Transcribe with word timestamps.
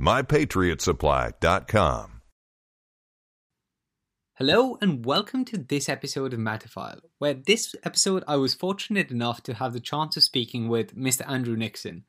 mypatriotsupply.com. 0.00 2.14
Hello 4.36 4.76
and 4.80 5.06
welcome 5.06 5.44
to 5.44 5.56
this 5.56 5.88
episode 5.88 6.32
of 6.32 6.40
Matterfile, 6.40 6.98
where 7.18 7.34
this 7.34 7.76
episode 7.84 8.24
I 8.26 8.34
was 8.34 8.52
fortunate 8.52 9.12
enough 9.12 9.44
to 9.44 9.54
have 9.54 9.72
the 9.72 9.78
chance 9.78 10.16
of 10.16 10.24
speaking 10.24 10.68
with 10.68 10.96
Mr. 10.96 11.22
Andrew 11.30 11.56
Nickson. 11.56 12.02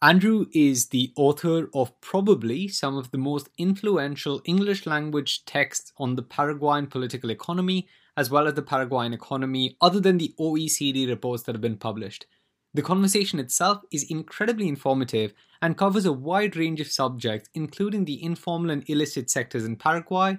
Andrew 0.00 0.46
is 0.54 0.86
the 0.86 1.12
author 1.16 1.68
of 1.74 2.00
probably 2.00 2.66
some 2.66 2.96
of 2.96 3.10
the 3.10 3.18
most 3.18 3.50
influential 3.58 4.40
English 4.46 4.86
language 4.86 5.44
texts 5.44 5.92
on 5.98 6.16
the 6.16 6.22
Paraguayan 6.22 6.86
political 6.86 7.28
economy, 7.28 7.86
as 8.16 8.30
well 8.30 8.48
as 8.48 8.54
the 8.54 8.62
Paraguayan 8.62 9.12
economy, 9.12 9.76
other 9.82 10.00
than 10.00 10.16
the 10.16 10.32
OECD 10.40 11.06
reports 11.06 11.42
that 11.42 11.54
have 11.54 11.60
been 11.60 11.76
published. 11.76 12.24
The 12.72 12.82
conversation 12.82 13.40
itself 13.40 13.82
is 13.90 14.10
incredibly 14.10 14.68
informative 14.68 15.34
and 15.60 15.76
covers 15.76 16.06
a 16.06 16.12
wide 16.12 16.56
range 16.56 16.80
of 16.80 16.90
subjects, 16.90 17.48
including 17.54 18.04
the 18.04 18.22
informal 18.22 18.70
and 18.70 18.88
illicit 18.88 19.28
sectors 19.28 19.64
in 19.64 19.76
Paraguay, 19.76 20.38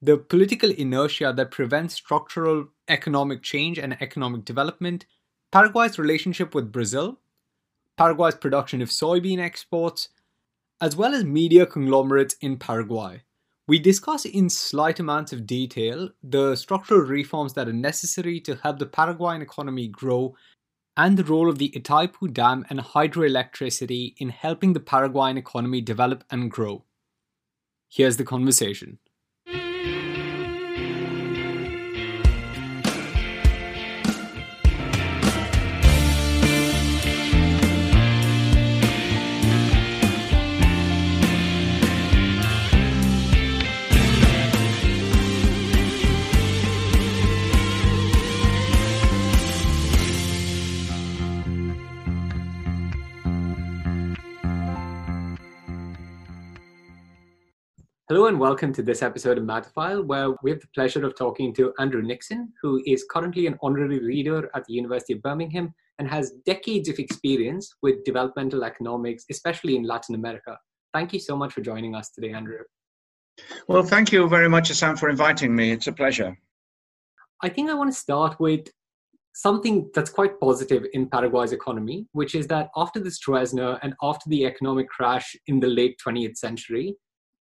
the 0.00 0.16
political 0.16 0.70
inertia 0.70 1.32
that 1.36 1.50
prevents 1.50 1.94
structural 1.94 2.68
economic 2.88 3.42
change 3.42 3.78
and 3.78 3.96
economic 4.00 4.44
development, 4.44 5.06
Paraguay's 5.50 5.98
relationship 5.98 6.54
with 6.54 6.72
Brazil, 6.72 7.18
Paraguay's 7.96 8.34
production 8.34 8.80
of 8.80 8.88
soybean 8.88 9.38
exports, 9.38 10.08
as 10.80 10.96
well 10.96 11.14
as 11.14 11.24
media 11.24 11.66
conglomerates 11.66 12.36
in 12.40 12.56
Paraguay. 12.56 13.22
We 13.68 13.78
discuss 13.78 14.24
in 14.24 14.50
slight 14.50 14.98
amounts 14.98 15.32
of 15.32 15.46
detail 15.46 16.10
the 16.22 16.56
structural 16.56 17.02
reforms 17.02 17.54
that 17.54 17.68
are 17.68 17.72
necessary 17.72 18.40
to 18.40 18.56
help 18.56 18.78
the 18.78 18.86
Paraguayan 18.86 19.42
economy 19.42 19.88
grow 19.88 20.34
and 20.96 21.16
the 21.16 21.24
role 21.24 21.48
of 21.48 21.58
the 21.58 21.70
Itaipu 21.70 22.32
Dam 22.32 22.66
and 22.68 22.80
hydroelectricity 22.80 24.14
in 24.18 24.28
helping 24.28 24.72
the 24.72 24.80
Paraguayan 24.80 25.38
economy 25.38 25.80
develop 25.80 26.24
and 26.30 26.50
grow. 26.50 26.84
Here's 27.88 28.16
the 28.16 28.24
conversation. 28.24 28.98
Hello 58.08 58.26
and 58.26 58.40
welcome 58.40 58.72
to 58.72 58.82
this 58.82 59.00
episode 59.00 59.38
of 59.38 59.44
Matterfile, 59.44 60.04
where 60.04 60.30
we 60.42 60.50
have 60.50 60.60
the 60.60 60.66
pleasure 60.74 61.06
of 61.06 61.14
talking 61.14 61.54
to 61.54 61.72
Andrew 61.78 62.02
Nickson, 62.02 62.52
who 62.60 62.82
is 62.84 63.06
currently 63.08 63.46
an 63.46 63.56
honorary 63.62 64.00
reader 64.00 64.50
at 64.56 64.64
the 64.64 64.74
University 64.74 65.12
of 65.12 65.22
Birmingham 65.22 65.72
and 66.00 66.08
has 66.08 66.32
decades 66.44 66.88
of 66.88 66.98
experience 66.98 67.72
with 67.80 68.02
developmental 68.04 68.64
economics, 68.64 69.24
especially 69.30 69.76
in 69.76 69.84
Latin 69.84 70.16
America. 70.16 70.58
Thank 70.92 71.12
you 71.12 71.20
so 71.20 71.36
much 71.36 71.52
for 71.52 71.60
joining 71.60 71.94
us 71.94 72.10
today, 72.10 72.32
Andrew. 72.32 72.58
Well, 73.68 73.84
thank 73.84 74.10
you 74.10 74.28
very 74.28 74.48
much, 74.48 74.72
Sam, 74.72 74.96
for 74.96 75.08
inviting 75.08 75.54
me. 75.54 75.70
It's 75.70 75.86
a 75.86 75.92
pleasure. 75.92 76.36
I 77.40 77.48
think 77.50 77.70
I 77.70 77.74
want 77.74 77.92
to 77.92 77.98
start 77.98 78.38
with 78.40 78.66
something 79.32 79.88
that's 79.94 80.10
quite 80.10 80.40
positive 80.40 80.86
in 80.92 81.08
Paraguay's 81.08 81.52
economy, 81.52 82.08
which 82.12 82.34
is 82.34 82.48
that 82.48 82.68
after 82.76 82.98
the 82.98 83.10
Stroessner 83.10 83.78
and 83.82 83.94
after 84.02 84.28
the 84.28 84.44
economic 84.44 84.88
crash 84.88 85.36
in 85.46 85.60
the 85.60 85.68
late 85.68 85.96
20th 86.04 86.36
century, 86.36 86.96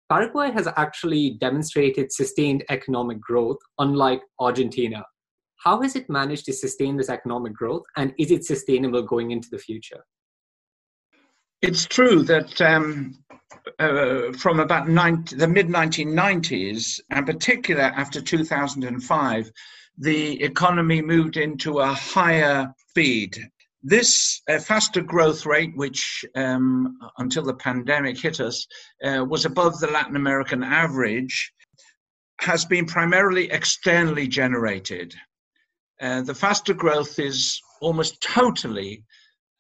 Paraguay 0.09 0.51
has 0.51 0.67
actually 0.77 1.37
demonstrated 1.41 2.13
sustained 2.13 2.65
economic 2.71 3.21
growth, 3.21 3.59
unlike 3.79 4.23
Argentina. 4.41 5.05
How 5.57 5.83
has 5.83 5.97
it 5.97 6.09
managed 6.09 6.47
to 6.47 6.53
sustain 6.53 6.97
this 6.97 7.11
economic 7.11 7.53
growth, 7.53 7.83
and 7.97 8.15
is 8.19 8.31
it 8.31 8.45
sustainable 8.45 9.03
going 9.03 9.33
into 9.33 9.49
the 9.51 9.59
future? 9.59 10.05
It's 11.61 11.85
true 11.85 12.23
that 12.23 12.61
um, 12.61 13.19
uh, 13.79 14.33
from 14.39 14.61
about 14.61 14.89
90, 14.89 15.37
the 15.37 15.49
mid 15.49 15.67
1990s, 15.69 17.01
and 17.11 17.27
particular 17.27 17.83
after 17.83 18.21
2005, 18.21 19.51
the 19.99 20.43
economy 20.43 21.03
moved 21.03 21.37
into 21.37 21.81
a 21.81 21.87
higher 21.87 22.73
speed 22.89 23.37
this 23.83 24.41
uh, 24.49 24.59
faster 24.59 25.01
growth 25.01 25.47
rate, 25.47 25.73
which 25.77 26.25
um, 26.35 26.99
until 27.19 27.45
the 27.45 27.55
pandemic 27.55 28.19
hit 28.19 28.41
us, 28.41 28.67
uh, 29.05 29.25
was 29.25 29.45
above 29.45 29.79
the 29.79 29.91
Latin 29.91 30.17
American 30.17 30.63
average, 30.63 31.53
has 32.41 32.65
been 32.65 32.87
primarily 32.87 33.51
externally 33.51 34.29
generated. 34.29 35.15
Uh, 36.01 36.23
the 36.23 36.35
faster 36.35 36.75
growth 36.75 37.19
is 37.19 37.61
almost 37.81 38.21
totally 38.21 39.05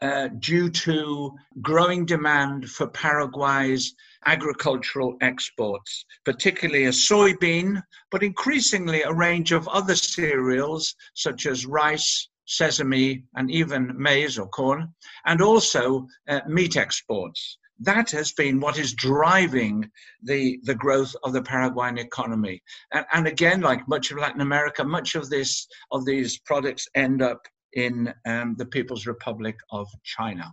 uh, 0.00 0.28
due 0.38 0.70
to 0.70 1.32
growing 1.60 2.06
demand 2.06 2.68
for 2.70 2.86
Paraguay's 2.86 3.94
agricultural 4.26 5.16
exports, 5.20 6.04
particularly 6.24 6.84
a 6.84 6.90
soybean, 6.90 7.82
but 8.10 8.22
increasingly 8.22 9.02
a 9.02 9.12
range 9.12 9.52
of 9.52 9.66
other 9.68 9.96
cereals 9.96 10.94
such 11.14 11.46
as 11.46 11.66
rice, 11.66 12.28
sesame, 12.48 13.24
and 13.36 13.50
even 13.50 13.94
maize 13.96 14.38
or 14.38 14.48
corn, 14.48 14.92
and 15.26 15.40
also 15.40 16.06
uh, 16.28 16.40
meat 16.48 16.76
exports. 16.76 17.58
That 17.80 18.10
has 18.10 18.32
been 18.32 18.58
what 18.58 18.78
is 18.78 18.92
driving 18.94 19.88
the, 20.22 20.58
the 20.64 20.74
growth 20.74 21.14
of 21.22 21.32
the 21.32 21.42
Paraguayan 21.42 21.98
economy. 21.98 22.60
And, 22.92 23.06
and 23.12 23.26
again, 23.28 23.60
like 23.60 23.86
much 23.86 24.10
of 24.10 24.18
Latin 24.18 24.40
America, 24.40 24.82
much 24.82 25.14
of 25.14 25.30
this 25.30 25.68
of 25.92 26.04
these 26.04 26.40
products 26.40 26.88
end 26.96 27.22
up 27.22 27.40
in 27.74 28.12
um, 28.26 28.56
the 28.58 28.66
People's 28.66 29.06
Republic 29.06 29.56
of 29.70 29.86
China. 30.02 30.52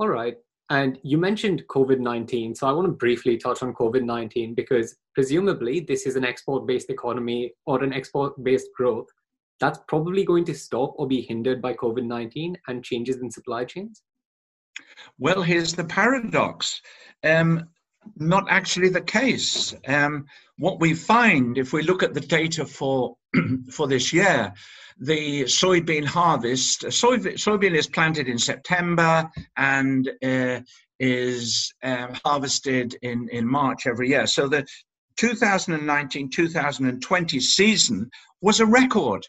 All 0.00 0.08
right. 0.08 0.36
And 0.70 0.98
you 1.02 1.18
mentioned 1.18 1.62
COVID 1.68 2.00
19. 2.00 2.54
So 2.54 2.66
I 2.66 2.72
want 2.72 2.86
to 2.86 2.92
briefly 2.92 3.36
touch 3.36 3.62
on 3.62 3.72
COVID 3.74 4.02
19 4.02 4.54
because 4.54 4.96
presumably 5.14 5.80
this 5.80 6.06
is 6.06 6.16
an 6.16 6.24
export 6.24 6.66
based 6.66 6.90
economy 6.90 7.52
or 7.66 7.82
an 7.84 7.92
export 7.92 8.42
based 8.42 8.68
growth 8.76 9.06
that's 9.60 9.80
probably 9.88 10.24
going 10.24 10.44
to 10.46 10.54
stop 10.54 10.94
or 10.96 11.06
be 11.06 11.22
hindered 11.22 11.60
by 11.60 11.74
COVID 11.74 12.04
19 12.04 12.56
and 12.68 12.84
changes 12.84 13.16
in 13.16 13.30
supply 13.30 13.64
chains? 13.64 14.02
Well, 15.18 15.42
here's 15.42 15.74
the 15.74 15.84
paradox. 15.84 16.80
Um, 17.24 17.68
not 18.16 18.46
actually 18.48 18.88
the 18.88 19.00
case. 19.00 19.74
Um, 19.86 20.26
what 20.58 20.80
we 20.80 20.94
find, 20.94 21.58
if 21.58 21.72
we 21.72 21.82
look 21.82 22.02
at 22.02 22.14
the 22.14 22.20
data 22.20 22.64
for 22.64 23.16
for 23.70 23.86
this 23.86 24.12
year, 24.12 24.52
the 24.98 25.44
soybean 25.44 26.04
harvest. 26.04 26.90
Soy, 26.92 27.18
soybean 27.18 27.76
is 27.76 27.86
planted 27.86 28.26
in 28.28 28.38
September 28.38 29.30
and 29.56 30.10
uh, 30.24 30.60
is 30.98 31.72
um, 31.82 32.14
harvested 32.24 32.96
in 33.02 33.28
in 33.30 33.46
March 33.46 33.86
every 33.86 34.08
year. 34.08 34.26
So 34.26 34.48
the 34.48 34.66
2019-2020 35.20 37.42
season 37.42 38.10
was 38.40 38.60
a 38.60 38.66
record 38.66 39.26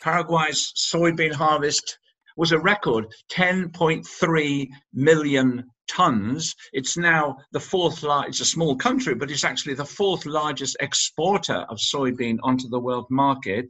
Paraguay's 0.00 0.72
soybean 0.76 1.32
harvest 1.32 1.98
was 2.36 2.52
a 2.52 2.58
record 2.58 3.06
10.3 3.32 4.68
million 4.92 5.64
tons. 5.88 6.54
It's 6.72 6.96
now 6.96 7.36
the 7.52 7.60
fourth 7.60 8.02
largest, 8.02 8.40
it's 8.40 8.48
a 8.48 8.52
small 8.52 8.76
country, 8.76 9.14
but 9.14 9.30
it's 9.30 9.44
actually 9.44 9.74
the 9.74 9.84
fourth 9.84 10.24
largest 10.24 10.76
exporter 10.80 11.66
of 11.68 11.78
soybean 11.78 12.38
onto 12.42 12.68
the 12.68 12.78
world 12.78 13.06
market. 13.10 13.66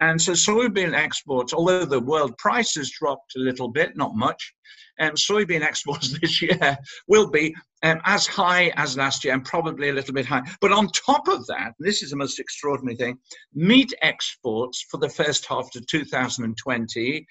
And 0.00 0.20
so 0.20 0.32
soybean 0.32 0.94
exports, 0.94 1.52
although 1.52 1.84
the 1.84 2.00
world 2.00 2.38
price 2.38 2.74
has 2.76 2.90
dropped 2.90 3.36
a 3.36 3.40
little 3.40 3.68
bit, 3.68 3.96
not 3.96 4.14
much, 4.14 4.54
um, 5.00 5.12
soybean 5.12 5.62
exports 5.62 6.18
this 6.20 6.42
year 6.42 6.78
will 7.06 7.30
be 7.30 7.54
um, 7.82 8.00
as 8.04 8.26
high 8.26 8.72
as 8.76 8.96
last 8.96 9.24
year 9.24 9.34
and 9.34 9.44
probably 9.44 9.88
a 9.88 9.92
little 9.92 10.14
bit 10.14 10.26
higher. 10.26 10.42
But 10.60 10.72
on 10.72 10.88
top 10.88 11.28
of 11.28 11.46
that, 11.46 11.74
this 11.78 12.02
is 12.02 12.10
the 12.10 12.16
most 12.16 12.38
extraordinary 12.38 12.96
thing 12.96 13.18
meat 13.54 13.92
exports 14.02 14.84
for 14.90 14.98
the 14.98 15.08
first 15.08 15.46
half 15.46 15.68
of 15.74 15.86
2020 15.86 17.26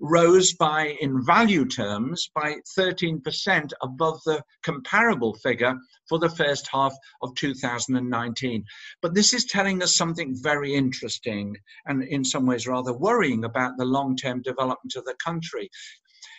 rose 0.00 0.54
by, 0.54 0.96
in 1.00 1.24
value 1.24 1.66
terms, 1.66 2.30
by 2.34 2.56
13% 2.78 3.72
above 3.82 4.20
the 4.24 4.42
comparable 4.62 5.34
figure 5.34 5.76
for 6.08 6.18
the 6.18 6.30
first 6.30 6.68
half 6.72 6.94
of 7.22 7.34
2019. 7.36 8.64
But 9.00 9.14
this 9.14 9.32
is 9.32 9.44
telling 9.46 9.82
us 9.82 9.96
something 9.96 10.34
very 10.42 10.74
interesting 10.74 11.56
and, 11.86 12.02
in 12.04 12.24
some 12.24 12.46
ways, 12.46 12.66
rather 12.66 12.92
worrying 12.92 13.44
about 13.44 13.76
the 13.76 13.84
long 13.84 14.16
term 14.16 14.42
development 14.42 14.94
of 14.96 15.04
the 15.04 15.14
country 15.22 15.70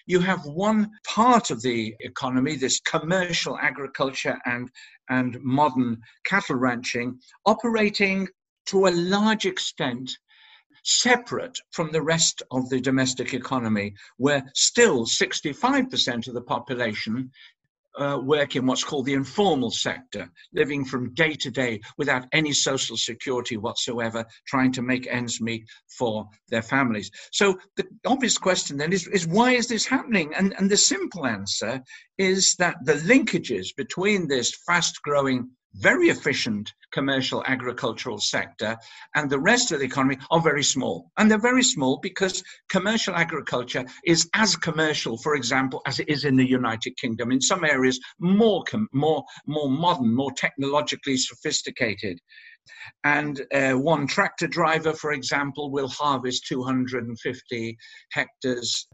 you 0.06 0.20
have 0.20 0.46
one 0.46 0.90
part 1.06 1.52
of 1.52 1.62
the 1.62 1.96
economy, 2.00 2.56
this 2.56 2.80
commercial 2.82 3.58
agriculture 3.60 4.38
and, 4.46 4.70
and 5.10 5.38
modern 5.42 6.00
cattle 6.26 6.56
ranching, 6.56 7.20
operating 7.46 8.28
to 8.68 8.88
a 8.88 8.92
large 8.92 9.46
extent 9.46 10.18
separate 10.86 11.58
from 11.72 11.92
the 11.92 12.02
rest 12.02 12.44
of 12.52 12.70
the 12.70 12.80
domestic 12.80 13.34
economy, 13.34 13.94
where 14.18 14.44
still 14.54 15.06
65% 15.06 16.28
of 16.28 16.34
the 16.34 16.42
population 16.42 17.32
uh, 18.00 18.20
work 18.22 18.56
in 18.56 18.66
what's 18.66 18.84
called 18.84 19.06
the 19.06 19.14
informal 19.14 19.72
sector, 19.72 20.30
living 20.54 20.86
from 20.86 21.14
day 21.14 21.34
to 21.34 21.52
day 21.52 21.80
without 21.98 22.26
any 22.32 22.52
social 22.54 22.98
security 22.98 23.58
whatsoever, 23.58 24.26
trying 24.48 24.72
to 24.72 24.82
make 24.82 25.08
ends 25.08 25.42
meet 25.42 25.66
for 25.98 26.28
their 26.50 26.62
families. 26.62 27.12
So 27.32 27.60
the 27.76 27.86
obvious 28.06 28.38
question 28.38 28.78
then 28.78 28.94
is, 28.94 29.08
is 29.08 29.28
why 29.28 29.52
is 29.52 29.68
this 29.68 29.86
happening? 29.86 30.34
And, 30.36 30.54
and 30.58 30.70
the 30.70 30.78
simple 30.78 31.26
answer 31.26 31.82
is 32.18 32.56
that 32.56 32.78
the 32.84 32.96
linkages 32.96 33.76
between 33.76 34.28
this 34.28 34.56
fast 34.66 35.02
growing 35.02 35.50
very 35.76 36.10
efficient 36.10 36.72
commercial 36.92 37.44
agricultural 37.46 38.20
sector 38.20 38.78
and 39.16 39.30
the 39.30 39.40
rest 39.40 39.72
of 39.72 39.80
the 39.80 39.86
economy 39.86 40.18
are 40.30 40.42
very 40.42 40.64
small. 40.64 41.12
And 41.18 41.30
they're 41.30 41.40
very 41.40 41.64
small 41.64 41.98
because 41.98 42.44
commercial 42.70 43.16
agriculture 43.16 43.84
is 44.06 44.30
as 44.34 44.56
commercial, 44.56 45.18
for 45.18 45.36
example, 45.36 45.82
as 45.88 46.00
it 46.00 46.10
is 46.10 46.26
in 46.26 46.36
the 46.36 46.48
United 46.48 46.96
Kingdom. 46.98 47.32
In 47.32 47.42
some 47.42 47.64
areas, 47.66 48.00
more, 48.20 48.64
more, 48.94 49.24
more 49.48 49.70
modern, 49.70 50.16
more 50.16 50.32
technologically 50.34 51.18
sophisticated. 51.18 52.20
And 53.04 53.42
uh, 53.54 53.74
one 53.74 54.08
tractor 54.08 54.48
driver, 54.48 54.94
for 54.94 55.12
example, 55.12 55.72
will 55.72 55.90
harvest 55.90 56.46
250 56.48 57.78
hectares 58.12 58.88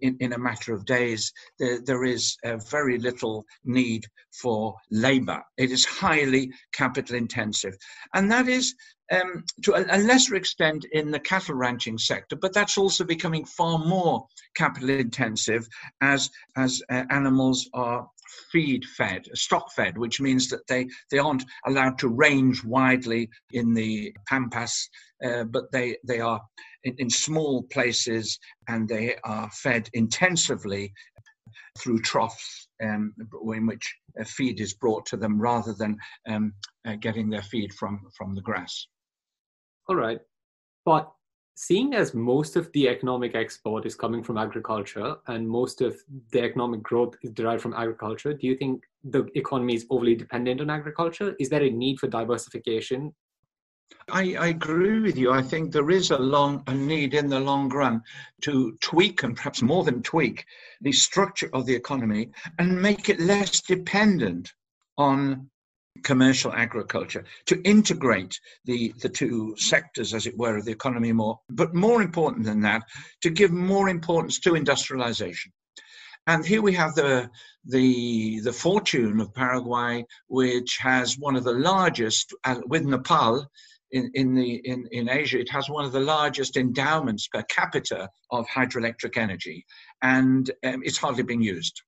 in, 0.00 0.16
in 0.20 0.32
a 0.32 0.38
matter 0.38 0.72
of 0.74 0.84
days, 0.84 1.32
there, 1.58 1.80
there 1.84 2.04
is 2.04 2.36
very 2.70 2.98
little 2.98 3.44
need 3.64 4.06
for 4.32 4.74
labor. 4.90 5.42
It 5.56 5.70
is 5.70 5.84
highly 5.84 6.52
capital 6.72 7.16
intensive. 7.16 7.76
And 8.14 8.30
that 8.30 8.48
is 8.48 8.74
um, 9.12 9.44
to 9.62 9.74
a, 9.74 9.84
a, 9.90 9.98
lesser 9.98 10.36
extent 10.36 10.86
in 10.92 11.10
the 11.10 11.20
cattle 11.20 11.54
ranching 11.54 11.98
sector, 11.98 12.36
but 12.36 12.54
that's 12.54 12.78
also 12.78 13.04
becoming 13.04 13.44
far 13.44 13.78
more 13.78 14.26
capital 14.54 14.90
intensive 14.90 15.68
as, 16.00 16.30
as 16.56 16.80
uh, 16.90 17.04
animals 17.10 17.68
are 17.74 18.08
feed 18.50 18.84
fed, 18.84 19.26
stock 19.34 19.70
fed, 19.72 19.98
which 19.98 20.20
means 20.20 20.48
that 20.48 20.66
they, 20.66 20.86
they 21.10 21.18
aren't 21.18 21.44
allowed 21.66 21.98
to 21.98 22.08
range 22.08 22.64
widely 22.64 23.28
in 23.52 23.74
the 23.74 24.14
pampas, 24.26 24.88
uh, 25.24 25.44
but 25.44 25.70
they, 25.72 25.96
they 26.06 26.20
are 26.20 26.40
in, 26.84 26.94
in 26.98 27.10
small 27.10 27.62
places 27.64 28.38
and 28.68 28.88
they 28.88 29.16
are 29.24 29.50
fed 29.50 29.88
intensively 29.94 30.92
through 31.78 32.00
troughs 32.00 32.68
um, 32.82 33.14
in 33.54 33.66
which 33.66 33.94
feed 34.26 34.60
is 34.60 34.74
brought 34.74 35.06
to 35.06 35.16
them 35.16 35.40
rather 35.40 35.72
than 35.72 35.96
um, 36.28 36.52
uh, 36.86 36.96
getting 36.96 37.30
their 37.30 37.42
feed 37.42 37.72
from, 37.74 38.00
from 38.16 38.34
the 38.34 38.42
grass. 38.42 38.86
All 39.88 39.96
right. 39.96 40.20
But 40.84 41.10
seeing 41.54 41.94
as 41.94 42.14
most 42.14 42.56
of 42.56 42.70
the 42.72 42.88
economic 42.88 43.34
export 43.34 43.86
is 43.86 43.94
coming 43.94 44.22
from 44.22 44.38
agriculture 44.38 45.16
and 45.28 45.48
most 45.48 45.80
of 45.80 45.96
the 46.32 46.42
economic 46.42 46.82
growth 46.82 47.14
is 47.22 47.30
derived 47.30 47.62
from 47.62 47.74
agriculture, 47.74 48.34
do 48.34 48.46
you 48.46 48.56
think 48.56 48.82
the 49.04 49.28
economy 49.34 49.74
is 49.74 49.86
overly 49.90 50.14
dependent 50.14 50.60
on 50.60 50.70
agriculture? 50.70 51.34
Is 51.38 51.48
there 51.48 51.62
a 51.62 51.70
need 51.70 51.98
for 51.98 52.08
diversification 52.08 53.14
I, 54.10 54.34
I, 54.34 54.46
agree 54.48 55.00
with 55.00 55.16
you. 55.16 55.32
I 55.32 55.42
think 55.42 55.72
there 55.72 55.90
is 55.90 56.10
a 56.10 56.18
long 56.18 56.62
a 56.66 56.74
need 56.74 57.14
in 57.14 57.28
the 57.28 57.40
long 57.40 57.68
run 57.68 58.02
to 58.42 58.76
tweak 58.80 59.22
and 59.22 59.36
perhaps 59.36 59.62
more 59.62 59.84
than 59.84 60.02
tweak 60.02 60.44
the 60.80 60.92
structure 60.92 61.48
of 61.52 61.66
the 61.66 61.74
economy 61.74 62.30
and 62.58 62.82
make 62.82 63.08
it 63.08 63.20
less 63.20 63.60
dependent 63.60 64.52
on 64.98 65.48
commercial 66.02 66.52
agriculture 66.52 67.24
to 67.46 67.62
integrate 67.62 68.38
the 68.64 68.92
the 69.00 69.08
two 69.08 69.54
sectors 69.56 70.14
as 70.14 70.26
it 70.26 70.36
were 70.36 70.56
of 70.56 70.64
the 70.64 70.72
economy 70.72 71.12
more 71.12 71.38
but 71.50 71.74
more 71.74 72.02
important 72.02 72.44
than 72.44 72.60
that 72.60 72.82
to 73.20 73.30
give 73.30 73.52
more 73.52 73.88
importance 73.88 74.40
to 74.40 74.54
industrialization 74.54 75.52
and 76.26 76.46
here 76.46 76.62
we 76.62 76.72
have 76.72 76.94
the 76.94 77.30
the 77.64 78.40
the 78.40 78.52
fortune 78.52 79.20
of 79.20 79.34
Paraguay, 79.34 80.04
which 80.28 80.78
has 80.78 81.18
one 81.18 81.36
of 81.36 81.44
the 81.44 81.52
largest, 81.52 82.32
uh, 82.44 82.60
with 82.66 82.84
Nepal, 82.84 83.50
in, 83.92 84.10
in, 84.14 84.34
the, 84.34 84.54
in, 84.64 84.88
in 84.90 85.08
Asia, 85.08 85.38
it 85.38 85.50
has 85.50 85.68
one 85.68 85.84
of 85.84 85.92
the 85.92 86.00
largest 86.00 86.56
endowments 86.56 87.28
per 87.28 87.42
capita 87.44 88.08
of 88.30 88.46
hydroelectric 88.48 89.16
energy, 89.16 89.64
and 90.02 90.50
um, 90.64 90.82
it's 90.84 90.98
hardly 90.98 91.22
being 91.22 91.42
used. 91.42 91.82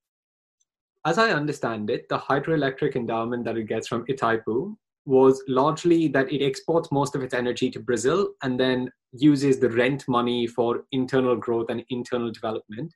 As 1.07 1.19
I 1.19 1.31
understand 1.31 1.91
it, 1.91 2.09
the 2.09 2.19
hydroelectric 2.19 2.97
endowment 2.97 3.45
that 3.45 3.59
it 3.59 3.65
gets 3.65 3.89
from 3.89 4.07
Itaipu 4.07 4.75
was 5.07 5.43
largely 5.49 6.09
that 6.09 6.33
it 6.33 6.43
exports 6.43 6.91
most 6.91 7.15
of 7.15 7.23
its 7.23 7.35
energy 7.35 7.71
to 7.71 7.81
Brazil 7.81 8.31
and 8.43 8.59
then 8.59 8.91
uses 9.13 9.61
the 9.61 9.69
rent 9.69 10.05
money 10.09 10.47
for 10.47 10.85
internal 10.93 11.37
growth 11.37 11.67
and 11.69 11.85
internal 11.91 12.31
development. 12.31 12.93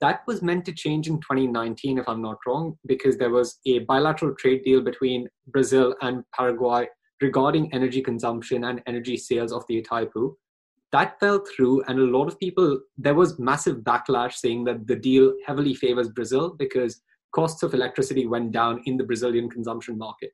That 0.00 0.20
was 0.26 0.42
meant 0.42 0.64
to 0.66 0.72
change 0.72 1.08
in 1.08 1.16
2019, 1.20 1.98
if 1.98 2.08
I'm 2.08 2.22
not 2.22 2.38
wrong, 2.46 2.78
because 2.86 3.16
there 3.18 3.30
was 3.30 3.58
a 3.66 3.80
bilateral 3.80 4.34
trade 4.38 4.62
deal 4.64 4.80
between 4.82 5.28
Brazil 5.48 5.94
and 6.00 6.24
Paraguay 6.34 6.88
regarding 7.20 7.72
energy 7.72 8.00
consumption 8.00 8.64
and 8.64 8.82
energy 8.86 9.16
sales 9.16 9.52
of 9.52 9.64
the 9.68 9.82
Itaipu. 9.82 10.34
That 10.92 11.20
fell 11.20 11.44
through, 11.44 11.82
and 11.84 11.98
a 11.98 12.04
lot 12.04 12.28
of 12.28 12.38
people, 12.38 12.80
there 12.96 13.14
was 13.14 13.38
massive 13.38 13.78
backlash 13.78 14.34
saying 14.34 14.64
that 14.64 14.86
the 14.86 14.96
deal 14.96 15.34
heavily 15.46 15.74
favors 15.74 16.08
Brazil 16.08 16.54
because 16.58 17.02
costs 17.34 17.62
of 17.62 17.74
electricity 17.74 18.26
went 18.26 18.52
down 18.52 18.82
in 18.86 18.96
the 18.96 19.04
Brazilian 19.04 19.50
consumption 19.50 19.98
market. 19.98 20.30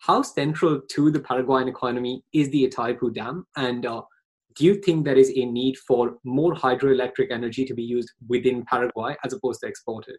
How 0.00 0.20
central 0.20 0.82
to 0.90 1.10
the 1.10 1.20
Paraguayan 1.20 1.68
economy 1.68 2.22
is 2.34 2.50
the 2.50 2.68
Itaipu 2.68 3.14
Dam? 3.14 3.46
And 3.56 3.86
uh, 3.86 4.02
do 4.56 4.64
you 4.64 4.74
think 4.74 5.04
there 5.04 5.16
is 5.16 5.30
a 5.30 5.46
need 5.46 5.78
for 5.78 6.18
more 6.24 6.54
hydroelectric 6.54 7.30
energy 7.30 7.64
to 7.64 7.74
be 7.74 7.82
used 7.82 8.10
within 8.28 8.64
Paraguay 8.66 9.16
as 9.24 9.32
opposed 9.32 9.60
to 9.60 9.66
exported? 9.66 10.16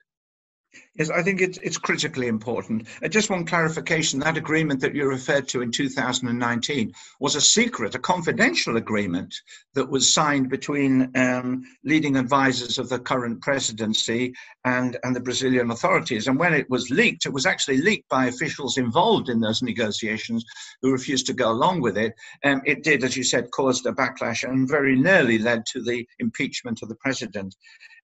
Yes, 0.98 1.10
I 1.10 1.22
think 1.24 1.42
it's, 1.42 1.58
it's 1.58 1.78
critically 1.78 2.28
important. 2.28 2.88
Uh, 3.04 3.10
just 3.10 3.30
one 3.30 3.46
clarification 3.46 4.20
that 4.22 4.38
agreement 4.38 4.80
that 4.80 4.96
you 4.96 5.08
referred 5.08 5.48
to 5.50 5.62
in 5.62 5.70
2019 5.70 6.94
was 7.20 7.36
a 7.36 7.42
secret, 7.42 7.96
a 7.96 8.00
confidential 8.00 8.78
agreement 8.78 9.36
that 9.74 9.90
was 9.90 10.14
signed 10.14 10.50
between 10.50 11.12
um, 11.18 11.64
leading 11.84 12.16
advisors 12.16 12.78
of 12.78 12.88
the 12.88 13.00
current 13.00 13.42
presidency 13.42 14.34
and, 14.64 14.98
and 15.04 15.14
the 15.14 15.20
Brazilian 15.20 15.72
authorities. 15.72 16.28
And 16.28 16.40
when 16.40 16.54
it 16.54 16.70
was 16.70 16.90
leaked, 16.90 17.26
it 17.26 17.34
was 17.34 17.46
actually 17.46 17.78
leaked 17.78 18.08
by 18.08 18.28
officials 18.28 18.78
involved 18.78 19.28
in 19.28 19.42
those 19.42 19.62
negotiations 19.62 20.46
who 20.82 20.94
refused 20.94 21.26
to 21.28 21.34
go 21.34 21.52
along 21.52 21.82
with 21.82 21.98
it. 21.98 22.14
Um, 22.46 22.62
it 22.66 22.84
did, 22.84 23.04
as 23.04 23.18
you 23.18 23.24
said, 23.24 23.52
caused 23.52 23.86
a 23.86 23.92
backlash 23.92 24.48
and 24.48 24.70
very 24.70 24.96
nearly 24.96 25.40
led 25.40 25.66
to 25.74 25.84
the 25.84 26.08
impeachment 26.20 26.82
of 26.82 26.88
the 26.88 26.96
president. 26.96 27.54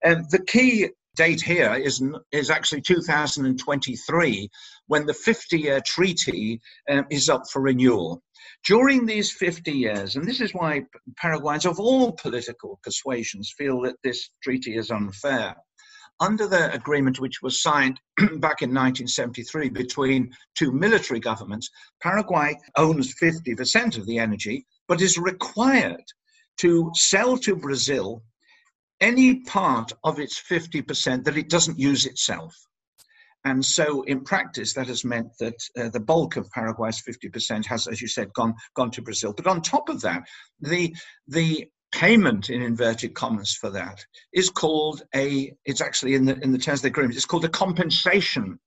Um, 0.03 0.25
the 0.29 0.43
key 0.43 0.89
date 1.15 1.41
here 1.41 1.73
is, 1.73 2.03
is 2.31 2.49
actually 2.49 2.81
2023 2.81 4.49
when 4.87 5.05
the 5.05 5.13
50 5.13 5.59
year 5.59 5.81
treaty 5.85 6.61
um, 6.89 7.05
is 7.09 7.29
up 7.29 7.43
for 7.51 7.61
renewal. 7.61 8.21
During 8.65 9.05
these 9.05 9.31
50 9.31 9.71
years, 9.71 10.15
and 10.15 10.27
this 10.27 10.41
is 10.41 10.53
why 10.53 10.83
Paraguayans 11.17 11.65
of 11.65 11.79
all 11.79 12.13
political 12.13 12.79
persuasions 12.83 13.53
feel 13.57 13.81
that 13.81 13.95
this 14.03 14.29
treaty 14.43 14.77
is 14.77 14.91
unfair, 14.91 15.55
under 16.21 16.47
the 16.47 16.71
agreement 16.73 17.19
which 17.19 17.41
was 17.41 17.61
signed 17.61 17.99
back 18.17 18.61
in 18.61 18.69
1973 18.69 19.69
between 19.69 20.31
two 20.55 20.71
military 20.71 21.19
governments, 21.19 21.69
Paraguay 22.01 22.55
owns 22.77 23.15
50% 23.15 23.97
of 23.97 24.05
the 24.05 24.19
energy, 24.19 24.65
but 24.87 25.01
is 25.01 25.17
required 25.17 26.03
to 26.59 26.91
sell 26.93 27.37
to 27.37 27.55
Brazil 27.55 28.23
any 29.01 29.41
part 29.41 29.91
of 30.03 30.19
its 30.19 30.41
50% 30.41 31.23
that 31.23 31.37
it 31.37 31.49
doesn't 31.49 31.79
use 31.79 32.05
itself. 32.05 32.55
And 33.43 33.65
so, 33.65 34.03
in 34.03 34.23
practice, 34.23 34.73
that 34.75 34.87
has 34.87 35.03
meant 35.03 35.29
that 35.39 35.55
uh, 35.75 35.89
the 35.89 35.99
bulk 35.99 36.35
of 36.37 36.49
Paraguay's 36.51 37.01
50% 37.01 37.65
has, 37.65 37.87
as 37.87 37.99
you 37.99 38.07
said, 38.07 38.31
gone, 38.33 38.53
gone 38.75 38.91
to 38.91 39.01
Brazil. 39.01 39.33
But 39.33 39.47
on 39.47 39.61
top 39.61 39.89
of 39.89 40.01
that, 40.01 40.21
the, 40.59 40.95
the 41.27 41.67
payment 41.91 42.49
in 42.49 42.61
inverted 42.61 43.15
commas 43.15 43.55
for 43.55 43.69
that 43.71 44.05
is 44.31 44.49
called 44.49 45.03
a 45.13 45.53
it's 45.65 45.81
actually 45.81 46.15
in 46.15 46.23
the 46.23 46.39
in 46.39 46.53
the 46.53 46.57
terms 46.57 46.79
of 46.79 46.83
the 46.83 46.87
agreement 46.87 47.15
it's 47.15 47.25
called 47.25 47.43
a 47.43 47.49
compensation 47.49 48.57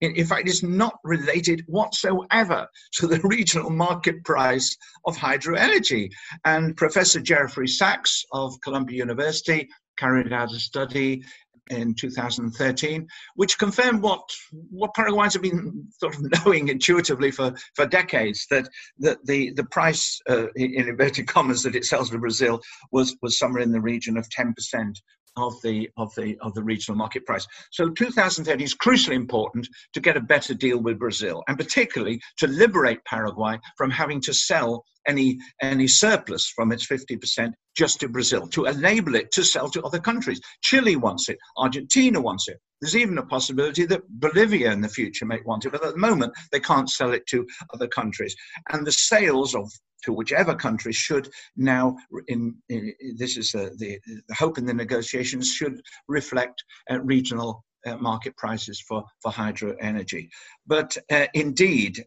in, 0.00 0.26
fact 0.26 0.48
it's 0.48 0.62
not 0.62 0.98
related 1.04 1.64
whatsoever 1.66 2.66
to 2.92 3.06
the 3.06 3.20
regional 3.24 3.70
market 3.70 4.22
price 4.24 4.76
of 5.06 5.16
hydro 5.16 5.56
energy 5.56 6.10
and 6.44 6.76
professor 6.76 7.20
Jeffrey 7.20 7.68
Sachs 7.68 8.24
of 8.32 8.54
columbia 8.62 8.98
university 8.98 9.68
carried 9.98 10.32
out 10.32 10.52
a 10.52 10.60
study 10.60 11.22
in 11.70 11.94
2013, 11.94 13.06
which 13.34 13.58
confirmed 13.58 14.02
what 14.02 14.22
what 14.70 14.94
Paraguayans 14.94 15.34
have 15.34 15.42
been 15.42 15.86
sort 15.98 16.14
of 16.14 16.22
knowing 16.44 16.68
intuitively 16.68 17.30
for, 17.30 17.52
for 17.74 17.86
decades 17.86 18.46
that 18.50 18.68
that 18.98 19.18
the 19.24 19.52
the 19.54 19.64
price 19.64 20.20
uh, 20.28 20.46
in, 20.56 20.74
in 20.74 20.88
inverted 20.88 21.26
commas 21.26 21.62
that 21.62 21.76
it 21.76 21.84
sells 21.84 22.10
to 22.10 22.18
Brazil 22.18 22.60
was 22.92 23.16
was 23.22 23.38
somewhere 23.38 23.62
in 23.62 23.72
the 23.72 23.80
region 23.80 24.16
of 24.16 24.28
10 24.30 24.54
percent 24.54 24.98
of 25.38 25.60
the 25.62 25.88
of 25.96 26.14
the 26.16 26.36
of 26.40 26.54
the 26.54 26.62
regional 26.62 26.96
market 26.96 27.24
price. 27.26 27.46
So 27.72 27.88
2030 27.88 28.64
is 28.64 28.74
crucially 28.74 29.14
important 29.14 29.68
to 29.94 30.00
get 30.00 30.16
a 30.16 30.20
better 30.20 30.54
deal 30.54 30.78
with 30.78 30.98
Brazil, 30.98 31.42
and 31.48 31.56
particularly 31.56 32.20
to 32.38 32.46
liberate 32.46 33.04
Paraguay 33.04 33.58
from 33.76 33.90
having 33.90 34.20
to 34.22 34.34
sell 34.34 34.84
any 35.06 35.38
any 35.62 35.88
surplus 35.88 36.48
from 36.54 36.72
its 36.72 36.86
50% 36.86 37.52
just 37.76 38.00
to 38.00 38.08
Brazil, 38.08 38.46
to 38.48 38.66
enable 38.66 39.14
it 39.14 39.30
to 39.32 39.44
sell 39.44 39.70
to 39.70 39.82
other 39.82 40.00
countries. 40.00 40.40
Chile 40.62 40.96
wants 40.96 41.28
it, 41.28 41.38
Argentina 41.56 42.20
wants 42.20 42.48
it. 42.48 42.58
There's 42.80 42.96
even 42.96 43.18
a 43.18 43.26
possibility 43.26 43.86
that 43.86 44.08
Bolivia 44.08 44.72
in 44.72 44.80
the 44.80 44.88
future 44.88 45.26
may 45.26 45.40
want 45.44 45.64
it, 45.64 45.72
but 45.72 45.84
at 45.84 45.94
the 45.94 45.98
moment 45.98 46.32
they 46.52 46.60
can't 46.60 46.90
sell 46.90 47.12
it 47.12 47.26
to 47.28 47.46
other 47.74 47.88
countries. 47.88 48.36
And 48.70 48.86
the 48.86 48.92
sales 48.92 49.54
of 49.54 49.70
to 50.04 50.12
whichever 50.12 50.54
country 50.54 50.92
should 50.92 51.28
now, 51.56 51.96
in, 52.28 52.54
in 52.68 52.92
this 53.16 53.36
is 53.36 53.52
the, 53.52 53.74
the, 53.78 53.98
the, 54.28 54.34
hope 54.34 54.58
in 54.58 54.66
the 54.66 54.74
negotiations, 54.74 55.52
should 55.52 55.80
reflect 56.06 56.62
uh, 56.90 57.00
regional 57.00 57.64
uh, 57.86 57.96
market 57.96 58.36
prices 58.36 58.80
for, 58.80 59.04
for 59.22 59.30
hydro 59.32 59.74
energy. 59.80 60.30
But 60.66 60.96
uh, 61.10 61.26
indeed, 61.34 62.04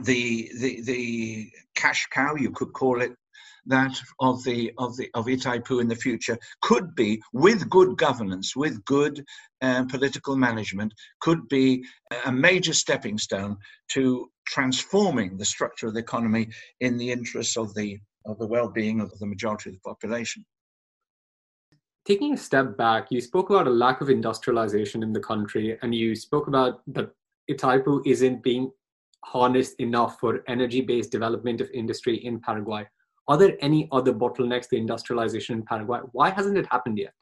the, 0.00 0.50
the, 0.58 0.82
the 0.82 1.50
cash 1.74 2.06
cow, 2.10 2.34
you 2.34 2.50
could 2.50 2.72
call 2.72 3.00
it, 3.00 3.14
that 3.66 4.00
of 4.20 4.42
the 4.44 4.72
of 4.78 4.96
the 4.96 5.10
of 5.14 5.26
Itaipu 5.26 5.80
in 5.80 5.88
the 5.88 5.94
future 5.96 6.38
could 6.62 6.94
be, 6.94 7.22
with 7.32 7.68
good 7.68 7.96
governance, 7.96 8.54
with 8.56 8.84
good 8.84 9.24
uh, 9.62 9.84
political 9.84 10.36
management, 10.36 10.92
could 11.20 11.48
be 11.48 11.84
a 12.24 12.32
major 12.32 12.72
stepping 12.72 13.18
stone 13.18 13.56
to 13.92 14.30
transforming 14.46 15.36
the 15.36 15.44
structure 15.44 15.86
of 15.86 15.94
the 15.94 16.00
economy 16.00 16.48
in 16.80 16.96
the 16.96 17.10
interests 17.10 17.56
of 17.56 17.74
the 17.74 17.98
of 18.26 18.38
the 18.38 18.46
well-being 18.46 19.00
of 19.00 19.16
the 19.18 19.26
majority 19.26 19.70
of 19.70 19.74
the 19.74 19.80
population. 19.80 20.44
Taking 22.06 22.34
a 22.34 22.36
step 22.36 22.76
back, 22.76 23.06
you 23.10 23.20
spoke 23.20 23.48
about 23.48 23.66
a 23.66 23.70
lack 23.70 24.02
of 24.02 24.10
industrialization 24.10 25.02
in 25.02 25.12
the 25.12 25.20
country, 25.20 25.78
and 25.80 25.94
you 25.94 26.14
spoke 26.14 26.48
about 26.48 26.82
that 26.88 27.10
Itaipu 27.50 28.02
isn't 28.06 28.42
being 28.42 28.70
harnessed 29.24 29.76
enough 29.78 30.20
for 30.20 30.42
energy-based 30.48 31.10
development 31.10 31.60
of 31.62 31.70
industry 31.72 32.16
in 32.16 32.40
Paraguay. 32.40 32.86
Are 33.26 33.38
there 33.38 33.56
any 33.60 33.88
other 33.90 34.12
bottlenecks 34.12 34.68
to 34.68 34.76
industrialization 34.76 35.56
in 35.56 35.62
Paraguay? 35.64 36.00
Why 36.12 36.30
hasn't 36.30 36.58
it 36.58 36.66
happened 36.70 36.98
yet? 36.98 37.14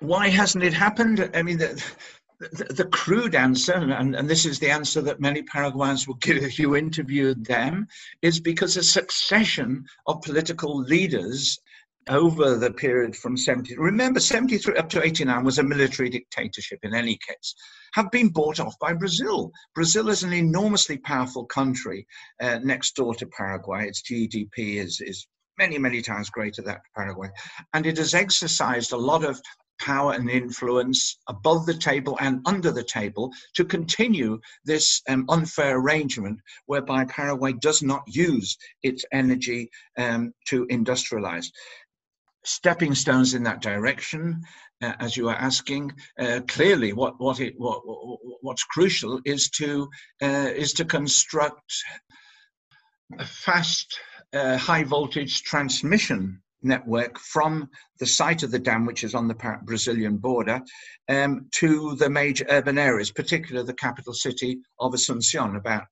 Why 0.00 0.28
hasn't 0.28 0.64
it 0.64 0.72
happened? 0.72 1.30
I 1.34 1.42
mean, 1.42 1.58
the, 1.58 1.82
the, 2.40 2.64
the 2.64 2.84
crude 2.86 3.36
answer, 3.36 3.74
and, 3.74 4.16
and 4.16 4.28
this 4.28 4.44
is 4.44 4.58
the 4.58 4.70
answer 4.70 5.00
that 5.02 5.20
many 5.20 5.42
Paraguayans 5.42 6.08
will 6.08 6.16
give 6.16 6.38
if 6.38 6.58
you 6.58 6.74
interviewed 6.74 7.44
them, 7.44 7.86
is 8.22 8.40
because 8.40 8.76
a 8.76 8.82
succession 8.82 9.84
of 10.08 10.22
political 10.22 10.76
leaders 10.76 11.60
over 12.08 12.56
the 12.56 12.70
period 12.70 13.14
from 13.16 13.36
70 13.36 13.76
remember 13.76 14.20
73 14.20 14.76
up 14.76 14.88
to 14.88 15.02
89 15.02 15.44
was 15.44 15.58
a 15.58 15.62
military 15.62 16.08
dictatorship 16.08 16.80
in 16.82 16.94
any 16.94 17.18
case 17.28 17.54
have 17.94 18.10
been 18.10 18.28
bought 18.28 18.58
off 18.58 18.78
by 18.80 18.92
brazil. 18.92 19.52
Brazil 19.74 20.08
is 20.08 20.22
an 20.22 20.32
enormously 20.32 20.98
powerful 20.98 21.44
country 21.44 22.06
uh, 22.40 22.58
next 22.62 22.96
door 22.96 23.14
to 23.14 23.26
paraguay. 23.26 23.86
Its 23.86 24.02
gdp 24.02 24.48
is 24.56 25.00
is 25.00 25.26
many 25.58 25.78
many 25.78 26.02
times 26.02 26.30
greater 26.30 26.62
than 26.62 26.78
paraguay. 26.96 27.28
And 27.74 27.86
it 27.86 27.98
has 27.98 28.14
exercised 28.14 28.92
a 28.92 28.96
lot 28.96 29.24
of 29.24 29.40
power 29.82 30.12
and 30.12 30.30
influence 30.30 31.18
above 31.28 31.66
the 31.66 31.74
table 31.74 32.16
and 32.20 32.40
under 32.46 32.70
the 32.70 32.84
table 32.84 33.32
to 33.54 33.64
continue 33.64 34.38
this 34.64 35.02
um, 35.08 35.24
unfair 35.28 35.76
arrangement 35.76 36.38
whereby 36.66 37.04
Paraguay 37.06 37.52
does 37.54 37.82
not 37.82 38.02
use 38.06 38.56
its 38.82 39.04
energy 39.12 39.68
um, 39.98 40.32
to 40.46 40.66
industrialize 40.66 41.46
stepping 42.44 42.94
stones 42.94 43.34
in 43.34 43.42
that 43.44 43.60
direction, 43.60 44.42
uh, 44.82 44.92
as 44.98 45.16
you 45.16 45.28
are 45.28 45.36
asking. 45.36 45.92
Uh, 46.18 46.40
clearly, 46.48 46.92
what 46.92 47.14
what, 47.18 47.40
it, 47.40 47.54
what 47.56 47.80
what's 48.40 48.64
crucial 48.64 49.20
is 49.24 49.50
to 49.50 49.88
uh, 50.22 50.50
is 50.54 50.72
to 50.74 50.84
construct 50.84 51.72
a 53.18 53.26
fast, 53.26 53.98
uh, 54.32 54.56
high 54.56 54.84
voltage 54.84 55.42
transmission 55.42 56.40
network 56.62 57.18
from 57.18 57.68
the 57.98 58.06
site 58.06 58.42
of 58.42 58.50
the 58.50 58.58
dam, 58.58 58.86
which 58.86 59.04
is 59.04 59.14
on 59.14 59.28
the 59.28 59.58
Brazilian 59.64 60.16
border, 60.16 60.60
um, 61.08 61.48
to 61.52 61.96
the 61.96 62.08
major 62.08 62.46
urban 62.48 62.78
areas, 62.78 63.10
particularly 63.10 63.66
the 63.66 63.74
capital 63.74 64.12
city 64.12 64.60
of 64.78 64.92
Asuncion, 64.92 65.56
about 65.56 65.84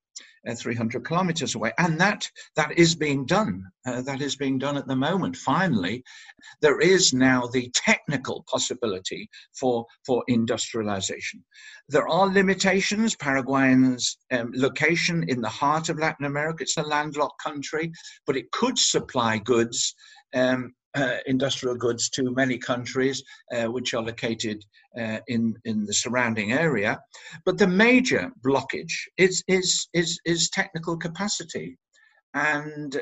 uh, 0.48 0.54
300 0.54 1.04
kilometers 1.04 1.54
away. 1.54 1.72
And 1.78 2.00
that, 2.00 2.28
that 2.56 2.78
is 2.78 2.94
being 2.94 3.26
done. 3.26 3.64
Uh, 3.86 4.02
that 4.02 4.20
is 4.20 4.36
being 4.36 4.58
done 4.58 4.76
at 4.76 4.86
the 4.86 4.96
moment. 4.96 5.36
Finally, 5.36 6.02
there 6.60 6.80
is 6.80 7.12
now 7.12 7.46
the 7.46 7.70
technical 7.74 8.44
possibility 8.50 9.28
for, 9.58 9.86
for 10.06 10.24
industrialization. 10.28 11.44
There 11.88 12.08
are 12.08 12.26
limitations. 12.26 13.16
Paraguay's 13.16 14.16
um, 14.30 14.52
location 14.54 15.24
in 15.28 15.40
the 15.40 15.48
heart 15.48 15.88
of 15.88 15.98
Latin 15.98 16.26
America, 16.26 16.62
it's 16.62 16.76
a 16.76 16.82
landlocked 16.82 17.42
country, 17.42 17.92
but 18.26 18.36
it 18.36 18.50
could 18.52 18.78
supply 18.78 19.38
goods 19.38 19.94
um, 20.34 20.74
uh, 20.94 21.16
industrial 21.26 21.76
goods 21.76 22.09
to 22.11 22.35
many 22.35 22.59
countries 22.59 23.23
uh, 23.54 23.66
which 23.66 23.94
are 23.94 24.02
located 24.02 24.64
uh, 24.99 25.18
in, 25.28 25.54
in 25.64 25.85
the 25.85 25.94
surrounding 25.94 26.52
area. 26.52 26.99
But 27.44 27.59
the 27.59 27.66
major 27.66 28.32
blockage 28.44 28.92
is, 29.16 29.44
is, 29.47 29.88
is, 29.94 30.18
is 30.25 30.50
technical 30.50 30.97
capacity. 30.97 31.78
And 32.35 33.00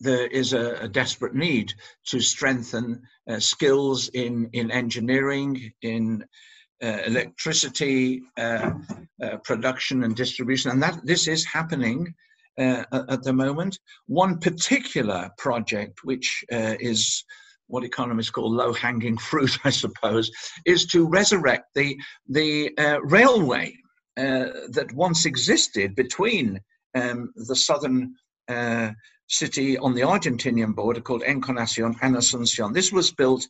there 0.00 0.26
is 0.26 0.52
a, 0.52 0.74
a 0.82 0.88
desperate 0.88 1.34
need 1.34 1.72
to 2.06 2.20
strengthen 2.20 3.02
uh, 3.28 3.40
skills 3.40 4.08
in, 4.10 4.48
in 4.52 4.70
engineering, 4.70 5.72
in 5.82 6.24
uh, 6.82 6.98
electricity 7.06 8.22
production 9.44 10.04
and 10.04 10.14
distribution. 10.14 10.70
And 10.70 10.82
that 10.82 11.00
this 11.04 11.26
is 11.26 11.44
happening 11.44 12.14
uh, 12.58 12.84
at 13.08 13.22
the 13.22 13.32
moment. 13.32 13.78
One 14.06 14.38
particular 14.38 15.30
project, 15.38 16.00
which 16.04 16.44
uh, 16.52 16.76
is 16.80 17.24
what 17.68 17.84
economists 17.84 18.30
call 18.30 18.50
low-hanging 18.50 19.18
fruit, 19.18 19.58
I 19.64 19.70
suppose, 19.70 20.30
is 20.64 20.86
to 20.86 21.08
resurrect 21.08 21.66
the 21.74 21.96
the 22.28 22.76
uh, 22.78 23.00
railway 23.02 23.74
uh, 24.16 24.46
that 24.70 24.92
once 24.94 25.26
existed 25.26 25.94
between 25.94 26.60
um, 26.94 27.32
the 27.36 27.56
southern 27.56 28.14
uh, 28.48 28.92
city 29.28 29.76
on 29.78 29.94
the 29.94 30.02
Argentinian 30.02 30.74
border 30.74 31.00
called 31.00 31.22
Encarnacion 31.22 31.96
and 32.00 32.14
Asuncion. 32.14 32.72
This 32.72 32.92
was 32.92 33.10
built 33.10 33.46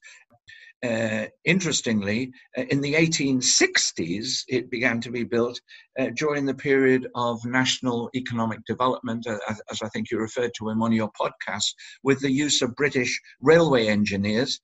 uh, 0.84 1.26
interestingly, 1.44 2.30
uh, 2.56 2.62
in 2.70 2.80
the 2.80 2.94
1860s, 2.94 4.42
it 4.48 4.70
began 4.70 5.00
to 5.00 5.10
be 5.10 5.24
built 5.24 5.58
uh, 5.98 6.08
during 6.16 6.44
the 6.44 6.54
period 6.54 7.06
of 7.14 7.42
national 7.44 8.10
economic 8.14 8.58
development, 8.66 9.26
uh, 9.26 9.38
as, 9.48 9.82
I 9.82 9.88
think 9.88 10.10
you 10.10 10.18
referred 10.18 10.52
to 10.58 10.68
in 10.68 10.78
one 10.78 10.92
of 10.92 10.96
your 10.96 11.10
podcasts, 11.18 11.72
with 12.02 12.20
the 12.20 12.30
use 12.30 12.60
of 12.62 12.76
British 12.76 13.18
railway 13.40 13.86
engineers. 13.86 14.60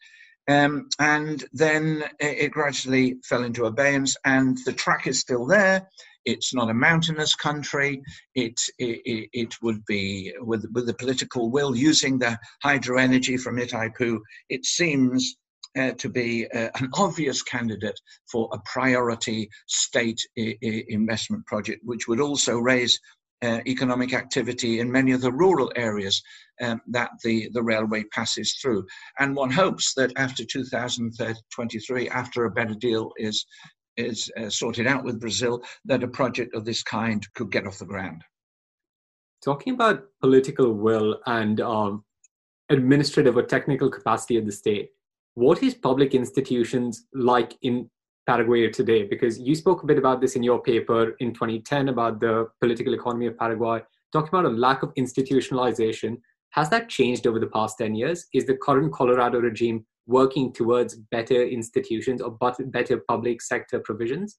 Um, 0.51 0.89
and 0.99 1.45
then 1.53 2.05
it 2.19 2.51
gradually 2.51 3.17
fell 3.25 3.45
into 3.45 3.67
abeyance, 3.67 4.17
and 4.25 4.59
the 4.67 4.73
track 4.73 5.07
is 5.07 5.21
still 5.21 5.47
there. 5.47 5.89
It's 6.25 6.53
not 6.53 6.71
a 6.71 6.75
mountainous 6.75 7.35
country. 7.35 8.03
It, 8.35 8.61
it, 8.79 9.29
it 9.33 9.55
would 9.63 9.85
be, 9.87 10.33
with, 10.41 10.67
with 10.73 10.87
the 10.87 10.95
political 10.95 11.51
will, 11.51 11.77
using 11.77 12.19
the 12.19 12.39
hydro 12.63 12.99
energy 12.99 13.37
from 13.37 13.57
Itaipu, 13.57 14.19
it 14.49 14.65
seems 14.65 15.37
uh, 15.79 15.93
to 15.93 16.09
be 16.09 16.47
uh, 16.53 16.69
an 16.79 16.91
obvious 16.95 17.43
candidate 17.43 17.99
for 18.31 18.49
a 18.53 18.59
priority 18.65 19.49
state 19.67 20.21
I- 20.39 20.57
I 20.63 20.85
investment 20.89 21.47
project, 21.47 21.81
which 21.85 22.09
would 22.09 22.21
also 22.21 22.59
raise 22.59 22.99
uh, 23.43 23.61
economic 23.67 24.15
activity 24.15 24.79
in 24.79 24.91
many 24.91 25.13
of 25.13 25.21
the 25.21 25.33
rural 25.33 25.73
areas 25.75 26.23
um, 26.63 26.81
that 26.89 27.11
the, 27.25 27.49
the 27.53 27.63
railway 27.63 28.05
passes 28.13 28.55
through. 28.63 28.87
And 29.19 29.35
one 29.35 29.51
hopes 29.51 29.95
that 29.95 30.13
after 30.17 30.45
2023, 30.45 32.09
after 32.09 32.45
a 32.45 32.51
better 32.51 32.75
deal 32.75 33.13
is 33.17 33.45
is 33.99 34.31
uh, 34.39 34.49
sorted 34.49 34.87
out 34.87 35.05
with 35.05 35.21
Brazil, 35.21 35.63
that 35.85 36.03
a 36.03 36.09
project 36.09 36.55
of 36.55 36.65
this 36.65 36.83
kind 36.83 37.27
could 37.35 37.53
get 37.53 37.67
off 37.67 37.79
the 37.79 37.85
ground. 37.85 38.23
Talking 39.45 39.75
about 39.75 40.05
political 40.23 40.73
will 40.73 41.19
and 41.27 41.61
um, 41.61 42.03
administrative 42.71 43.37
or 43.37 43.43
technical 43.43 43.91
capacity 43.91 44.39
of 44.39 44.47
the 44.47 44.53
state, 44.53 44.91
what 45.35 45.63
is 45.63 45.75
public 45.75 46.15
institutions 46.15 47.07
like 47.15 47.57
in 47.63 47.89
Paraguay 48.27 48.69
today? 48.71 49.05
Because 49.05 49.39
you 49.39 49.55
spoke 49.55 49.83
a 49.83 49.87
bit 49.87 49.99
about 49.99 50.21
this 50.21 50.37
in 50.37 50.43
your 50.43 50.63
paper 50.63 51.17
in 51.21 51.33
2010 51.33 51.89
about 51.89 52.21
the 52.21 52.49
political 52.61 52.95
economy 52.95 53.27
of 53.27 53.39
Paraguay, 53.39 53.81
talking 54.13 54.29
about 54.29 54.45
a 54.45 54.55
lack 54.55 54.83
of 54.83 54.93
institutionalization. 54.95 56.19
Has 56.51 56.69
that 56.71 56.89
changed 56.89 57.27
over 57.27 57.39
the 57.39 57.47
past 57.47 57.79
10 57.79 57.95
years? 57.95 58.27
Is 58.35 58.45
the 58.45 58.57
current 58.57 58.93
Colorado 58.93 59.41
regime 59.41 59.87
working 60.07 60.53
towards 60.53 60.97
better 61.11 61.43
institutions 61.43 62.21
or 62.21 62.37
better 62.67 63.03
public 63.09 63.41
sector 63.41 63.81
provisions? 63.81 64.39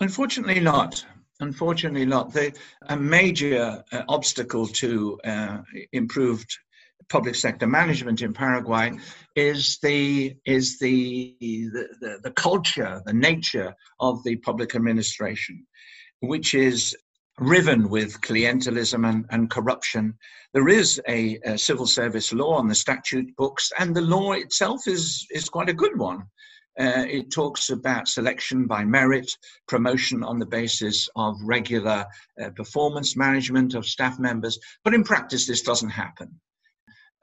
Unfortunately, 0.00 0.60
not. 0.60 1.04
Unfortunately, 1.40 2.04
not. 2.04 2.32
The, 2.32 2.52
a 2.88 2.96
major 2.96 3.82
uh, 3.90 4.02
obstacle 4.08 4.66
to 4.66 5.18
uh, 5.24 5.58
improved 5.92 6.56
public 7.08 7.34
sector 7.34 7.66
management 7.66 8.22
in 8.22 8.32
Paraguay 8.32 8.92
is 9.36 9.78
the 9.82 10.36
is 10.44 10.78
the, 10.78 11.36
the 11.40 11.68
the, 12.00 12.18
the 12.24 12.30
culture, 12.32 13.02
the 13.06 13.12
nature 13.12 13.74
of 14.00 14.22
the 14.24 14.36
public 14.36 14.74
administration, 14.74 15.66
which 16.20 16.54
is 16.54 16.96
riven 17.38 17.88
with 17.88 18.20
clientelism 18.20 19.08
and, 19.08 19.24
and 19.30 19.50
corruption. 19.50 20.14
There 20.52 20.68
is 20.68 21.00
a, 21.08 21.38
a, 21.44 21.56
civil 21.58 21.86
service 21.86 22.32
law 22.32 22.56
on 22.56 22.68
the 22.68 22.74
statute 22.74 23.34
books, 23.36 23.72
and 23.78 23.94
the 23.94 24.02
law 24.02 24.32
itself 24.32 24.86
is, 24.86 25.26
is 25.30 25.48
quite 25.48 25.68
a 25.68 25.74
good 25.74 25.98
one. 25.98 26.24
Uh, 26.78 27.04
it 27.06 27.30
talks 27.30 27.68
about 27.70 28.08
selection 28.08 28.66
by 28.66 28.84
merit, 28.84 29.30
promotion 29.68 30.22
on 30.22 30.38
the 30.38 30.46
basis 30.46 31.08
of 31.16 31.36
regular 31.42 32.06
uh, 32.42 32.48
performance 32.50 33.16
management 33.16 33.74
of 33.74 33.86
staff 33.86 34.18
members, 34.18 34.58
but 34.84 34.94
in 34.94 35.04
practice, 35.04 35.46
this 35.46 35.62
doesn't 35.62 35.90
happen. 35.90 36.40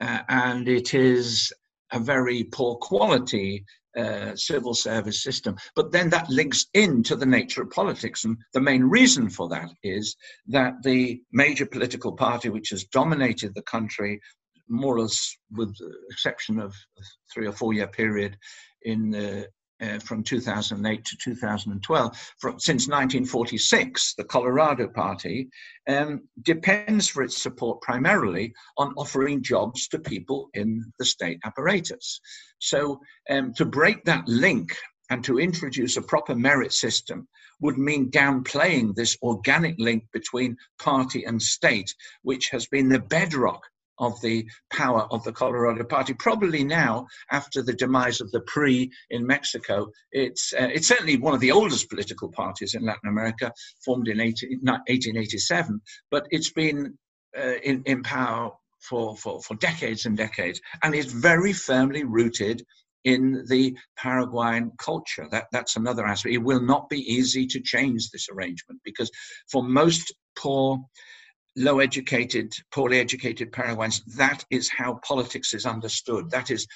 Uh, 0.00 0.20
and 0.28 0.68
it 0.68 0.94
is 0.94 1.52
a 1.92 1.98
very 1.98 2.44
poor 2.44 2.76
quality 2.76 3.64
uh, 3.96 4.34
civil 4.36 4.74
service 4.74 5.22
system. 5.22 5.56
But 5.74 5.92
then 5.92 6.10
that 6.10 6.30
links 6.30 6.66
into 6.74 7.16
the 7.16 7.26
nature 7.26 7.62
of 7.62 7.70
politics. 7.70 8.24
And 8.24 8.36
the 8.54 8.60
main 8.60 8.84
reason 8.84 9.28
for 9.28 9.48
that 9.48 9.70
is 9.82 10.16
that 10.46 10.74
the 10.84 11.20
major 11.32 11.66
political 11.66 12.12
party 12.12 12.50
which 12.50 12.70
has 12.70 12.84
dominated 12.84 13.54
the 13.54 13.62
country, 13.62 14.20
more 14.68 14.96
or 14.96 15.00
less 15.00 15.36
with 15.50 15.76
the 15.78 15.92
exception 16.10 16.60
of 16.60 16.70
a 16.70 17.02
three 17.34 17.46
or 17.46 17.52
four 17.52 17.72
year 17.72 17.88
period 17.88 18.36
in 18.82 19.10
the 19.10 19.48
uh, 19.80 19.98
from 20.00 20.22
2008 20.22 21.04
to 21.04 21.16
2012, 21.16 22.34
from, 22.38 22.58
since 22.58 22.88
1946, 22.88 24.14
the 24.14 24.24
Colorado 24.24 24.88
Party 24.88 25.48
um, 25.88 26.20
depends 26.42 27.08
for 27.08 27.22
its 27.22 27.42
support 27.42 27.80
primarily 27.80 28.52
on 28.76 28.92
offering 28.96 29.42
jobs 29.42 29.88
to 29.88 29.98
people 29.98 30.48
in 30.54 30.84
the 30.98 31.04
state 31.04 31.38
apparatus. 31.44 32.20
So, 32.58 33.00
um, 33.30 33.52
to 33.54 33.64
break 33.64 34.04
that 34.04 34.28
link 34.28 34.76
and 35.10 35.24
to 35.24 35.38
introduce 35.38 35.96
a 35.96 36.02
proper 36.02 36.34
merit 36.34 36.72
system 36.72 37.26
would 37.60 37.78
mean 37.78 38.10
downplaying 38.10 38.94
this 38.94 39.16
organic 39.22 39.74
link 39.78 40.04
between 40.12 40.56
party 40.78 41.24
and 41.24 41.40
state, 41.42 41.94
which 42.22 42.48
has 42.50 42.66
been 42.66 42.88
the 42.88 43.00
bedrock 43.00 43.62
of 44.00 44.20
the 44.22 44.48
power 44.72 45.06
of 45.12 45.22
the 45.24 45.32
Colorado 45.32 45.84
Party. 45.84 46.14
Probably 46.14 46.64
now, 46.64 47.06
after 47.30 47.62
the 47.62 47.74
demise 47.74 48.20
of 48.20 48.30
the 48.32 48.40
PRI 48.40 48.88
in 49.10 49.26
Mexico, 49.26 49.90
it's 50.10 50.52
uh, 50.52 50.68
it's 50.72 50.88
certainly 50.88 51.16
one 51.16 51.34
of 51.34 51.40
the 51.40 51.52
oldest 51.52 51.88
political 51.88 52.30
parties 52.30 52.74
in 52.74 52.84
Latin 52.84 53.08
America, 53.08 53.52
formed 53.84 54.08
in 54.08 54.20
18, 54.20 54.60
1887. 54.62 55.80
But 56.10 56.26
it's 56.30 56.50
been 56.50 56.98
uh, 57.38 57.58
in, 57.62 57.82
in 57.84 58.02
power 58.02 58.50
for, 58.80 59.16
for, 59.16 59.40
for 59.42 59.54
decades 59.56 60.06
and 60.06 60.16
decades, 60.16 60.60
and 60.82 60.94
is 60.94 61.12
very 61.12 61.52
firmly 61.52 62.04
rooted 62.04 62.64
in 63.04 63.44
the 63.48 63.76
Paraguayan 63.96 64.72
culture. 64.78 65.26
That, 65.30 65.46
that's 65.52 65.76
another 65.76 66.06
aspect. 66.06 66.34
It 66.34 66.38
will 66.38 66.60
not 66.60 66.88
be 66.88 67.00
easy 67.00 67.46
to 67.46 67.60
change 67.60 68.10
this 68.10 68.28
arrangement 68.30 68.80
because 68.84 69.10
for 69.50 69.62
most 69.62 70.12
poor 70.36 70.78
low 71.56 71.80
educated, 71.80 72.54
poorly 72.72 72.98
educated 72.98 73.52
Paraguayans, 73.52 74.02
that 74.16 74.44
is 74.50 74.68
how 74.68 74.94
politics 75.04 75.54
is 75.54 75.66
understood. 75.66 76.30
That 76.30 76.50
is 76.50 76.66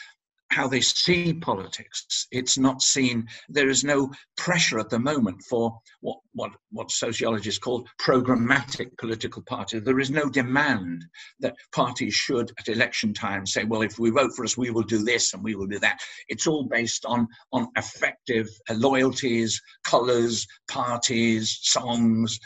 how 0.54 0.68
they 0.68 0.80
see 0.80 1.34
politics. 1.34 2.28
It's 2.30 2.56
not 2.56 2.80
seen, 2.80 3.26
there 3.48 3.68
is 3.68 3.82
no 3.82 4.12
pressure 4.36 4.78
at 4.78 4.88
the 4.88 5.00
moment 5.00 5.42
for 5.50 5.76
what, 6.00 6.18
what, 6.32 6.52
what 6.70 6.92
sociologists 6.92 7.58
call 7.58 7.84
programmatic 8.00 8.96
political 8.98 9.42
parties. 9.42 9.82
There 9.82 9.98
is 9.98 10.10
no 10.10 10.28
demand 10.28 11.04
that 11.40 11.56
parties 11.74 12.14
should, 12.14 12.52
at 12.58 12.68
election 12.68 13.12
time, 13.12 13.46
say, 13.46 13.64
well, 13.64 13.82
if 13.82 13.98
we 13.98 14.10
vote 14.10 14.30
for 14.36 14.44
us, 14.44 14.56
we 14.56 14.70
will 14.70 14.84
do 14.84 15.02
this 15.02 15.34
and 15.34 15.42
we 15.42 15.56
will 15.56 15.66
do 15.66 15.80
that. 15.80 15.98
It's 16.28 16.46
all 16.46 16.64
based 16.64 17.04
on, 17.04 17.26
on 17.52 17.66
effective 17.76 18.48
loyalties, 18.70 19.60
colours, 19.84 20.46
parties, 20.70 21.58
songs, 21.62 22.38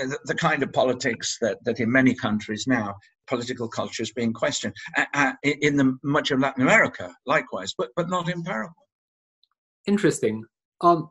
uh, 0.00 0.06
the, 0.06 0.18
the 0.26 0.34
kind 0.34 0.62
of 0.62 0.72
politics 0.72 1.38
that, 1.40 1.58
that 1.64 1.80
in 1.80 1.90
many 1.90 2.14
countries 2.14 2.66
now 2.68 2.94
political 3.28 3.68
culture 3.68 4.02
is 4.02 4.12
being 4.12 4.32
questioned 4.32 4.74
uh, 4.96 5.04
uh, 5.14 5.32
in 5.42 5.76
the 5.76 5.98
much 6.02 6.30
of 6.30 6.40
Latin 6.40 6.62
America, 6.62 7.14
likewise, 7.26 7.74
but 7.76 7.90
but 7.96 8.08
not 8.08 8.28
in 8.28 8.42
Paraguay. 8.42 8.72
Interesting. 9.86 10.44
Um, 10.80 11.10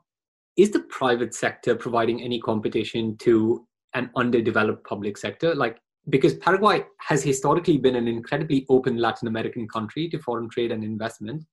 is 0.58 0.72
the 0.72 0.82
private 0.82 1.36
sector 1.36 1.76
providing 1.76 2.22
any 2.22 2.40
competition 2.40 3.16
to 3.18 3.66
an 3.94 4.10
underdeveloped 4.16 4.86
public 4.88 5.18
sector? 5.18 5.54
Like 5.54 5.78
because 6.10 6.36
Paraguay 6.36 6.86
has 7.00 7.24
historically 7.24 7.78
been 7.78 7.96
an 7.96 8.08
incredibly 8.08 8.66
open 8.70 8.98
Latin 8.98 9.28
American 9.28 9.68
country 9.68 10.08
to 10.10 10.20
foreign 10.20 10.50
trade 10.50 10.72
and 10.72 10.84
investment. 10.84 11.44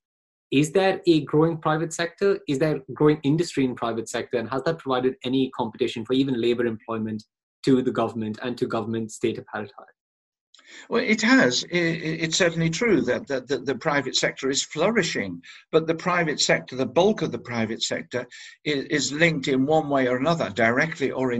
Is 0.53 0.70
there 0.70 1.00
a 1.07 1.24
growing 1.24 1.59
private 1.59 1.92
sector? 1.92 2.38
Is 2.46 2.59
there 2.59 2.81
growing 2.92 3.18
industry 3.24 3.64
in 3.64 3.74
private 3.74 4.09
sector? 4.09 4.38
And 4.38 4.48
has 4.50 4.62
that 4.64 4.79
provided 4.79 5.16
any 5.24 5.50
competition 5.50 6.05
for 6.05 6.12
even 6.12 6.40
labor 6.40 6.66
employment 6.66 7.24
to 7.64 7.83
the 7.83 7.90
government 7.90 8.38
and 8.42 8.57
to 8.59 8.66
government 8.66 9.11
state 9.11 9.38
apparatus? 9.38 9.74
Well, 10.88 11.02
it 11.02 11.22
has. 11.22 11.64
It's 11.70 12.37
certainly 12.37 12.70
true 12.70 13.00
that, 13.02 13.26
the 13.26 13.78
private 13.80 14.16
sector 14.16 14.50
is 14.50 14.62
flourishing, 14.62 15.42
but 15.70 15.87
the 15.87 15.94
private 15.94 16.40
sector, 16.40 16.76
the 16.76 16.87
bulk 16.87 17.22
of 17.22 17.32
the 17.32 17.38
private 17.38 17.82
sector, 17.82 18.26
is, 18.64 19.12
linked 19.12 19.48
in 19.48 19.66
one 19.66 19.88
way 19.88 20.08
or 20.08 20.16
another, 20.16 20.50
directly 20.50 21.10
or 21.10 21.32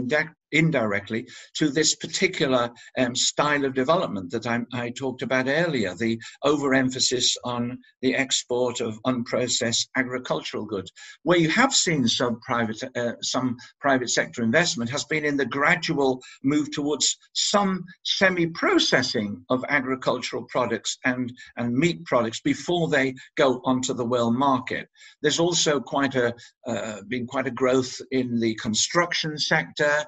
indirectly 0.51 1.27
to 1.55 1.69
this 1.69 1.95
particular 1.95 2.69
um, 2.97 3.15
style 3.15 3.65
of 3.65 3.73
development 3.73 4.31
that 4.31 4.47
I, 4.47 4.61
I, 4.73 4.89
talked 4.89 5.21
about 5.21 5.47
earlier 5.47 5.93
the 5.95 6.19
overemphasis 6.43 7.35
on 7.43 7.77
the 8.01 8.15
export 8.15 8.81
of 8.81 8.99
unprocessed 9.05 9.87
agricultural 9.95 10.65
goods. 10.65 10.91
Where 11.23 11.37
you 11.37 11.49
have 11.49 11.73
seen 11.73 12.07
some 12.07 12.39
private, 12.41 12.81
uh, 12.95 13.13
some 13.21 13.57
private 13.79 14.09
sector 14.09 14.43
investment 14.43 14.89
has 14.91 15.03
been 15.05 15.25
in 15.25 15.37
the 15.37 15.45
gradual 15.45 16.21
move 16.43 16.71
towards 16.71 17.17
some 17.33 17.83
semi 18.03 18.47
processing 18.47 19.43
of 19.49 19.63
agricultural 19.69 20.43
products 20.43 20.97
and, 21.05 21.33
and 21.57 21.73
meat 21.73 22.05
products 22.05 22.41
before 22.41 22.87
they 22.87 23.15
go 23.35 23.61
onto 23.65 23.93
the 23.93 24.05
world 24.05 24.35
market. 24.35 24.87
There's 25.21 25.39
also 25.39 25.79
quite 25.79 26.15
a 26.15 26.33
uh, 26.67 27.01
been 27.07 27.27
quite 27.27 27.47
a 27.47 27.51
growth 27.51 27.99
in 28.11 28.39
the 28.39 28.55
construction 28.55 29.37
sector 29.37 30.05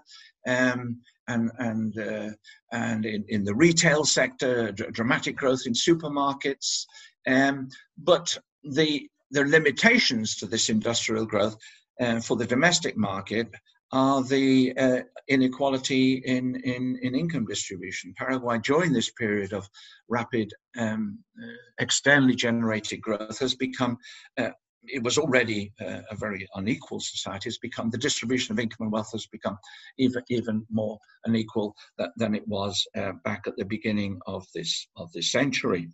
um, 0.47 1.01
and 1.27 1.51
and 1.59 1.99
uh, 1.99 2.29
and 2.71 3.05
in, 3.05 3.25
in 3.27 3.43
the 3.43 3.55
retail 3.55 4.05
sector, 4.05 4.71
dramatic 4.71 5.35
growth 5.35 5.63
in 5.65 5.73
supermarkets. 5.73 6.85
Um, 7.27 7.67
but 7.97 8.37
the 8.63 9.09
the 9.31 9.43
limitations 9.45 10.37
to 10.37 10.45
this 10.45 10.69
industrial 10.69 11.25
growth 11.25 11.57
uh, 11.99 12.21
for 12.21 12.37
the 12.37 12.45
domestic 12.45 12.97
market 12.97 13.49
are 13.91 14.21
the 14.23 14.73
uh, 14.77 14.99
inequality 15.29 16.21
in, 16.25 16.55
in, 16.63 16.99
in 17.01 17.15
income 17.15 17.45
distribution. 17.45 18.13
Paraguay, 18.17 18.59
during 18.59 18.91
this 18.91 19.11
period 19.11 19.53
of 19.53 19.67
rapid 20.09 20.53
um, 20.77 21.19
uh, 21.41 21.47
externally 21.79 22.35
generated 22.35 23.01
growth, 23.01 23.39
has 23.39 23.55
become 23.55 23.97
uh, 24.37 24.49
it 24.87 25.03
was 25.03 25.17
already 25.17 25.73
uh, 25.81 26.01
a 26.09 26.15
very 26.15 26.47
unequal 26.55 26.99
society. 26.99 27.49
It's 27.49 27.57
become 27.57 27.89
the 27.89 27.97
distribution 27.97 28.53
of 28.53 28.59
income 28.59 28.85
and 28.85 28.91
wealth 28.91 29.11
has 29.11 29.27
become 29.27 29.57
even 29.97 30.23
even 30.29 30.65
more 30.69 30.97
unequal 31.25 31.75
that, 31.97 32.11
than 32.17 32.35
it 32.35 32.47
was 32.47 32.85
uh, 32.95 33.13
back 33.23 33.43
at 33.47 33.57
the 33.57 33.65
beginning 33.65 34.19
of 34.25 34.45
this 34.53 34.87
of 34.95 35.11
this 35.13 35.31
century. 35.31 35.89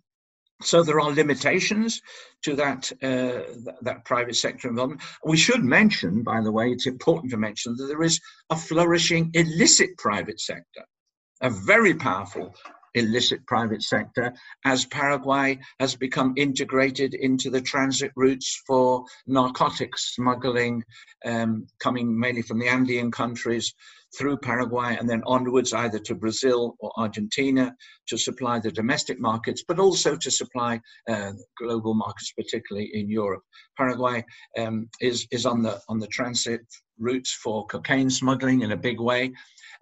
So 0.62 0.82
there 0.82 1.00
are 1.00 1.12
limitations 1.12 2.00
to 2.42 2.54
that 2.56 2.90
uh, 3.02 3.42
th- 3.64 3.78
that 3.82 4.04
private 4.04 4.36
sector 4.36 4.68
involvement. 4.68 5.02
We 5.24 5.36
should 5.36 5.64
mention, 5.64 6.22
by 6.22 6.40
the 6.42 6.52
way, 6.52 6.70
it's 6.70 6.86
important 6.86 7.30
to 7.32 7.36
mention 7.36 7.76
that 7.76 7.86
there 7.86 8.02
is 8.02 8.20
a 8.50 8.56
flourishing 8.56 9.30
illicit 9.34 9.98
private 9.98 10.40
sector, 10.40 10.84
a 11.42 11.50
very 11.50 11.94
powerful 11.94 12.54
illicit 12.94 13.46
private 13.46 13.82
sector 13.82 14.32
as 14.64 14.84
Paraguay 14.86 15.58
has 15.80 15.94
become 15.94 16.34
integrated 16.36 17.14
into 17.14 17.50
the 17.50 17.60
transit 17.60 18.12
routes 18.16 18.62
for 18.66 19.04
narcotics 19.26 20.14
smuggling, 20.14 20.82
um, 21.24 21.66
coming 21.80 22.18
mainly 22.18 22.42
from 22.42 22.58
the 22.58 22.68
Andean 22.68 23.10
countries 23.10 23.74
through 24.16 24.36
Paraguay 24.36 24.96
and 24.98 25.08
then 25.08 25.22
onwards 25.26 25.72
either 25.72 25.98
to 25.98 26.14
Brazil 26.14 26.76
or 26.78 26.92
Argentina 26.96 27.74
to 28.06 28.16
supply 28.16 28.60
the 28.60 28.70
domestic 28.70 29.20
markets, 29.20 29.64
but 29.66 29.78
also 29.78 30.16
to 30.16 30.30
supply 30.30 30.80
uh, 31.08 31.32
global 31.58 31.94
markets, 31.94 32.32
particularly 32.32 32.90
in 32.94 33.08
Europe. 33.08 33.42
Paraguay 33.76 34.24
um, 34.58 34.88
is, 35.00 35.26
is 35.30 35.46
on 35.46 35.62
the 35.62 35.80
on 35.88 35.98
the 35.98 36.06
transit 36.06 36.60
routes 36.98 37.32
for 37.32 37.66
cocaine 37.66 38.10
smuggling 38.10 38.62
in 38.62 38.72
a 38.72 38.76
big 38.76 39.00
way 39.00 39.32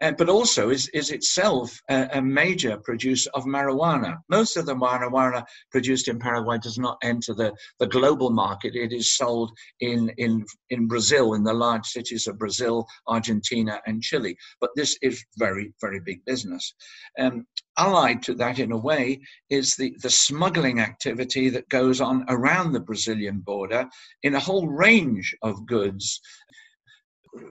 uh, 0.03 0.13
but 0.19 0.29
also 0.29 0.71
is, 0.71 0.89
is 0.89 1.11
itself 1.11 1.81
a, 1.89 2.09
a, 2.15 2.23
major 2.23 2.77
producer 2.79 3.31
of 3.35 3.45
marijuana. 3.45 4.17
Most 4.29 4.57
of 4.57 4.67
the 4.67 4.75
marijuana 4.75 5.45
produced 5.71 6.09
in 6.09 6.19
Paraguay 6.19 6.59
does 6.59 6.77
not 6.77 6.99
enter 7.03 7.35
the, 7.35 7.53
the 7.79 7.87
global 7.87 8.31
market. 8.31 8.75
It 8.75 8.93
is 8.93 9.17
sold 9.17 9.53
in, 9.81 10.11
in, 10.19 10.45
in 10.71 10.89
Brazil, 10.89 11.35
in 11.35 11.45
the 11.45 11.53
large 11.53 11.87
cities 11.87 12.27
of 12.27 12.39
Brazil, 12.39 12.85
Argentina, 13.07 13.81
and 13.87 14.03
Chile. 14.03 14.37
But 14.61 14.71
this 14.75 14.99
is 15.03 15.25
very, 15.37 15.73
very 15.81 16.01
big 16.01 16.25
business. 16.25 16.75
Um, 17.19 17.47
allied 17.79 18.23
to 18.25 18.35
that, 18.35 18.59
in 18.59 18.73
a 18.73 18.79
way, 18.79 19.21
is 19.51 19.77
the, 19.77 19.95
the 20.03 20.11
smuggling 20.11 20.81
activity 20.81 21.49
that 21.51 21.69
goes 21.69 22.01
on 22.01 22.25
around 22.29 22.73
the 22.73 22.81
Brazilian 22.81 23.39
border 23.39 23.87
in 24.25 24.35
a 24.35 24.41
whole 24.41 24.67
range 24.67 25.35
of 25.43 25.65
goods 25.67 26.21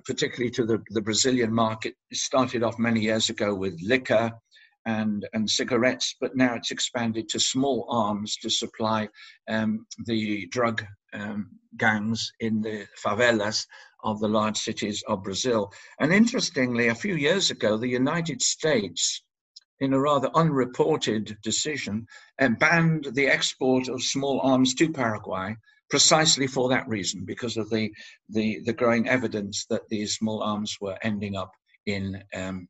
particularly 0.06 0.52
to 0.52 0.66
the, 0.66 0.82
the 0.90 1.02
Brazilian 1.02 1.54
market. 1.54 1.96
It 2.10 2.18
started 2.18 2.64
off 2.64 2.80
many 2.80 3.02
years 3.02 3.30
ago 3.30 3.54
with 3.54 3.80
liquor 3.82 4.32
and, 4.86 5.28
and 5.34 5.50
cigarettes, 5.50 6.16
but 6.20 6.36
now 6.36 6.56
it's 6.56 6.72
expanded 6.72 7.30
to 7.30 7.40
small 7.40 7.86
arms 7.90 8.38
to 8.38 8.50
supply 8.50 9.10
um, 9.50 9.86
the 10.06 10.48
drug 10.48 10.84
um, 11.14 11.50
gangs 11.78 12.32
in 12.40 12.62
the 12.62 12.88
favelas 13.04 13.66
of 14.04 14.20
the 14.20 14.28
large 14.28 14.58
cities 14.58 15.04
of 15.08 15.24
Brazil. 15.24 15.72
And 16.00 16.12
interestingly, 16.12 16.88
a 16.88 16.96
few 16.96 17.16
years 17.16 17.52
ago, 17.52 17.78
the 17.78 17.88
United 17.88 18.42
States, 18.42 19.24
in 19.80 19.94
a 19.94 20.00
rather 20.00 20.30
unreported 20.36 21.38
decision, 21.44 22.08
uh, 22.40 22.50
banned 22.60 23.10
the 23.14 23.28
export 23.28 23.88
of 23.88 24.02
small 24.02 24.40
arms 24.42 24.74
to 24.76 24.92
Paraguay 24.92 25.56
precisely 25.92 26.48
for 26.48 26.70
that 26.70 26.88
reason, 26.88 27.24
because 27.26 27.58
of 27.58 27.70
the, 27.70 27.92
the, 28.30 28.62
the 28.66 28.74
growing 28.74 29.08
evidence 29.08 29.66
that 29.70 29.88
these 29.90 30.16
small 30.16 30.42
arms 30.42 30.78
were 30.82 30.98
ending 31.04 31.36
up 31.36 31.52
in, 31.86 32.24
um, 32.34 32.68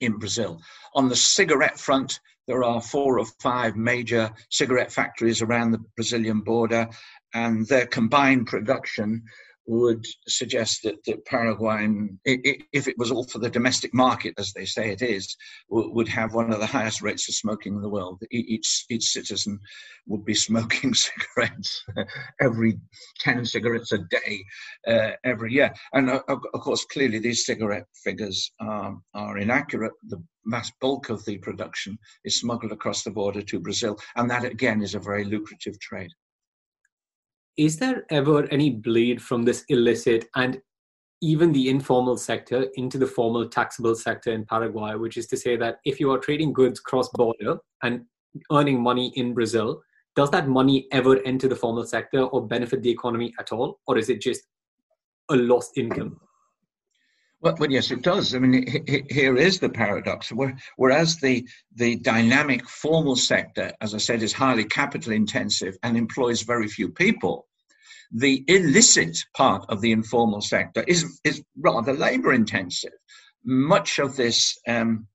in 0.00 0.18
Brazil. 0.18 0.60
On 0.94 1.08
the 1.08 1.16
cigarette 1.16 1.78
front, 1.78 2.20
there 2.46 2.62
are 2.62 2.80
four 2.80 3.18
or 3.18 3.26
five 3.40 3.76
major 3.76 4.30
cigarette 4.50 4.92
factories 4.92 5.42
around 5.42 5.70
the 5.70 5.84
Brazilian 5.96 6.40
border, 6.40 6.88
and 7.34 7.66
their 7.66 7.86
combined 7.86 8.46
production 8.46 9.22
would 9.68 10.06
suggest 10.26 10.82
that, 10.82 10.96
that 11.04 11.24
Paraguay, 11.26 11.86
if 12.24 12.88
it 12.88 12.96
was 12.96 13.10
all 13.10 13.24
for 13.24 13.38
the 13.38 13.50
domestic 13.50 13.92
market, 13.92 14.32
as 14.38 14.52
they 14.54 14.64
say 14.64 14.90
it 14.90 15.02
is, 15.02 15.36
would 15.68 16.08
have 16.08 16.32
one 16.32 16.52
of 16.52 16.58
the 16.58 16.66
highest 16.66 17.02
rates 17.02 17.28
of 17.28 17.34
smoking 17.34 17.74
in 17.74 17.82
the 17.82 17.88
world. 17.88 18.22
Each, 18.30 18.86
each 18.88 19.04
citizen 19.04 19.60
would 20.06 20.24
be 20.24 20.34
smoking 20.48 20.94
cigarettes 20.94 21.84
every 22.40 22.80
10 23.20 23.44
cigarettes 23.44 23.92
a 23.92 23.98
day 23.98 24.42
uh, 24.86 25.10
every 25.24 25.52
year. 25.52 25.72
And 25.92 26.08
uh, 26.10 26.22
of 26.28 26.60
course, 26.60 26.86
clearly 26.86 27.18
these 27.18 27.44
cigarette 27.44 27.86
figures 28.02 28.50
um, 28.60 29.02
are 29.12 29.36
inaccurate. 29.36 29.92
The 30.08 30.22
vast 30.46 30.72
bulk 30.80 31.10
of 31.10 31.22
the 31.26 31.36
production 31.36 31.98
is 32.24 32.40
smuggled 32.40 32.72
across 32.72 33.02
the 33.02 33.10
border 33.10 33.42
to 33.42 33.60
Brazil. 33.60 33.98
And 34.16 34.30
that, 34.30 34.46
again, 34.46 34.82
is 34.82 34.94
a 34.94 34.98
very 34.98 35.24
lucrative 35.24 35.78
trade 35.78 36.10
is 37.58 37.76
there 37.76 38.04
ever 38.10 38.46
any 38.52 38.70
bleed 38.70 39.20
from 39.20 39.42
this 39.42 39.64
illicit 39.68 40.26
and 40.36 40.60
even 41.20 41.52
the 41.52 41.68
informal 41.68 42.16
sector 42.16 42.66
into 42.74 42.96
the 42.96 43.06
formal 43.06 43.48
taxable 43.48 43.96
sector 43.96 44.30
in 44.30 44.46
Paraguay, 44.46 44.94
which 44.94 45.16
is 45.16 45.26
to 45.26 45.36
say 45.36 45.56
that 45.56 45.78
if 45.84 45.98
you 45.98 46.12
are 46.12 46.18
trading 46.18 46.52
goods 46.52 46.78
cross 46.78 47.08
border 47.08 47.58
and 47.82 48.04
earning 48.52 48.80
money 48.80 49.12
in 49.16 49.34
Brazil, 49.34 49.82
does 50.14 50.30
that 50.30 50.48
money 50.48 50.86
ever 50.92 51.20
enter 51.24 51.48
the 51.48 51.56
formal 51.56 51.84
sector 51.84 52.22
or 52.22 52.46
benefit 52.46 52.82
the 52.82 52.90
economy 52.90 53.34
at 53.40 53.52
all? 53.52 53.80
Or 53.88 53.98
is 53.98 54.08
it 54.08 54.20
just 54.20 54.42
a 55.30 55.36
lost 55.36 55.76
income? 55.76 56.20
Well, 57.40 57.54
well, 57.58 57.70
yes, 57.70 57.90
it 57.92 58.02
does. 58.02 58.34
I 58.34 58.40
mean, 58.40 58.66
here 59.08 59.36
is 59.36 59.60
the 59.60 59.68
paradox. 59.68 60.32
Whereas 60.76 61.16
the 61.16 61.46
the 61.76 61.96
dynamic 61.96 62.68
formal 62.68 63.14
sector, 63.14 63.72
as 63.80 63.94
I 63.94 63.98
said, 63.98 64.22
is 64.22 64.32
highly 64.32 64.64
capital 64.64 65.12
intensive 65.12 65.76
and 65.84 65.96
employs 65.96 66.42
very 66.42 66.66
few 66.66 66.88
people, 66.88 67.46
the 68.10 68.44
illicit 68.48 69.16
part 69.36 69.64
of 69.68 69.80
the 69.80 69.92
informal 69.92 70.40
sector 70.40 70.84
is, 70.88 71.20
is 71.24 71.42
rather 71.56 71.92
labor 71.92 72.32
intensive. 72.32 72.92
Much 73.44 73.98
of 73.98 74.16
this 74.16 74.58
um, 74.66 75.06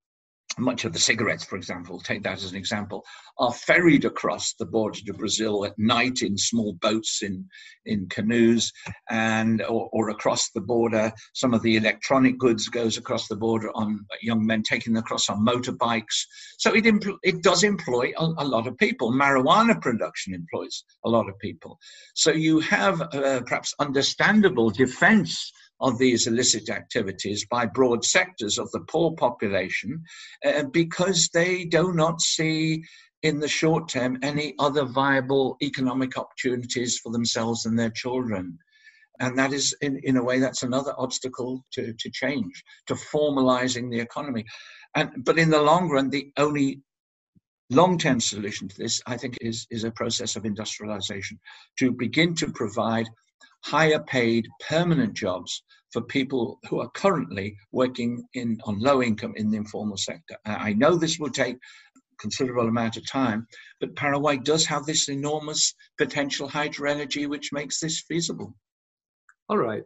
much 0.57 0.85
of 0.85 0.93
the 0.93 0.99
cigarettes, 0.99 1.43
for 1.43 1.55
example, 1.55 1.99
take 1.99 2.23
that 2.23 2.37
as 2.37 2.51
an 2.51 2.57
example, 2.57 3.03
are 3.39 3.53
ferried 3.53 4.05
across 4.05 4.53
the 4.53 4.65
border 4.65 4.99
to 5.05 5.13
Brazil 5.13 5.65
at 5.65 5.77
night 5.77 6.21
in 6.21 6.37
small 6.37 6.73
boats 6.73 7.23
in, 7.23 7.45
in 7.85 8.07
canoes 8.09 8.71
and 9.09 9.61
or, 9.63 9.89
or 9.91 10.09
across 10.09 10.51
the 10.51 10.61
border. 10.61 11.11
Some 11.33 11.53
of 11.53 11.63
the 11.63 11.75
electronic 11.75 12.37
goods 12.37 12.67
goes 12.69 12.97
across 12.97 13.27
the 13.27 13.35
border 13.35 13.71
on 13.73 14.05
young 14.21 14.45
men 14.45 14.63
taking 14.63 14.93
them 14.93 15.01
across 15.01 15.29
on 15.29 15.45
motorbikes. 15.45 16.25
So 16.59 16.73
it, 16.75 16.85
empl- 16.85 17.17
it 17.23 17.41
does 17.41 17.63
employ 17.63 18.11
a, 18.17 18.25
a, 18.37 18.45
lot 18.45 18.67
of 18.67 18.77
people. 18.77 19.11
Marijuana 19.11 19.81
production 19.81 20.33
employs 20.33 20.83
a 21.03 21.09
lot 21.09 21.27
of 21.27 21.39
people. 21.39 21.79
So 22.13 22.31
you 22.31 22.59
have 22.59 23.01
uh, 23.01 23.41
perhaps 23.41 23.73
understandable 23.79 24.69
defense 24.69 25.51
of 25.83 25.97
these 25.97 26.27
illicit 26.27 26.69
activities 26.69 27.45
by 27.45 27.65
broad 27.65 28.03
sectors 28.05 28.57
of 28.57 28.71
the 28.71 28.79
poor 28.87 29.13
population 29.15 30.01
uh, 30.45 30.63
because 30.71 31.29
they 31.33 31.65
do 31.65 31.93
not 31.93 32.21
see 32.21 32.83
in 33.21 33.39
the 33.39 33.47
short 33.47 33.89
term 33.89 34.17
any 34.23 34.55
other 34.59 34.85
viable 34.85 35.57
economic 35.61 36.17
opportunities 36.17 36.97
for 36.99 37.11
themselves 37.11 37.65
and 37.65 37.77
their 37.77 37.89
children. 37.89 38.57
And 39.19 39.37
that 39.37 39.53
is, 39.53 39.75
in, 39.81 39.99
in 40.03 40.17
a 40.17 40.23
way, 40.23 40.39
that's 40.39 40.63
another 40.63 40.93
obstacle 40.97 41.63
to, 41.73 41.93
to 41.93 42.09
change, 42.11 42.63
to 42.87 42.95
formalizing 42.95 43.91
the 43.91 43.99
economy. 43.99 44.45
And, 44.95 45.11
but 45.23 45.37
in 45.37 45.49
the 45.49 45.61
long 45.61 45.89
run, 45.89 46.09
the 46.09 46.31
only 46.37 46.81
long-term 47.69 48.19
solution 48.19 48.67
to 48.67 48.77
this, 48.77 49.01
I 49.05 49.17
think, 49.17 49.37
is, 49.41 49.67
is 49.69 49.83
a 49.83 49.91
process 49.91 50.35
of 50.35 50.45
industrialization 50.45 51.39
to 51.79 51.91
begin 51.91 52.35
to 52.35 52.51
provide 52.51 53.07
higher 53.63 53.99
paid 53.99 54.47
permanent 54.67 55.13
jobs 55.13 55.63
for 55.91 56.01
people 56.01 56.59
who 56.69 56.79
are 56.79 56.89
currently 56.91 57.55
working 57.71 58.23
in 58.33 58.57
on 58.65 58.79
low 58.79 59.01
income 59.01 59.33
in 59.37 59.49
the 59.49 59.57
informal 59.57 59.97
sector. 59.97 60.35
I 60.45 60.73
know 60.73 60.95
this 60.95 61.19
will 61.19 61.29
take 61.29 61.57
considerable 62.19 62.67
amount 62.67 62.97
of 62.97 63.09
time, 63.09 63.47
but 63.79 63.95
Paraguay 63.95 64.37
does 64.37 64.65
have 64.65 64.85
this 64.85 65.09
enormous 65.09 65.73
potential 65.97 66.47
hydro 66.47 66.89
energy 66.89 67.25
which 67.27 67.53
makes 67.53 67.79
this 67.79 68.01
feasible. 68.07 68.55
All 69.49 69.57
right. 69.57 69.83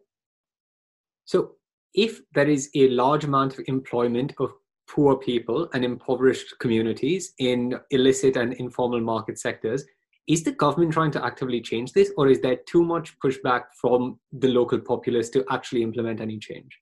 So 1.25 1.55
if 1.93 2.21
there 2.33 2.47
is 2.47 2.69
a 2.75 2.89
large 2.89 3.25
amount 3.25 3.53
of 3.53 3.65
employment 3.67 4.33
of 4.39 4.51
poor 4.89 5.17
people 5.17 5.67
and 5.73 5.83
impoverished 5.83 6.53
communities 6.59 7.33
in 7.39 7.77
illicit 7.91 8.37
and 8.37 8.53
informal 8.53 9.01
market 9.01 9.37
sectors, 9.37 9.83
is 10.27 10.43
the 10.43 10.51
government 10.51 10.93
trying 10.93 11.11
to 11.11 11.23
actively 11.23 11.61
change 11.61 11.93
this 11.93 12.11
or 12.17 12.27
is 12.27 12.41
there 12.41 12.57
too 12.67 12.83
much 12.83 13.17
pushback 13.19 13.63
from 13.79 14.19
the 14.31 14.49
local 14.49 14.79
populace 14.79 15.29
to 15.31 15.45
actually 15.49 15.83
implement 15.83 16.21
any 16.21 16.37
change? 16.37 16.79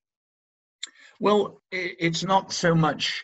Well 1.19 1.61
it's 1.71 2.23
not 2.23 2.51
so 2.51 2.75
much 2.75 3.23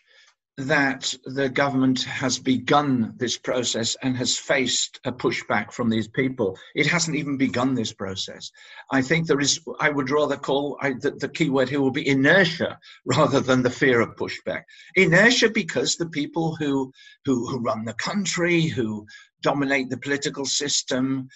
that 0.57 1.13
the 1.25 1.49
government 1.49 2.03
has 2.03 2.37
begun 2.37 3.13
this 3.17 3.37
process 3.37 3.95
and 4.03 4.15
has 4.17 4.37
faced 4.37 4.99
a 5.05 5.11
pushback 5.11 5.71
from 5.71 5.89
these 5.89 6.07
people. 6.07 6.57
It 6.75 6.85
hasn't 6.85 7.17
even 7.17 7.37
begun 7.37 7.73
this 7.73 7.93
process. 7.93 8.51
I 8.91 9.01
think 9.01 9.27
there 9.27 9.39
is, 9.39 9.59
I 9.79 9.89
would 9.89 10.09
rather 10.09 10.37
call 10.37 10.77
I, 10.81 10.93
the, 10.93 11.11
the 11.11 11.29
key 11.29 11.49
word 11.49 11.69
here 11.69 11.81
will 11.81 11.91
be 11.91 12.07
inertia 12.07 12.77
rather 13.05 13.39
than 13.39 13.63
the 13.63 13.69
fear 13.69 14.01
of 14.01 14.15
pushback. 14.17 14.63
Inertia 14.95 15.49
because 15.49 15.95
the 15.95 16.09
people 16.09 16.55
who, 16.57 16.91
who, 17.25 17.47
who 17.47 17.59
run 17.59 17.85
the 17.85 17.93
country, 17.93 18.63
who, 18.67 19.05
dominate 19.41 19.89
the 19.89 19.97
political 19.97 20.45
system. 20.45 21.27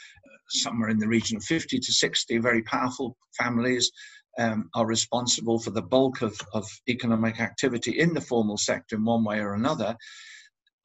Somewhere 0.49 0.89
in 0.89 0.99
the 0.99 1.07
region 1.07 1.37
of 1.37 1.43
50 1.43 1.79
to 1.79 1.91
60 1.91 2.37
very 2.37 2.61
powerful 2.61 3.17
families 3.35 3.91
um, 4.37 4.69
are 4.73 4.85
responsible 4.85 5.59
for 5.59 5.71
the 5.71 5.81
bulk 5.81 6.21
of, 6.21 6.39
of 6.53 6.67
economic 6.87 7.39
activity 7.39 7.99
in 7.99 8.13
the 8.13 8.21
formal 8.21 8.57
sector 8.57 8.95
in 8.95 9.05
one 9.05 9.23
way 9.23 9.39
or 9.39 9.53
another. 9.53 9.95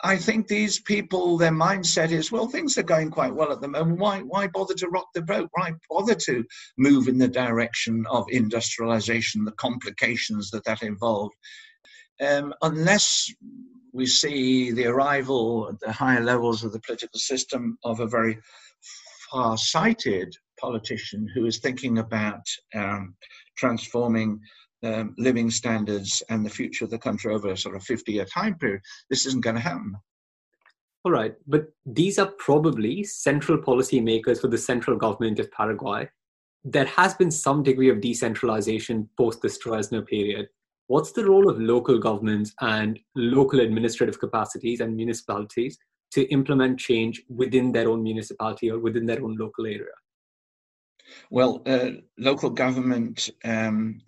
I 0.03 0.17
think 0.17 0.49
these 0.49 0.81
people, 0.81 1.37
their 1.37 1.51
mindset 1.51 2.11
is, 2.11 2.33
well, 2.33 2.49
things 2.49 2.79
are 2.79 2.83
going 2.83 3.11
quite 3.11 3.35
well 3.35 3.53
at 3.53 3.61
the 3.61 3.69
moment. 3.69 3.99
Why, 3.99 4.21
why 4.21 4.47
bother 4.47 4.75
to 4.75 4.89
rock 4.89 5.09
the 5.15 5.21
boat? 5.21 5.51
Why 5.53 5.73
bother 5.91 6.15
to 6.15 6.45
move 6.79 7.07
in 7.07 7.19
the 7.19 7.29
direction 7.29 8.07
of 8.11 8.25
industrialization, 8.31 9.45
the 9.45 9.53
complications 9.53 10.51
that 10.51 10.65
that 10.65 10.83
involved? 10.83 11.35
Um, 12.27 12.55
unless 12.63 13.31
we 13.93 14.07
see 14.07 14.71
the 14.71 14.87
arrival 14.87 15.69
at 15.71 15.81
the 15.81 15.93
higher 15.93 16.23
levels 16.23 16.65
of 16.65 16.73
the 16.73 16.81
political 16.81 17.19
system 17.19 17.77
of 17.85 18.01
a 18.01 18.07
very 18.07 18.39
far-sighted 19.31 20.35
politician 20.61 21.29
who 21.35 21.46
is 21.46 21.59
thinking 21.59 21.99
about 21.99 22.46
um, 22.75 23.14
transforming 23.57 24.40
um, 24.83 25.14
living 25.18 25.51
standards 25.51 26.23
and 26.31 26.44
the 26.44 26.51
future 26.51 26.85
of 26.85 26.90
the 26.90 26.99
country 26.99 27.35
over 27.35 27.51
a 27.51 27.57
sort 27.57 27.77
of 27.77 27.83
50 27.83 28.12
year 28.12 28.25
time 28.25 28.57
period. 28.57 28.81
This 29.09 29.27
isn't 29.27 29.44
going 29.44 29.57
to 29.57 29.62
happen. 29.62 29.94
All 31.05 31.12
right, 31.12 31.35
but 31.46 31.68
these 31.87 32.18
are 32.18 32.33
probably 32.38 33.05
central 33.05 33.57
policymakers 33.57 34.40
for 34.40 34.49
the 34.49 34.59
central 34.59 34.99
government 34.99 35.38
of 35.38 35.51
Paraguay. 35.51 36.09
There 36.62 36.85
has 36.85 37.14
been 37.14 37.31
some 37.31 37.62
degree 37.62 37.88
of 37.88 38.03
decentralization 38.03 39.09
post 39.16 39.40
the 39.40 39.49
Stroessner 39.49 40.07
period. 40.07 40.49
What's 40.88 41.12
the 41.12 41.25
role 41.25 41.49
of 41.49 41.59
local 41.59 41.99
governments 41.99 42.53
and 42.61 42.99
local 43.14 43.61
administrative 43.61 44.20
capacities 44.20 44.81
and 44.81 44.94
municipalities 44.94 45.79
to 46.12 46.29
implement 46.31 46.79
change 46.79 47.23
within 47.31 47.73
their 47.73 47.88
own 47.88 48.03
municipality 48.03 48.70
or 48.70 48.79
within 48.79 49.07
their 49.07 49.23
own 49.25 49.37
local 49.37 49.64
area? 49.66 49.94
Well, 51.31 51.62
uh, 51.66 51.90
local 52.18 52.51
government 52.51 53.31
um, 53.44 54.01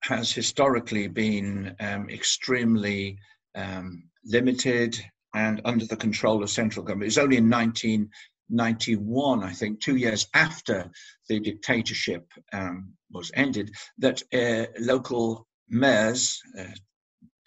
has 0.00 0.32
historically 0.32 1.08
been 1.08 1.74
um, 1.80 2.08
extremely 2.10 3.18
um, 3.54 4.04
limited 4.24 4.98
and 5.34 5.60
under 5.64 5.86
the 5.86 5.96
control 5.96 6.42
of 6.42 6.50
central 6.50 6.84
government. 6.84 7.04
It 7.04 7.16
was 7.16 7.18
only 7.18 7.36
in 7.36 7.50
1991, 7.50 9.42
I 9.42 9.52
think, 9.52 9.80
two 9.80 9.96
years 9.96 10.26
after 10.34 10.90
the 11.28 11.40
dictatorship 11.40 12.30
um, 12.52 12.94
was 13.10 13.30
ended, 13.34 13.74
that 13.98 14.22
uh, 14.32 14.70
local 14.80 15.46
mayors, 15.68 16.40
uh, 16.58 16.62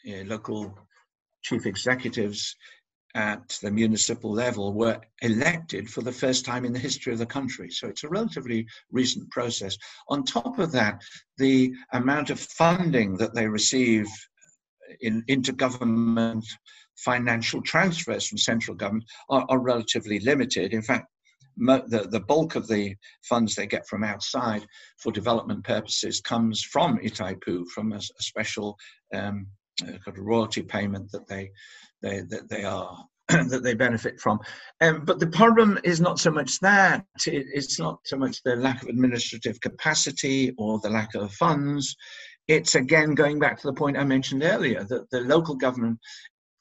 uh, 0.10 0.24
local 0.26 0.78
chief 1.41 1.65
executives 1.65 2.56
at 3.15 3.58
the 3.62 3.71
municipal 3.71 4.32
level 4.32 4.74
were 4.74 5.00
elected 5.21 5.89
for 5.89 6.02
the 6.02 6.12
first 6.12 6.45
time 6.45 6.65
in 6.65 6.74
the 6.74 6.80
history 6.80 7.13
of 7.13 7.19
the 7.19 7.26
country. 7.26 7.69
So 7.69 7.88
it's 7.88 8.04
a 8.04 8.10
relatively 8.10 8.67
recent 8.91 9.30
process. 9.32 9.78
On 10.10 10.24
top 10.24 10.60
of 10.60 10.71
that, 10.71 11.02
the 11.38 11.74
amount 11.93 12.30
of 12.30 12.39
funding 12.39 13.17
that 13.17 13.34
they 13.34 13.47
receive 13.47 14.08
in 15.02 15.24
intergovernment 15.30 16.45
financial 16.97 17.62
transfers 17.62 18.28
from 18.28 18.38
central 18.38 18.76
government 18.76 19.06
are, 19.30 19.45
are 19.50 19.60
relatively 19.60 20.19
limited. 20.19 20.74
In 20.74 20.82
fact, 20.82 21.08
the, 21.58 22.08
the 22.10 22.19
bulk 22.19 22.56
of 22.56 22.67
the 22.67 22.95
funds 23.24 23.56
they 23.56 23.67
get 23.67 23.88
from 23.88 24.04
outside 24.04 24.65
for 24.97 25.12
development 25.12 25.63
purposes 25.63 26.21
comes 26.21 26.63
from 26.63 26.97
Itaipu, 27.00 27.67
from 27.67 27.91
a, 27.93 27.97
a 27.97 28.24
special 28.24 28.78
um, 29.13 29.47
uh, 29.84 30.12
royalty 30.17 30.62
payment 30.62 31.12
that 31.12 31.28
they 31.28 31.52
they 32.02 32.22
that 32.22 32.50
they 32.50 32.63
are 32.63 32.98
that 33.30 33.63
they 33.63 33.74
benefit 33.74 34.20
from. 34.20 34.39
Um, 34.82 35.06
but 35.06 35.20
the 35.20 35.28
problem 35.28 35.80
is 35.84 36.02
not 36.02 36.20
so 36.20 36.32
much 36.32 36.60
that 36.60 37.06
it, 37.26 37.46
it's 37.54 37.80
not 37.80 38.00
so 38.06 38.17
much 38.17 38.41
the 38.44 38.56
lack 38.56 38.84
of 38.84 38.89
administrative 38.89 39.60
capacity 39.62 40.54
or 40.58 40.80
the 40.80 40.89
lack 40.89 41.15
of 41.15 41.32
funds. 41.34 41.96
It's 42.48 42.76
again 42.76 43.15
going 43.15 43.39
back 43.39 43.60
to 43.60 43.67
the 43.67 43.74
point 43.74 43.98
I 43.98 44.04
mentioned 44.04 44.44
earlier 44.44 44.84
that 44.86 45.10
the 45.12 45.22
local 45.22 45.56
government 45.56 46.00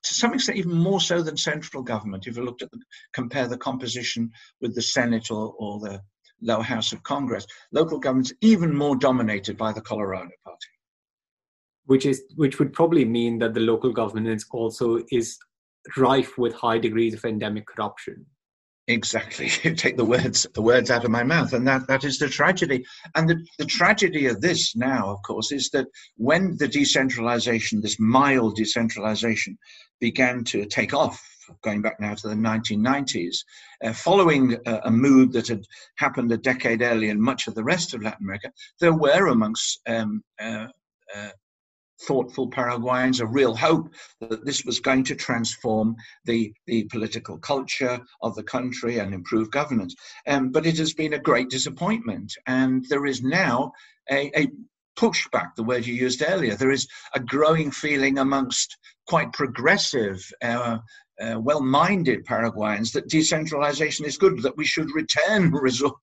to 0.03 0.15
some 0.15 0.33
extent 0.33 0.59
even 0.59 0.73
more 0.73 1.01
so 1.01 1.23
than 1.23 1.37
central 1.37 1.83
government 1.83 2.27
if 2.27 2.37
you 2.37 2.45
looked 2.45 2.63
at 2.63 2.71
the, 2.71 2.81
compare 3.13 3.47
the 3.47 3.59
composition 3.59 4.31
with 4.61 4.75
the 4.75 4.83
senate 4.83 5.31
or, 5.31 5.55
or 5.59 5.79
the 5.81 6.01
lower 6.41 6.63
house 6.63 6.93
of 6.93 7.03
congress 7.03 7.47
local 7.73 7.99
government's 7.99 8.33
even 8.41 8.75
more 8.75 8.97
dominated 8.97 9.57
by 9.57 9.73
the 9.73 9.81
colorado 9.81 10.31
party 10.45 10.69
which 11.87 12.07
is 12.07 12.23
which 12.37 12.59
would 12.59 12.73
probably 12.73 13.05
mean 13.05 13.39
that 13.39 13.55
the 13.55 13.61
local 13.61 13.93
governance 13.93 14.45
also 14.53 15.03
is 15.11 15.39
rife 15.97 16.37
with 16.39 16.55
high 16.55 16.79
degrees 16.79 17.15
of 17.15 17.25
endemic 17.25 17.67
corruption. 17.67 18.27
Exactly. 18.89 19.49
Take 19.77 19.97
the 19.97 20.05
words 20.05 20.47
the 20.55 20.63
words 20.63 20.91
out 20.91 21.05
of 21.05 21.11
my 21.11 21.23
mouth 21.23 21.53
and 21.53 21.67
that 21.67 21.87
that 21.87 22.05
is 22.05 22.19
the 22.19 22.29
tragedy. 22.29 22.85
And 23.15 23.29
the, 23.29 23.45
the 23.59 23.65
tragedy 23.65 24.27
of 24.27 24.41
this 24.41 24.75
now 24.75 25.11
of 25.11 25.23
course 25.23 25.53
is 25.53 25.71
that 25.71 25.87
when 26.17 26.57
the 26.59 26.69
decentralization 26.69 27.81
this 27.81 28.01
mild 28.01 28.57
decentralization 28.57 29.57
began 30.01 30.45
to 30.45 30.65
take 30.67 30.93
off 30.93 31.23
going 31.63 31.83
back 31.83 31.99
now 32.01 32.15
to 32.15 32.29
the 32.29 32.35
1990s 32.35 33.39
uh, 33.85 33.93
following 33.93 34.57
a, 34.67 34.75
a 34.85 34.91
that 35.27 35.49
had 35.49 35.65
happened 35.97 36.31
a 36.33 36.39
decade 36.39 36.83
earlier 36.83 37.11
in 37.11 37.21
much 37.21 37.49
of 37.49 37.55
the 37.55 37.65
rest 37.65 37.93
of 37.93 38.03
latin 38.03 38.25
america 38.25 38.53
there 38.79 38.95
were 38.95 39.29
amongst 39.29 39.81
um, 39.89 40.23
uh, 40.41 40.69
uh, 41.15 41.31
thoughtful 42.07 42.49
Paraguayans 42.49 43.21
a 43.21 43.27
real 43.27 43.55
hope 43.55 43.93
that 44.21 44.45
this 44.45 44.65
was 44.65 44.81
going 44.81 45.05
to 45.05 45.15
transform 45.15 45.97
the, 46.25 46.53
the 46.67 46.85
political 46.85 47.39
culture 47.39 48.01
of 48.23 48.35
the 48.35 48.43
country 48.43 48.99
and 48.99 49.15
improve 49.15 49.51
governance. 49.51 49.95
Um, 50.27 50.51
but 50.51 50.67
it 50.67 50.79
has 50.79 50.95
been 50.95 51.15
a 51.15 51.19
great 51.19 51.51
disappointment. 51.51 52.33
And 52.47 52.85
there 52.89 53.07
is 53.07 53.23
now 53.23 53.73
a, 54.11 54.31
a 54.41 54.49
pushback, 54.97 55.55
the 55.57 55.63
word 55.63 55.87
you 55.87 55.95
used 55.95 56.23
earlier. 56.23 56.55
There 56.55 56.71
is 56.71 56.87
a 57.15 57.21
growing 57.21 57.71
feeling 57.71 58.19
amongst 58.19 58.77
quite 59.07 59.33
progressive 59.33 60.25
uh, 60.43 60.79
uh, 61.21 61.39
well-minded 61.39 62.25
Paraguayans 62.25 62.93
that 62.93 63.09
decentralization 63.09 64.07
is 64.07 64.17
good, 64.17 64.41
that 64.43 64.57
we 64.57 64.65
should 64.65 64.89
return 64.95 65.51
resort, 65.53 65.95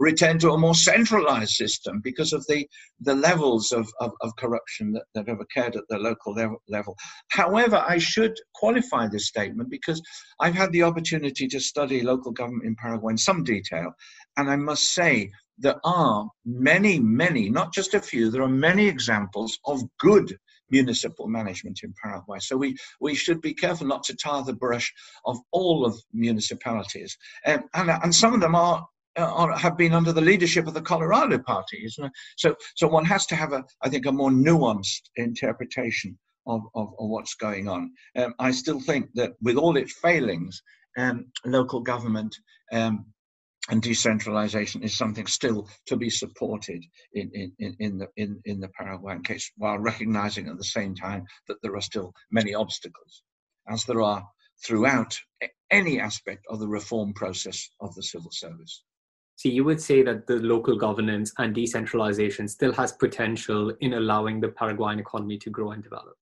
return 0.00 0.38
to 0.40 0.50
a 0.50 0.58
more 0.58 0.74
centralized 0.74 1.52
system 1.52 2.00
because 2.02 2.32
of 2.32 2.44
the 2.48 2.66
the 3.00 3.14
levels 3.14 3.70
of, 3.70 3.88
of, 4.00 4.12
of 4.20 4.34
corruption 4.36 4.92
that, 4.92 5.04
that 5.14 5.28
have 5.28 5.40
occurred 5.40 5.76
at 5.76 5.84
the 5.88 5.98
local 5.98 6.34
level. 6.68 6.96
However, 7.30 7.84
I 7.86 7.98
should 7.98 8.34
qualify 8.54 9.06
this 9.06 9.28
statement 9.28 9.70
because 9.70 10.02
I've 10.40 10.54
had 10.54 10.72
the 10.72 10.82
opportunity 10.82 11.46
to 11.46 11.60
study 11.60 12.02
local 12.02 12.32
government 12.32 12.64
in 12.64 12.74
Paraguay 12.74 13.12
in 13.12 13.18
some 13.18 13.44
detail, 13.44 13.92
and 14.36 14.50
I 14.50 14.56
must 14.56 14.92
say 14.94 15.30
there 15.58 15.80
are 15.84 16.28
many, 16.44 17.00
many, 17.00 17.50
not 17.50 17.72
just 17.72 17.94
a 17.94 18.00
few, 18.00 18.30
there 18.30 18.42
are 18.42 18.48
many 18.48 18.86
examples 18.86 19.58
of 19.64 19.82
good 19.98 20.36
municipal 20.70 21.26
management 21.26 21.80
in 21.82 21.94
Paraguay. 22.02 22.38
So 22.40 22.56
we, 22.56 22.76
we 23.00 23.14
should 23.14 23.40
be 23.40 23.54
careful 23.54 23.86
not 23.86 24.04
to 24.04 24.16
tar 24.16 24.44
the 24.44 24.52
brush 24.52 24.92
of 25.24 25.38
all 25.50 25.86
of 25.86 25.96
municipalities. 26.12 27.16
Um, 27.46 27.64
and, 27.74 27.90
and 27.90 28.14
some 28.14 28.34
of 28.34 28.40
them 28.40 28.54
are 28.54 28.86
are, 29.16 29.56
have 29.56 29.76
been 29.76 29.94
under 29.94 30.12
the 30.12 30.20
leadership 30.20 30.68
of 30.68 30.74
the 30.74 30.80
Colorado 30.80 31.38
Party. 31.38 31.82
Isn't 31.84 32.04
it? 32.04 32.12
So, 32.36 32.54
so 32.76 32.86
one 32.86 33.04
has 33.06 33.26
to 33.26 33.34
have 33.34 33.52
a, 33.52 33.64
I 33.82 33.88
think, 33.88 34.06
a 34.06 34.12
more 34.12 34.30
nuanced 34.30 35.02
interpretation 35.16 36.16
of, 36.46 36.62
of, 36.74 36.88
of 36.98 37.08
what's 37.08 37.34
going 37.34 37.68
on. 37.68 37.92
Um, 38.16 38.34
I 38.38 38.52
still 38.52 38.80
think 38.80 39.08
that 39.14 39.32
with 39.42 39.56
all 39.56 39.76
its 39.76 39.92
failings, 39.92 40.62
um, 40.96 41.26
local 41.44 41.80
government 41.80 42.34
um, 42.72 43.06
and 43.68 43.82
decentralization 43.82 44.82
is 44.82 44.96
something 44.96 45.26
still 45.26 45.68
to 45.86 45.96
be 45.96 46.10
supported 46.10 46.84
in, 47.12 47.30
in, 47.58 47.76
in, 47.78 47.98
the, 47.98 48.08
in, 48.16 48.40
in 48.44 48.60
the 48.60 48.68
Paraguayan 48.68 49.22
case, 49.22 49.50
while 49.56 49.78
recognizing 49.78 50.48
at 50.48 50.56
the 50.56 50.64
same 50.64 50.94
time 50.94 51.24
that 51.46 51.58
there 51.62 51.76
are 51.76 51.80
still 51.80 52.12
many 52.30 52.54
obstacles, 52.54 53.22
as 53.68 53.84
there 53.84 54.02
are 54.02 54.26
throughout 54.64 55.18
any 55.70 56.00
aspect 56.00 56.44
of 56.48 56.58
the 56.58 56.68
reform 56.68 57.12
process 57.12 57.68
of 57.80 57.94
the 57.94 58.02
civil 58.02 58.30
service. 58.32 58.82
So 59.36 59.48
you 59.48 59.62
would 59.64 59.80
say 59.80 60.02
that 60.02 60.26
the 60.26 60.36
local 60.36 60.76
governance 60.76 61.32
and 61.38 61.54
decentralization 61.54 62.48
still 62.48 62.72
has 62.72 62.90
potential 62.92 63.72
in 63.80 63.94
allowing 63.94 64.40
the 64.40 64.48
Paraguayan 64.48 64.98
economy 64.98 65.38
to 65.38 65.50
grow 65.50 65.70
and 65.70 65.82
develop? 65.82 66.16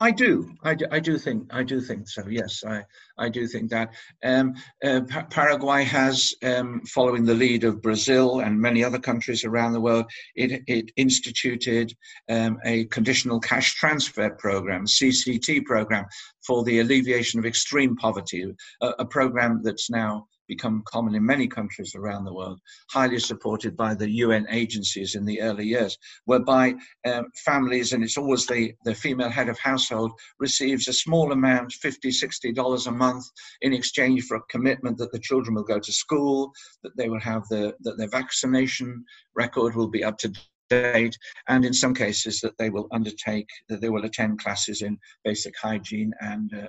I 0.00 0.12
do. 0.12 0.54
I 0.62 0.74
do, 0.74 0.86
I 0.92 1.00
do 1.00 1.18
think. 1.18 1.52
I 1.52 1.64
do 1.64 1.80
think 1.80 2.08
so. 2.08 2.22
Yes, 2.28 2.62
I, 2.64 2.84
I 3.18 3.28
do 3.28 3.48
think 3.48 3.70
that. 3.70 3.94
Um, 4.22 4.54
uh, 4.84 5.00
pa- 5.08 5.26
Paraguay 5.28 5.82
has, 5.84 6.34
um, 6.44 6.82
following 6.86 7.24
the 7.24 7.34
lead 7.34 7.64
of 7.64 7.82
Brazil 7.82 8.40
and 8.40 8.60
many 8.60 8.84
other 8.84 9.00
countries 9.00 9.44
around 9.44 9.72
the 9.72 9.80
world, 9.80 10.06
it, 10.36 10.62
it 10.68 10.92
instituted 10.96 11.92
um, 12.28 12.58
a 12.64 12.84
conditional 12.86 13.40
cash 13.40 13.74
transfer 13.74 14.30
program, 14.30 14.86
CCT 14.86 15.64
program, 15.64 16.04
for 16.46 16.62
the 16.62 16.78
alleviation 16.78 17.40
of 17.40 17.46
extreme 17.46 17.96
poverty, 17.96 18.54
a, 18.80 18.88
a 19.00 19.04
program 19.04 19.62
that's 19.64 19.90
now 19.90 20.26
become 20.48 20.82
common 20.86 21.14
in 21.14 21.24
many 21.24 21.46
countries 21.46 21.94
around 21.94 22.24
the 22.24 22.32
world, 22.32 22.58
highly 22.90 23.18
supported 23.18 23.76
by 23.76 23.94
the 23.94 24.10
UN 24.10 24.46
agencies 24.50 25.14
in 25.14 25.24
the 25.24 25.40
early 25.40 25.66
years, 25.66 25.96
whereby 26.24 26.74
um, 27.06 27.26
families, 27.44 27.92
and 27.92 28.02
it's 28.02 28.16
always 28.16 28.46
the, 28.46 28.74
the 28.84 28.94
female 28.94 29.30
head 29.30 29.48
of 29.48 29.58
household, 29.58 30.12
receives 30.40 30.88
a 30.88 30.92
small 30.92 31.32
amount, 31.32 31.72
$50, 31.84 32.12
60 32.12 32.52
dollars 32.52 32.86
a 32.86 32.90
month, 32.90 33.24
in 33.60 33.72
exchange 33.72 34.24
for 34.24 34.36
a 34.36 34.42
commitment 34.50 34.96
that 34.98 35.12
the 35.12 35.18
children 35.18 35.54
will 35.54 35.62
go 35.62 35.78
to 35.78 35.92
school, 35.92 36.50
that 36.82 36.96
they 36.96 37.08
will 37.08 37.20
have 37.20 37.46
the, 37.48 37.74
that 37.80 37.98
their 37.98 38.08
vaccination 38.08 39.04
record 39.34 39.76
will 39.76 39.88
be 39.88 40.02
up 40.02 40.18
to 40.18 40.32
date, 40.68 41.16
and 41.48 41.64
in 41.64 41.72
some 41.72 41.94
cases 41.94 42.40
that 42.40 42.56
they 42.58 42.70
will 42.70 42.88
undertake, 42.92 43.48
that 43.68 43.80
they 43.80 43.88
will 43.88 44.04
attend 44.04 44.40
classes 44.40 44.82
in 44.82 44.98
basic 45.24 45.54
hygiene 45.58 46.12
and 46.20 46.52
uh, 46.54 46.68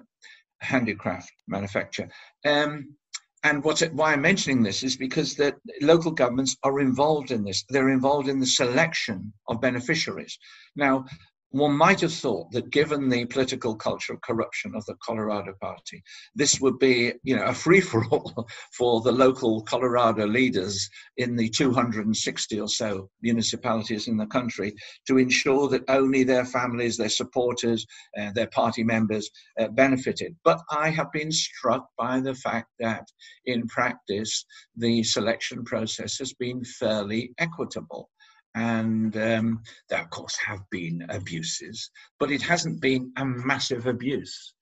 handicraft 0.61 1.31
manufacture. 1.47 2.09
Um, 2.45 2.95
and 3.43 3.63
why 3.63 4.13
I'm 4.13 4.21
mentioning 4.21 4.63
this 4.63 4.83
is 4.83 4.97
because 4.97 5.35
the 5.35 5.55
local 5.81 6.11
governments 6.11 6.57
are 6.63 6.79
involved 6.79 7.31
in 7.31 7.43
this. 7.43 7.63
They're 7.69 7.89
involved 7.89 8.27
in 8.27 8.39
the 8.39 8.45
selection 8.45 9.33
of 9.47 9.61
beneficiaries. 9.61 10.37
Now, 10.75 11.05
one 11.51 11.75
might 11.75 12.01
have 12.01 12.13
thought 12.13 12.51
that 12.51 12.69
given 12.69 13.09
the 13.09 13.25
political 13.25 13.75
culture 13.75 14.13
of 14.13 14.21
corruption 14.21 14.75
of 14.75 14.85
the 14.85 14.95
Colorado 15.03 15.53
Party, 15.59 16.03
this 16.35 16.61
would 16.61 16.77
be, 16.77 17.13
you 17.23 17.35
know, 17.35 17.45
a 17.45 17.53
free-for-all 17.53 18.47
for 18.77 19.01
the 19.01 19.11
local 19.11 19.63
Colorado 19.63 20.27
leaders 20.27 20.89
in 21.17 21.35
the 21.35 21.49
260 21.49 22.59
or 22.59 22.67
so 22.67 23.09
municipalities 23.21 24.07
in 24.07 24.17
the 24.17 24.27
country 24.27 24.73
to 25.07 25.17
ensure 25.17 25.67
that 25.69 25.83
only 25.89 26.23
their 26.23 26.45
families, 26.45 26.97
their 26.97 27.09
supporters, 27.09 27.85
uh, 28.19 28.31
their 28.33 28.47
party 28.47 28.83
members 28.83 29.29
uh, 29.59 29.67
benefited. 29.69 30.35
But 30.43 30.59
I 30.69 30.89
have 30.89 31.11
been 31.11 31.31
struck 31.31 31.87
by 31.97 32.19
the 32.19 32.35
fact 32.35 32.69
that 32.79 33.05
in 33.45 33.67
practice, 33.67 34.45
the 34.75 35.03
selection 35.03 35.63
process 35.63 36.19
has 36.19 36.33
been 36.33 36.63
fairly 36.63 37.31
equitable 37.39 38.09
and 38.55 39.15
um, 39.17 39.61
there 39.89 40.01
of 40.01 40.09
course 40.09 40.37
have 40.37 40.61
been 40.71 41.05
abuses, 41.09 41.89
but 42.19 42.31
it 42.31 42.41
hasn't 42.41 42.81
been 42.81 43.11
a 43.17 43.25
massive 43.25 43.85
abuse 43.87 44.53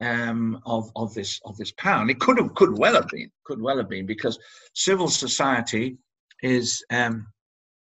um, 0.00 0.60
of 0.66 0.90
of 0.96 1.12
this 1.14 1.40
of 1.44 1.56
this 1.56 1.72
power. 1.72 2.02
And 2.02 2.10
it 2.10 2.20
could 2.20 2.38
have 2.38 2.54
could 2.54 2.78
well 2.78 2.94
have 2.94 3.08
been 3.08 3.30
could 3.44 3.60
well 3.60 3.78
have 3.78 3.88
been 3.88 4.06
because 4.06 4.38
civil 4.74 5.08
society 5.08 5.96
is 6.42 6.84
um, 6.90 7.26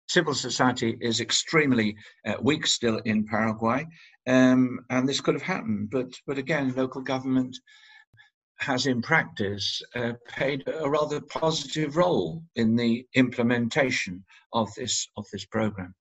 civil 0.09 0.35
society 0.35 0.97
is 1.01 1.21
extremely 1.21 1.97
uh, 2.27 2.35
weak 2.41 2.67
still 2.67 2.99
in 3.05 3.25
Paraguay, 3.25 3.87
um, 4.27 4.81
and 4.91 5.09
this 5.09 5.21
could 5.21 5.35
have 5.35 5.43
happened. 5.43 5.91
But 5.91 6.09
but 6.27 6.39
again, 6.39 6.75
local 6.77 7.03
government 7.03 7.57
has 8.63 8.87
in 8.87 9.03
practice 9.03 9.83
uh, 9.97 10.13
played 10.29 10.63
a 10.67 10.89
rather 10.89 11.21
positive 11.21 11.97
role 11.97 12.43
in 12.55 12.77
the 12.77 13.07
implementation 13.15 14.25
of 14.53 14.73
this 14.77 15.09
of 15.17 15.27
this 15.33 15.45
program. 15.45 15.95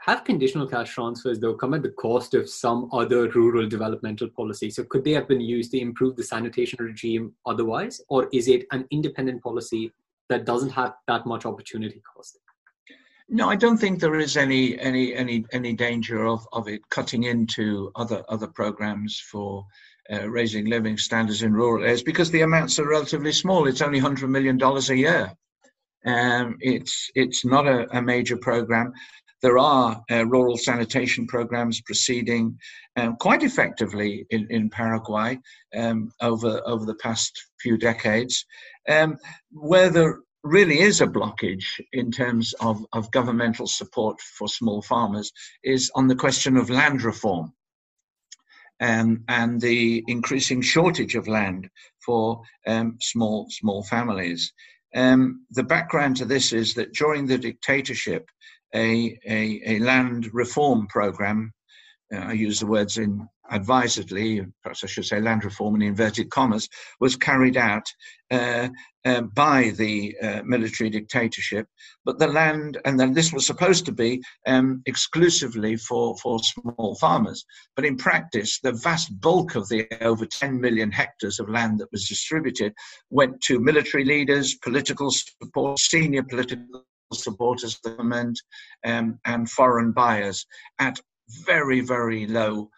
Have 0.00 0.24
conditional 0.24 0.66
cash 0.66 0.92
transfers 0.94 1.38
though 1.38 1.54
come 1.54 1.74
at 1.74 1.82
the 1.82 1.90
cost 1.90 2.34
of 2.34 2.48
some 2.48 2.88
other 2.92 3.28
rural 3.30 3.68
developmental 3.68 4.28
policy? 4.28 4.68
So 4.68 4.84
could 4.84 5.04
they 5.04 5.12
have 5.12 5.28
been 5.28 5.40
used 5.40 5.70
to 5.70 5.80
improve 5.80 6.16
the 6.16 6.24
sanitation 6.24 6.78
regime 6.84 7.32
otherwise, 7.46 8.00
or 8.08 8.28
is 8.32 8.48
it 8.48 8.66
an 8.72 8.86
independent 8.90 9.42
policy 9.42 9.92
that 10.28 10.44
doesn't 10.44 10.70
have 10.70 10.94
that 11.06 11.24
much 11.24 11.46
opportunity 11.46 12.02
cost? 12.14 12.38
No, 13.28 13.48
I 13.48 13.56
don't 13.56 13.78
think 13.78 14.00
there 14.00 14.18
is 14.18 14.36
any 14.36 14.78
any 14.78 15.14
any 15.14 15.46
any 15.52 15.72
danger 15.72 16.26
of, 16.26 16.46
of 16.52 16.68
it 16.68 16.86
cutting 16.90 17.22
into 17.22 17.90
other 17.94 18.22
other 18.28 18.48
programs 18.48 19.18
for 19.18 19.64
uh, 20.10 20.28
raising 20.28 20.66
living 20.66 20.96
standards 20.98 21.42
in 21.42 21.52
rural 21.52 21.84
areas 21.84 22.02
because 22.02 22.30
the 22.30 22.40
amounts 22.40 22.78
are 22.78 22.88
relatively 22.88 23.32
small. 23.32 23.66
It's 23.66 23.82
only 23.82 24.00
$100 24.00 24.28
million 24.28 24.60
a 24.62 24.94
year. 24.94 25.32
Um, 26.04 26.56
it's, 26.60 27.10
it's 27.14 27.44
not 27.44 27.66
a, 27.66 27.86
a, 27.96 28.02
major 28.02 28.36
program. 28.36 28.92
There 29.40 29.58
are 29.58 30.02
uh, 30.10 30.26
rural 30.26 30.56
sanitation 30.56 31.26
programs 31.26 31.80
proceeding 31.80 32.58
um, 32.96 33.16
quite 33.16 33.44
effectively 33.44 34.26
in, 34.30 34.48
in 34.50 34.68
Paraguay 34.68 35.38
um, 35.76 36.10
over, 36.20 36.60
over 36.66 36.84
the 36.84 36.96
past 36.96 37.32
few 37.60 37.78
decades. 37.78 38.44
Um, 38.88 39.16
where 39.52 39.90
there 39.90 40.18
really 40.42 40.80
is 40.80 41.00
a 41.00 41.06
blockage 41.06 41.80
in 41.92 42.10
terms 42.10 42.52
of, 42.60 42.84
of 42.92 43.10
governmental 43.12 43.66
support 43.66 44.20
for 44.20 44.48
small 44.48 44.82
farmers 44.82 45.30
is 45.62 45.90
on 45.94 46.08
the 46.08 46.16
question 46.16 46.56
of 46.56 46.68
land 46.68 47.02
reform 47.02 47.52
um, 48.80 49.24
and 49.28 49.60
the 49.60 50.04
increasing 50.08 50.60
shortage 50.60 51.14
of 51.14 51.28
land 51.28 51.68
for 52.04 52.42
um, 52.66 52.98
small 53.00 53.46
small 53.50 53.82
families. 53.84 54.52
Um, 54.94 55.46
the 55.50 55.62
background 55.62 56.16
to 56.18 56.24
this 56.24 56.52
is 56.52 56.74
that 56.74 56.92
during 56.92 57.26
the 57.26 57.38
dictatorship, 57.38 58.28
a, 58.74 59.18
a, 59.26 59.60
a 59.66 59.78
land 59.78 60.30
reform 60.32 60.86
program, 60.86 61.52
I 62.12 62.32
use 62.32 62.60
the 62.60 62.66
words 62.66 62.98
in 62.98 63.28
advisedly, 63.50 64.44
perhaps 64.62 64.82
I 64.82 64.86
should 64.86 65.04
say 65.04 65.20
land 65.20 65.44
reform 65.44 65.76
in 65.76 65.82
inverted 65.82 66.30
commas, 66.30 66.68
was 67.00 67.16
carried 67.16 67.56
out 67.56 67.84
uh, 68.30 68.68
uh, 69.04 69.20
by 69.20 69.72
the 69.76 70.16
uh, 70.22 70.42
military 70.44 70.88
dictatorship. 70.88 71.66
But 72.04 72.18
the 72.18 72.28
land, 72.28 72.78
and 72.84 72.98
then 72.98 73.12
this 73.12 73.32
was 73.32 73.46
supposed 73.46 73.84
to 73.86 73.92
be 73.92 74.22
um, 74.46 74.82
exclusively 74.86 75.76
for, 75.76 76.16
for 76.18 76.38
small 76.40 76.96
farmers. 77.00 77.44
But 77.76 77.84
in 77.84 77.96
practice, 77.96 78.58
the 78.60 78.72
vast 78.72 79.20
bulk 79.20 79.54
of 79.54 79.68
the 79.68 79.86
over 80.00 80.24
10 80.24 80.60
million 80.60 80.90
hectares 80.90 81.38
of 81.38 81.50
land 81.50 81.78
that 81.80 81.92
was 81.92 82.08
distributed 82.08 82.72
went 83.10 83.40
to 83.42 83.60
military 83.60 84.04
leaders, 84.04 84.54
political 84.56 85.10
support, 85.10 85.78
senior 85.78 86.22
political 86.22 86.84
supporters 87.12 87.74
of 87.74 87.80
the 87.82 87.90
government, 87.90 88.40
um, 88.86 89.18
and 89.26 89.50
foreign 89.50 89.92
buyers 89.92 90.46
at 90.78 90.98
very, 91.28 91.80
very 91.80 92.26
low 92.26 92.70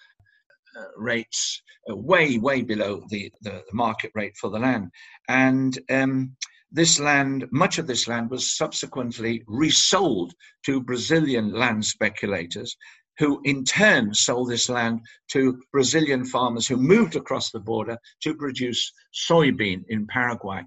uh, 0.76 0.85
rates 0.96 1.62
uh, 1.90 1.96
way, 1.96 2.38
way 2.38 2.62
below 2.62 3.02
the, 3.09 3.30
the, 3.42 3.50
the, 3.50 3.74
market 3.74 4.11
rate 4.14 4.37
for 4.37 4.50
the 4.50 4.59
land. 4.59 4.90
And 5.28 5.78
um, 5.90 6.37
this 6.72 6.98
land, 6.98 7.46
much 7.52 7.78
of 7.78 7.87
this 7.87 8.09
land 8.09 8.30
was 8.30 8.57
subsequently 8.57 9.44
resold 9.46 10.35
to 10.66 10.80
Brazilian 10.80 11.52
land 11.52 11.85
speculators 11.85 12.76
who 13.18 13.40
in 13.44 13.64
turn 13.64 14.12
sold 14.12 14.50
this 14.50 14.68
land 14.68 15.00
to 15.28 15.62
Brazilian 15.72 16.24
farmers 16.24 16.66
who 16.66 16.76
moved 16.76 17.16
across 17.16 17.50
the 17.50 17.61
border 17.61 17.96
to 18.22 18.35
produce 18.35 18.92
soybean 19.14 19.85
in 19.88 20.07
Paraguay. 20.07 20.62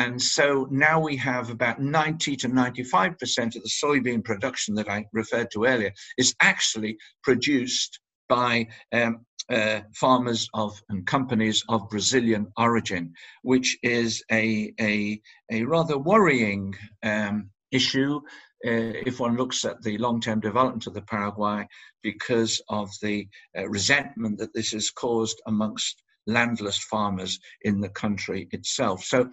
And 0.00 0.20
so 0.20 0.66
now 0.70 0.98
we 0.98 1.14
have 1.16 1.50
about 1.50 1.78
90 1.78 2.34
to 2.36 2.48
95% 2.48 3.54
of 3.54 3.62
the 3.62 3.68
soybean 3.68 4.24
production 4.24 4.74
that 4.76 4.88
I 4.88 5.04
referred 5.12 5.50
to 5.50 5.66
earlier 5.66 5.92
is 6.16 6.34
actually 6.40 6.96
produced 7.22 8.00
by 8.26 8.68
um, 8.92 9.26
uh, 9.50 9.80
farmers 9.94 10.48
of 10.54 10.82
and 10.88 11.06
companies 11.06 11.62
of 11.68 11.90
Brazilian 11.90 12.50
origin, 12.56 13.12
which 13.42 13.76
is 13.82 14.24
a, 14.32 14.72
a, 14.80 15.20
a 15.52 15.64
rather 15.64 15.98
worrying 15.98 16.74
um, 17.02 17.50
issue 17.70 18.22
uh, 18.66 19.04
if 19.04 19.20
one 19.20 19.36
looks 19.36 19.66
at 19.66 19.82
the 19.82 19.98
long-term 19.98 20.40
development 20.40 20.86
of 20.86 20.94
the 20.94 21.02
Paraguay 21.02 21.68
because 22.02 22.58
of 22.70 22.88
the 23.02 23.28
uh, 23.58 23.68
resentment 23.68 24.38
that 24.38 24.54
this 24.54 24.72
has 24.72 24.88
caused 24.88 25.42
amongst 25.46 26.02
landless 26.26 26.78
farmers 26.78 27.38
in 27.62 27.80
the 27.80 27.88
country 27.90 28.48
itself. 28.52 29.02
So 29.04 29.28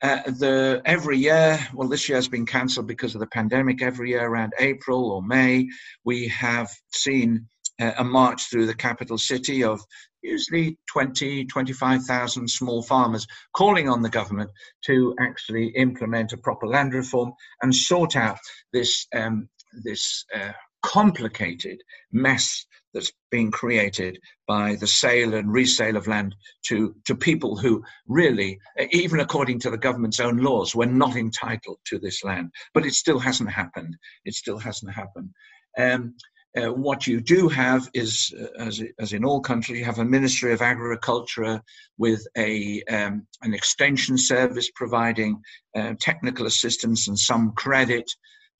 uh, 0.00 0.22
the 0.26 0.80
every 0.84 1.18
year, 1.18 1.58
well, 1.74 1.88
this 1.88 2.08
year 2.08 2.16
has 2.16 2.28
been 2.28 2.46
cancelled 2.46 2.86
because 2.86 3.14
of 3.14 3.20
the 3.20 3.26
pandemic. 3.26 3.82
Every 3.82 4.10
year 4.10 4.26
around 4.26 4.52
April 4.58 5.10
or 5.10 5.22
May, 5.22 5.68
we 6.04 6.28
have 6.28 6.70
seen 6.92 7.48
uh, 7.80 7.92
a 7.98 8.04
march 8.04 8.48
through 8.48 8.66
the 8.66 8.74
capital 8.74 9.18
city 9.18 9.64
of 9.64 9.80
usually 10.22 10.76
20, 10.92 11.46
25,000 11.46 12.48
small 12.48 12.82
farmers 12.82 13.26
calling 13.52 13.88
on 13.88 14.02
the 14.02 14.08
government 14.08 14.50
to 14.84 15.14
actually 15.20 15.68
implement 15.76 16.32
a 16.32 16.38
proper 16.38 16.66
land 16.66 16.92
reform 16.92 17.32
and 17.62 17.74
sort 17.74 18.16
out 18.16 18.38
this, 18.72 19.06
um, 19.14 19.48
this 19.84 20.24
uh, 20.34 20.52
complicated 20.82 21.82
mess 22.12 22.66
that's 22.94 23.12
being 23.30 23.50
created 23.50 24.18
by 24.46 24.74
the 24.76 24.86
sale 24.86 25.34
and 25.34 25.52
resale 25.52 25.96
of 25.96 26.06
land 26.06 26.34
to, 26.66 26.94
to 27.06 27.14
people 27.14 27.56
who 27.56 27.82
really, 28.06 28.58
even 28.90 29.20
according 29.20 29.58
to 29.60 29.70
the 29.70 29.76
government's 29.76 30.20
own 30.20 30.38
laws, 30.38 30.74
were 30.74 30.86
not 30.86 31.16
entitled 31.16 31.78
to 31.84 31.98
this 31.98 32.24
land. 32.24 32.50
But 32.74 32.86
it 32.86 32.94
still 32.94 33.18
hasn't 33.18 33.50
happened. 33.50 33.96
It 34.24 34.34
still 34.34 34.58
hasn't 34.58 34.92
happened. 34.92 35.30
Um, 35.76 36.14
uh, 36.56 36.72
what 36.72 37.06
you 37.06 37.20
do 37.20 37.48
have 37.48 37.88
is, 37.92 38.34
uh, 38.40 38.62
as, 38.62 38.82
as 38.98 39.12
in 39.12 39.24
all 39.24 39.40
countries, 39.40 39.78
you 39.78 39.84
have 39.84 39.98
a 39.98 40.04
Ministry 40.04 40.52
of 40.52 40.62
Agriculture 40.62 41.62
with 41.98 42.26
a 42.36 42.82
um, 42.84 43.26
an 43.42 43.52
extension 43.52 44.16
service 44.16 44.70
providing 44.74 45.40
uh, 45.76 45.94
technical 46.00 46.46
assistance 46.46 47.06
and 47.06 47.18
some 47.18 47.52
credit 47.52 48.10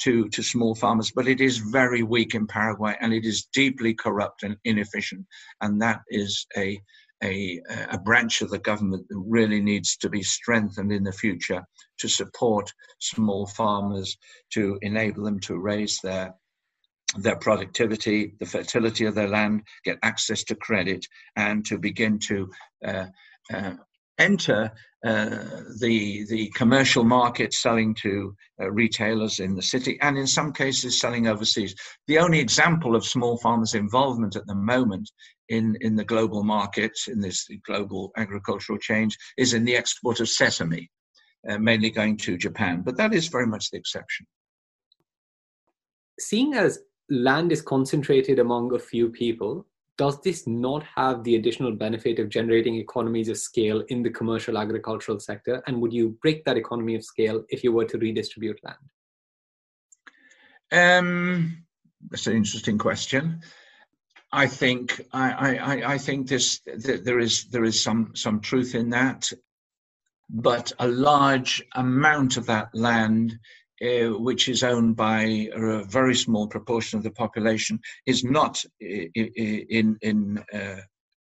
to, 0.00 0.28
to 0.28 0.42
small 0.42 0.74
farmers, 0.74 1.10
but 1.14 1.28
it 1.28 1.40
is 1.40 1.58
very 1.58 2.02
weak 2.02 2.34
in 2.34 2.46
Paraguay 2.46 2.96
and 3.00 3.12
it 3.12 3.24
is 3.24 3.48
deeply 3.52 3.94
corrupt 3.94 4.42
and 4.42 4.56
inefficient. 4.64 5.26
And 5.60 5.80
that 5.82 6.00
is 6.08 6.46
a, 6.56 6.80
a, 7.22 7.60
a 7.90 7.98
branch 7.98 8.40
of 8.42 8.50
the 8.50 8.58
government 8.58 9.06
that 9.08 9.22
really 9.26 9.60
needs 9.60 9.96
to 9.98 10.08
be 10.08 10.22
strengthened 10.22 10.92
in 10.92 11.04
the 11.04 11.12
future 11.12 11.64
to 11.98 12.08
support 12.08 12.72
small 13.00 13.46
farmers, 13.46 14.16
to 14.52 14.78
enable 14.82 15.24
them 15.24 15.40
to 15.40 15.58
raise 15.58 15.98
their 16.02 16.34
their 17.16 17.36
productivity, 17.36 18.34
the 18.38 18.44
fertility 18.44 19.06
of 19.06 19.14
their 19.14 19.28
land, 19.28 19.62
get 19.82 19.98
access 20.02 20.44
to 20.44 20.54
credit, 20.54 21.06
and 21.36 21.64
to 21.64 21.78
begin 21.78 22.18
to 22.18 22.50
uh, 22.84 23.06
uh, 23.52 23.72
enter 24.18 24.72
uh, 25.04 25.62
the 25.80 26.26
the 26.28 26.50
commercial 26.54 27.04
market, 27.04 27.54
selling 27.54 27.94
to 27.94 28.34
uh, 28.60 28.70
retailers 28.70 29.38
in 29.38 29.54
the 29.54 29.62
city, 29.62 29.96
and 30.00 30.18
in 30.18 30.26
some 30.26 30.52
cases 30.52 31.00
selling 31.00 31.28
overseas. 31.28 31.74
The 32.08 32.18
only 32.18 32.40
example 32.40 32.96
of 32.96 33.04
small 33.04 33.38
farmers' 33.38 33.74
involvement 33.74 34.34
at 34.34 34.46
the 34.46 34.56
moment 34.56 35.08
in 35.48 35.76
in 35.80 35.94
the 35.94 36.04
global 36.04 36.42
market, 36.42 36.92
in 37.06 37.20
this 37.20 37.48
global 37.64 38.10
agricultural 38.16 38.78
change, 38.78 39.16
is 39.36 39.54
in 39.54 39.64
the 39.64 39.76
export 39.76 40.18
of 40.20 40.28
sesame, 40.28 40.90
uh, 41.48 41.58
mainly 41.58 41.90
going 41.90 42.16
to 42.18 42.36
Japan. 42.36 42.82
But 42.82 42.96
that 42.96 43.14
is 43.14 43.28
very 43.28 43.46
much 43.46 43.70
the 43.70 43.78
exception. 43.78 44.26
Seeing 46.18 46.54
as 46.54 46.80
land 47.08 47.52
is 47.52 47.62
concentrated 47.62 48.40
among 48.40 48.74
a 48.74 48.78
few 48.78 49.10
people, 49.10 49.66
does 49.98 50.20
this 50.22 50.46
not 50.46 50.84
have 50.96 51.24
the 51.24 51.34
additional 51.34 51.72
benefit 51.72 52.20
of 52.20 52.28
generating 52.28 52.76
economies 52.76 53.28
of 53.28 53.36
scale 53.36 53.82
in 53.88 54.02
the 54.02 54.10
commercial 54.10 54.56
agricultural 54.56 55.18
sector? 55.18 55.60
And 55.66 55.82
would 55.82 55.92
you 55.92 56.16
break 56.22 56.44
that 56.44 56.56
economy 56.56 56.94
of 56.94 57.04
scale 57.04 57.44
if 57.50 57.62
you 57.64 57.72
were 57.72 57.84
to 57.84 57.98
redistribute 57.98 58.60
land? 58.62 58.78
Um, 60.70 61.64
that's 62.08 62.28
an 62.28 62.36
interesting 62.36 62.78
question. 62.78 63.42
I 64.30 64.46
think 64.46 65.00
I, 65.12 65.56
I, 65.56 65.92
I 65.94 65.98
think 65.98 66.28
this 66.28 66.60
there 66.64 67.18
is 67.18 67.46
there 67.46 67.64
is 67.64 67.82
some 67.82 68.12
some 68.14 68.40
truth 68.40 68.74
in 68.74 68.90
that, 68.90 69.32
but 70.30 70.70
a 70.78 70.86
large 70.86 71.62
amount 71.74 72.36
of 72.36 72.46
that 72.46 72.68
land, 72.74 73.38
uh, 73.82 74.18
which 74.18 74.48
is 74.48 74.62
owned 74.62 74.96
by 74.96 75.48
a 75.54 75.84
very 75.84 76.14
small 76.14 76.46
proportion 76.48 76.98
of 76.98 77.04
the 77.04 77.10
population, 77.10 77.80
is 78.06 78.24
not 78.24 78.64
in 78.80 79.98
in 80.02 80.44
uh, 80.52 80.80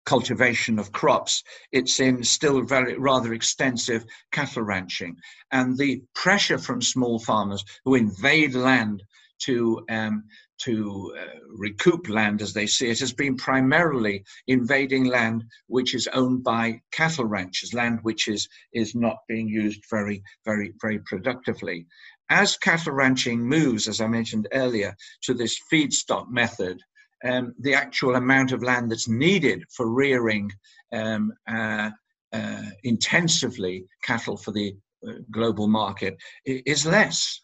cultivation 0.05 0.79
of 0.79 0.93
crops. 0.93 1.43
It's 1.73 1.99
in 1.99 2.23
still 2.23 2.61
very 2.61 2.97
rather 2.97 3.33
extensive 3.33 4.05
cattle 4.31 4.63
ranching, 4.63 5.17
and 5.51 5.77
the 5.77 6.01
pressure 6.15 6.57
from 6.57 6.81
small 6.81 7.19
farmers 7.19 7.63
who 7.83 7.95
invade 7.95 8.55
land 8.55 9.03
to 9.39 9.83
um, 9.89 10.23
to 10.59 11.13
uh, 11.19 11.39
recoup 11.49 12.09
land 12.09 12.41
as 12.41 12.53
they 12.53 12.65
see 12.65 12.89
it 12.89 12.99
has 12.99 13.13
been 13.13 13.37
primarily 13.37 14.23
invading 14.47 15.05
land 15.05 15.43
which 15.67 15.93
is 15.93 16.07
owned 16.13 16.43
by 16.43 16.81
cattle 16.91 17.25
ranchers, 17.25 17.73
land 17.73 17.99
which 18.01 18.27
is 18.27 18.47
is 18.73 18.95
not 18.95 19.17
being 19.27 19.47
used 19.47 19.83
very 19.89 20.23
very 20.45 20.73
very 20.81 20.99
productively. 20.99 21.85
As 22.29 22.57
cattle 22.57 22.93
ranching 22.93 23.39
moves, 23.39 23.87
as 23.87 24.01
I 24.01 24.07
mentioned 24.07 24.47
earlier, 24.51 24.95
to 25.23 25.33
this 25.33 25.59
feedstock 25.71 26.29
method, 26.29 26.81
um, 27.23 27.53
the 27.59 27.73
actual 27.73 28.15
amount 28.15 28.51
of 28.51 28.63
land 28.63 28.91
that's 28.91 29.07
needed 29.07 29.63
for 29.75 29.89
rearing 29.89 30.51
um, 30.93 31.33
uh, 31.49 31.89
uh, 32.33 32.63
intensively 32.83 33.85
cattle 34.03 34.37
for 34.37 34.51
the 34.51 34.75
uh, 35.07 35.13
global 35.31 35.67
market 35.67 36.17
is 36.45 36.85
less 36.85 37.39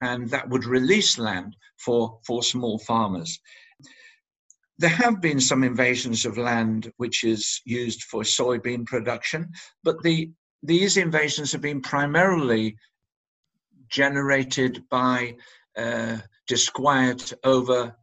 and 0.00 0.28
that 0.30 0.48
would 0.48 0.64
release 0.64 1.18
land 1.18 1.56
for, 1.78 2.18
for 2.26 2.42
small 2.42 2.78
farmers. 2.78 3.40
There 4.78 4.90
have 4.90 5.20
been 5.20 5.40
some 5.40 5.64
invasions 5.64 6.24
of 6.24 6.38
land 6.38 6.92
which 6.98 7.24
is 7.24 7.60
used 7.64 8.04
for 8.04 8.22
soybean 8.22 8.86
production, 8.86 9.50
but 9.82 10.00
the, 10.02 10.30
these 10.62 10.96
invasions 10.96 11.50
have 11.52 11.62
been 11.62 11.80
primarily 11.80 12.76
generated 13.88 14.84
by 14.90 15.36
uh, 15.76 16.18
disquiet 16.46 17.32
over 17.44 17.94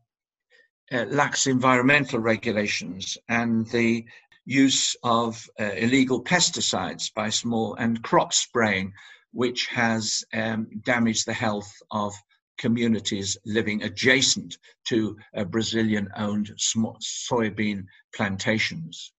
uh, 0.92 1.06
lax 1.10 1.48
environmental 1.48 2.20
regulations 2.20 3.18
and 3.28 3.68
the 3.68 4.06
use 4.46 4.96
of 5.04 5.50
uh, 5.60 5.72
illegal 5.76 6.24
pesticides 6.24 7.12
by 7.14 7.30
small 7.30 7.76
and 7.76 8.04
crop 8.04 8.32
spraying 8.32 8.94
which 9.36 9.66
has 9.68 10.24
um, 10.34 10.68
damaged 10.86 11.26
the 11.26 11.34
health 11.34 11.72
of 11.92 12.14
communities 12.58 13.38
living 13.46 13.84
adjacent 13.84 14.58
to 14.88 15.18
uh, 15.36 15.44
Brazilian 15.44 16.08
owned 16.16 16.52
soybean 16.58 17.84
plantations. 18.16 19.12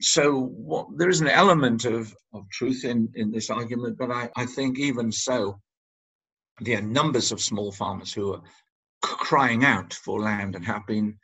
So 0.00 0.40
what, 0.40 0.88
there 0.96 1.08
is 1.08 1.20
an 1.20 1.28
element 1.28 1.84
of, 1.84 2.12
of 2.34 2.50
truth 2.50 2.84
in, 2.84 3.08
in 3.14 3.30
this 3.30 3.50
argument, 3.50 3.96
but 3.96 4.10
I, 4.10 4.28
I 4.36 4.46
think 4.46 4.80
even 4.80 5.12
so, 5.12 5.60
there 6.60 6.78
are 6.78 6.82
numbers 6.82 7.32
of 7.32 7.40
small 7.40 7.70
farmers 7.70 8.12
who 8.12 8.34
are 8.34 8.42
crying 9.02 9.64
out 9.64 9.92
for 9.92 10.20
land 10.20 10.54
and 10.54 10.64
have 10.64 10.86
been 10.86 11.16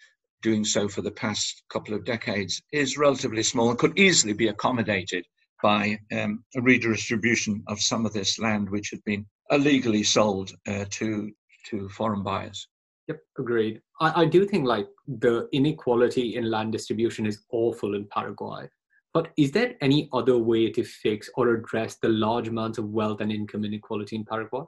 doing 0.43 0.65
so 0.65 0.89
for 0.89 1.03
the 1.03 1.11
past 1.11 1.63
couple 1.71 1.95
of 1.95 2.05
decades 2.05 2.61
is 2.73 2.99
relatively 2.99 3.43
small 3.43 3.71
and 3.71 3.79
could 3.79 3.99
easily 3.99 4.33
be 4.33 4.49
accommodated 4.49 5.25
by 5.63 5.99
um, 6.13 6.45
a 6.57 6.61
redistribution 6.61 7.63
of 7.69 7.81
some 7.81 8.05
of 8.05 8.13
this 8.13 8.39
land 8.39 8.69
which 8.69 8.91
had 8.91 9.03
been 9.05 9.25
illegally 9.51 10.03
sold 10.03 10.53
uh, 10.67 10.85
to 10.91 11.31
to 11.67 11.89
foreign 11.91 12.25
buyers. 12.25 12.67
Yep, 13.07 13.21
agreed. 13.39 13.81
I, 14.01 14.23
I 14.23 14.25
do 14.25 14.45
think 14.45 14.67
like 14.67 14.89
the 15.07 15.49
inequality 15.53 16.35
in 16.35 16.51
land 16.51 16.73
distribution 16.73 17.25
is 17.25 17.45
awful 17.53 17.95
in 17.95 18.07
Paraguay. 18.07 18.69
But 19.15 19.29
is 19.37 19.53
there 19.53 19.75
any 19.81 20.09
other 20.13 20.39
way 20.39 20.71
to 20.71 20.83
fix 20.83 21.31
or 21.37 21.51
address 21.51 21.97
the 21.97 22.09
large 22.09 22.49
amounts 22.49 22.79
of 22.79 22.89
wealth 22.91 23.21
and 23.21 23.31
income 23.31 23.65
inequality 23.65 24.17
in 24.17 24.25
Paraguay? 24.25 24.65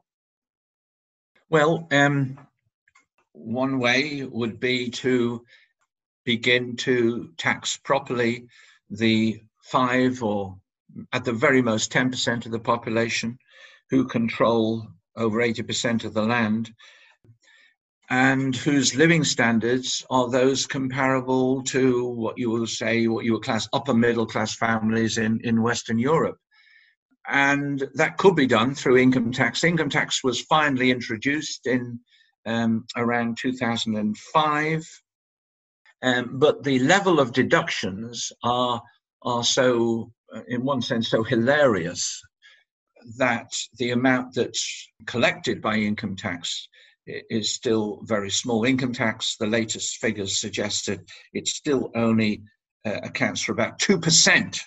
Well, 1.54 1.86
um, 1.92 2.36
one 3.30 3.78
way 3.78 4.24
would 4.24 4.58
be 4.58 4.90
to 4.90 5.44
begin 6.24 6.74
to 6.78 7.30
tax 7.36 7.76
properly 7.76 8.48
the 8.90 9.40
five 9.62 10.20
or 10.20 10.58
at 11.12 11.24
the 11.24 11.32
very 11.32 11.62
most 11.62 11.92
10% 11.92 12.44
of 12.44 12.50
the 12.50 12.58
population 12.58 13.38
who 13.88 14.04
control 14.08 14.84
over 15.14 15.38
80% 15.38 16.02
of 16.02 16.12
the 16.12 16.24
land 16.24 16.74
and 18.10 18.56
whose 18.56 18.96
living 18.96 19.22
standards 19.22 20.04
are 20.10 20.28
those 20.28 20.66
comparable 20.66 21.62
to 21.66 22.04
what 22.04 22.36
you 22.36 22.50
will 22.50 22.66
say, 22.66 23.06
what 23.06 23.24
you 23.24 23.34
would 23.34 23.44
class 23.44 23.68
upper 23.72 23.94
middle 23.94 24.26
class 24.26 24.56
families 24.56 25.18
in, 25.18 25.40
in 25.44 25.62
Western 25.62 26.00
Europe. 26.00 26.38
And 27.28 27.82
that 27.94 28.18
could 28.18 28.36
be 28.36 28.46
done 28.46 28.74
through 28.74 28.98
income 28.98 29.32
tax. 29.32 29.64
Income 29.64 29.90
tax 29.90 30.22
was 30.22 30.42
finally 30.42 30.90
introduced 30.90 31.66
in 31.66 31.98
um, 32.46 32.84
around 32.96 33.38
2005. 33.40 34.84
Um, 36.02 36.38
but 36.38 36.62
the 36.62 36.78
level 36.80 37.18
of 37.18 37.32
deductions 37.32 38.30
are 38.42 38.82
are 39.22 39.44
so 39.44 40.12
uh, 40.34 40.42
in 40.48 40.64
one 40.64 40.82
sense, 40.82 41.08
so 41.08 41.22
hilarious 41.22 42.20
that 43.18 43.50
the 43.78 43.90
amount 43.90 44.34
that's 44.34 44.90
collected 45.06 45.62
by 45.62 45.76
income 45.76 46.16
tax 46.16 46.68
is 47.06 47.54
still 47.54 48.00
very 48.04 48.30
small. 48.30 48.64
Income 48.64 48.94
tax, 48.94 49.36
the 49.38 49.46
latest 49.46 49.98
figures 49.98 50.40
suggested 50.40 51.06
it 51.34 51.46
still 51.46 51.90
only 51.94 52.42
uh, 52.86 53.00
accounts 53.02 53.42
for 53.42 53.52
about 53.52 53.78
2% 53.78 54.60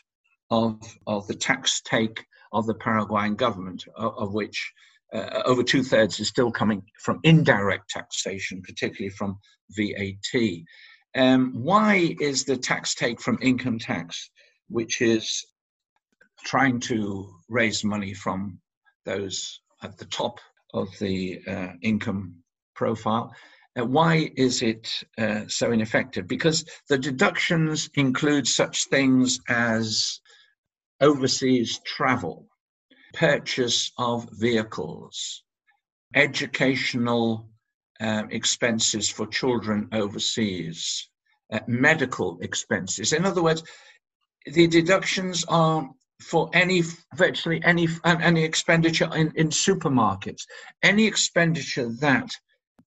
of, 0.52 0.80
of 1.08 1.28
the 1.28 1.36
tax 1.36 1.82
take 1.82 2.24
of 2.52 2.66
the 2.66 2.74
Paraguayan 2.76 3.36
government, 3.36 3.86
of, 3.96 4.34
which 4.34 4.72
uh, 5.14 5.42
over 5.46 5.64
two 5.64 5.84
thirds 5.84 6.20
is 6.20 6.28
still 6.28 6.52
coming 6.52 6.84
from 7.02 7.20
indirect 7.24 7.90
taxation, 7.90 8.62
particularly 8.62 9.10
from 9.10 9.38
VAT. 9.72 10.42
Um, 11.16 11.54
why 11.54 12.16
is 12.20 12.44
the 12.44 12.58
tax 12.58 12.94
take 12.96 13.22
from 13.22 13.40
income 13.42 13.80
tax, 13.80 14.30
which 14.68 15.02
is 15.02 15.46
trying 16.44 16.80
to 16.80 17.34
raise 17.50 17.84
money 17.84 18.14
from 18.14 18.60
those 19.06 19.62
at 19.84 19.98
the 19.98 20.06
top 20.06 20.40
of 20.74 20.88
the 21.00 21.42
uh, 21.48 21.68
income 21.82 22.36
profile. 22.76 23.34
Uh, 23.78 23.86
why 23.86 24.32
is 24.36 24.62
it 24.62 25.04
uh, 25.18 25.42
so 25.48 25.72
ineffective? 25.72 26.28
Because 26.28 26.66
the 26.90 26.98
deductions 26.98 27.90
include 27.96 28.48
such 28.48 28.86
things 28.86 29.40
as 29.50 30.20
overseas 31.02 31.80
travel, 31.86 32.48
purchase 33.14 33.92
of 33.98 34.30
vehicles, 34.34 35.44
educational 36.16 37.50
uh, 38.00 38.24
expenses 38.30 39.10
for 39.10 39.28
children 39.28 39.90
overseas, 39.92 41.10
uh, 41.52 41.60
medical 41.68 42.38
expenses. 42.42 43.14
In 43.14 43.26
other 43.26 43.44
words, 43.44 43.64
the 44.46 44.68
deductions 44.68 45.44
are 45.48 45.90
for 46.22 46.50
any 46.54 46.84
virtually 47.16 47.62
any 47.64 47.88
any 48.04 48.44
expenditure 48.44 49.10
in, 49.16 49.32
in 49.36 49.50
supermarkets, 49.50 50.44
any 50.82 51.06
expenditure 51.06 51.90
that 52.00 52.30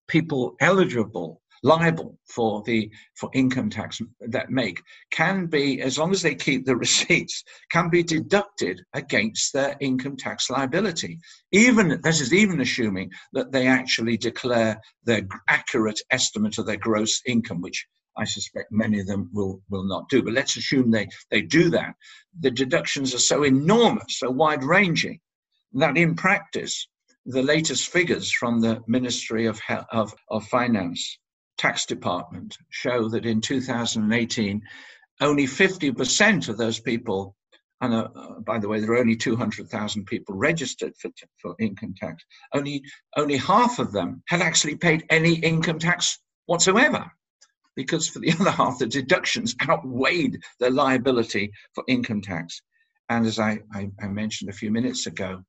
people 0.08 0.56
eligible 0.61 1.39
liable 1.62 2.18
for 2.26 2.62
the 2.64 2.90
for 3.18 3.30
income 3.34 3.68
tax 3.68 4.00
that 4.20 4.50
make 4.50 4.80
can 5.11 5.46
be 5.46 5.80
as 5.82 5.98
long 5.98 6.11
as 6.11 6.22
they 6.22 6.34
keep 6.34 6.64
the 6.64 6.76
receipts 6.86 7.44
can 7.70 7.90
be 7.90 8.02
deducted 8.02 8.80
against 8.94 9.52
their 9.52 9.76
income 9.80 10.16
tax 10.16 10.48
liability 10.48 11.18
even 11.52 12.00
this 12.02 12.20
is 12.20 12.32
even 12.32 12.61
assuming 12.61 13.11
that 13.32 13.52
they 13.52 13.66
actually 13.66 14.16
declare 14.16 14.80
their 15.04 15.22
accurate 15.48 16.00
estimate 16.11 16.56
of 16.58 16.66
their 16.66 16.76
gross 16.76 17.20
income 17.26 17.61
which 17.61 17.86
I 18.16 18.24
suspect 18.24 18.72
many 18.72 19.00
of 19.00 19.06
them 19.06 19.30
will, 19.32 19.62
will 19.70 19.84
not 19.84 20.08
do. 20.08 20.22
But 20.22 20.34
let's 20.34 20.56
assume 20.56 20.90
they, 20.90 21.08
they 21.30 21.40
do 21.42 21.70
that. 21.70 21.94
The 22.40 22.50
deductions 22.50 23.14
are 23.14 23.18
so 23.18 23.44
enormous, 23.44 24.18
so 24.18 24.30
wide 24.30 24.64
ranging, 24.64 25.20
that 25.74 25.96
in 25.96 26.16
practice, 26.16 26.88
the 27.24 27.42
latest 27.42 27.88
figures 27.88 28.30
from 28.30 28.61
the 28.61 28.82
Ministry 28.86 29.46
of, 29.46 29.61
of, 29.92 30.12
of 30.28 30.44
Finance 30.48 31.18
Tax 31.61 31.84
Department 31.84 32.56
show 32.70 33.06
that 33.11 33.26
in 33.26 33.42
2018, 33.42 34.62
only 35.20 35.44
50% 35.44 36.48
of 36.48 36.56
those 36.56 36.80
people, 36.80 37.36
and 37.82 37.92
uh, 37.92 38.08
by 38.46 38.58
the 38.58 38.66
way, 38.66 38.80
there 38.80 38.92
are 38.92 38.98
only 38.98 39.14
200,000 39.14 40.06
people 40.06 40.34
registered 40.34 40.94
for, 40.96 41.11
for 41.36 41.54
income 41.61 41.94
tax, 41.94 42.24
only, 42.54 42.82
only 43.18 43.36
half 43.36 43.78
of 43.78 43.92
them 43.92 44.22
had 44.26 44.40
actually 44.40 44.74
paid 44.74 45.04
any 45.11 45.34
income 45.34 45.78
tax 45.78 46.18
whatsoever 46.46 47.04
because 47.76 48.08
for 48.08 48.20
the 48.20 48.32
other 48.40 48.50
half, 48.50 48.78
the 48.78 48.86
deductions 48.86 49.54
outweighed 49.68 50.38
the 50.61 50.70
liability 50.70 51.52
for 51.74 51.84
income 51.88 52.22
tax. 52.22 52.62
And 53.11 53.26
as 53.26 53.38
I, 53.38 53.58
I, 53.74 53.90
I 54.00 54.06
mentioned 54.06 54.48
a 54.48 54.54
few 54.54 54.70
minutes 54.70 55.06
ago, 55.06 55.42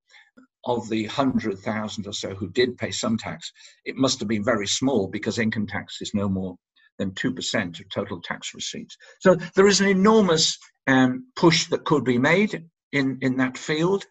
of 0.66 0.89
the 0.89 1.05
100,000 1.07 2.07
or 2.07 2.14
so 2.14 2.36
who 2.36 2.49
did 2.49 2.78
pay 2.78 2.91
some 2.91 3.18
tax, 3.18 3.51
it 3.86 3.95
must 3.95 4.20
have 4.20 4.28
been 4.28 4.43
very 4.43 4.68
small 4.68 5.07
because 5.07 5.39
income 5.39 5.68
tax 5.68 5.97
is 6.01 6.12
no 6.14 6.30
more 6.30 6.55
than 6.97 7.12
2% 7.12 7.80
of 7.80 7.89
total 7.89 8.22
tax 8.22 8.53
receipts. 8.53 8.95
So 9.20 9.36
there 9.55 9.68
is 9.68 9.82
an 9.82 9.88
enormous 9.88 10.57
um, 10.88 11.28
push 11.36 11.68
that 11.68 11.86
could 11.86 12.03
be 12.03 12.18
made 12.18 12.64
in, 12.91 13.18
in 13.22 13.38
that 13.38 13.57
field. 13.57 14.05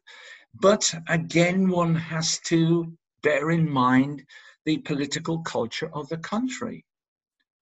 But 0.60 0.92
again, 1.08 1.68
one 1.68 1.94
has 1.94 2.38
to 2.46 2.92
bear 3.22 3.50
in 3.50 3.70
mind 3.70 4.24
the 4.64 4.78
political 4.78 5.42
culture 5.42 5.90
of 5.94 6.08
the 6.08 6.18
country 6.18 6.84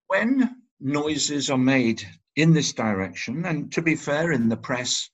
when 0.09 0.57
noises 0.81 1.51
are 1.51 1.59
made 1.59 2.03
in 2.37 2.55
this 2.55 2.73
direction, 2.73 3.45
and 3.45 3.71
to 3.73 3.83
be 3.83 3.95
fair, 3.95 4.33
in 4.33 4.49
the 4.49 4.57
press, 4.57 5.11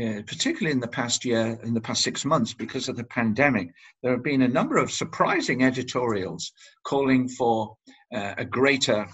uh, 0.00 0.22
particularly 0.26 0.72
in 0.72 0.80
the 0.80 0.88
past 0.88 1.24
year, 1.24 1.58
in 1.64 1.74
the 1.74 1.80
past 1.80 2.02
six 2.02 2.24
months, 2.24 2.54
because 2.54 2.88
of 2.88 2.96
the 2.96 3.04
pandemic, 3.04 3.68
there 4.02 4.12
have 4.12 4.22
been 4.22 4.42
a 4.42 4.48
number 4.48 4.78
of 4.78 4.90
surprising 4.90 5.64
editorials 5.64 6.52
calling 6.84 7.28
for 7.28 7.76
uh, 8.14 8.34
a 8.38 8.44
greater 8.44 9.06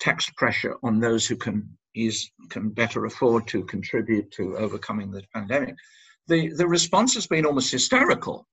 tax 0.00 0.28
pressure 0.36 0.76
on 0.82 1.00
those 1.00 1.26
who 1.26 1.36
can 1.36 1.68
is, 1.94 2.30
can 2.50 2.70
better 2.70 3.04
afford 3.04 3.46
to 3.46 3.64
contribute 3.64 4.30
to 4.32 4.56
overcoming 4.56 5.10
the 5.10 5.22
pandemic. 5.34 5.74
The 6.28 6.48
the 6.54 6.66
response 6.66 7.14
has 7.14 7.26
been 7.26 7.46
almost 7.46 7.72
hysterical. 7.72 8.46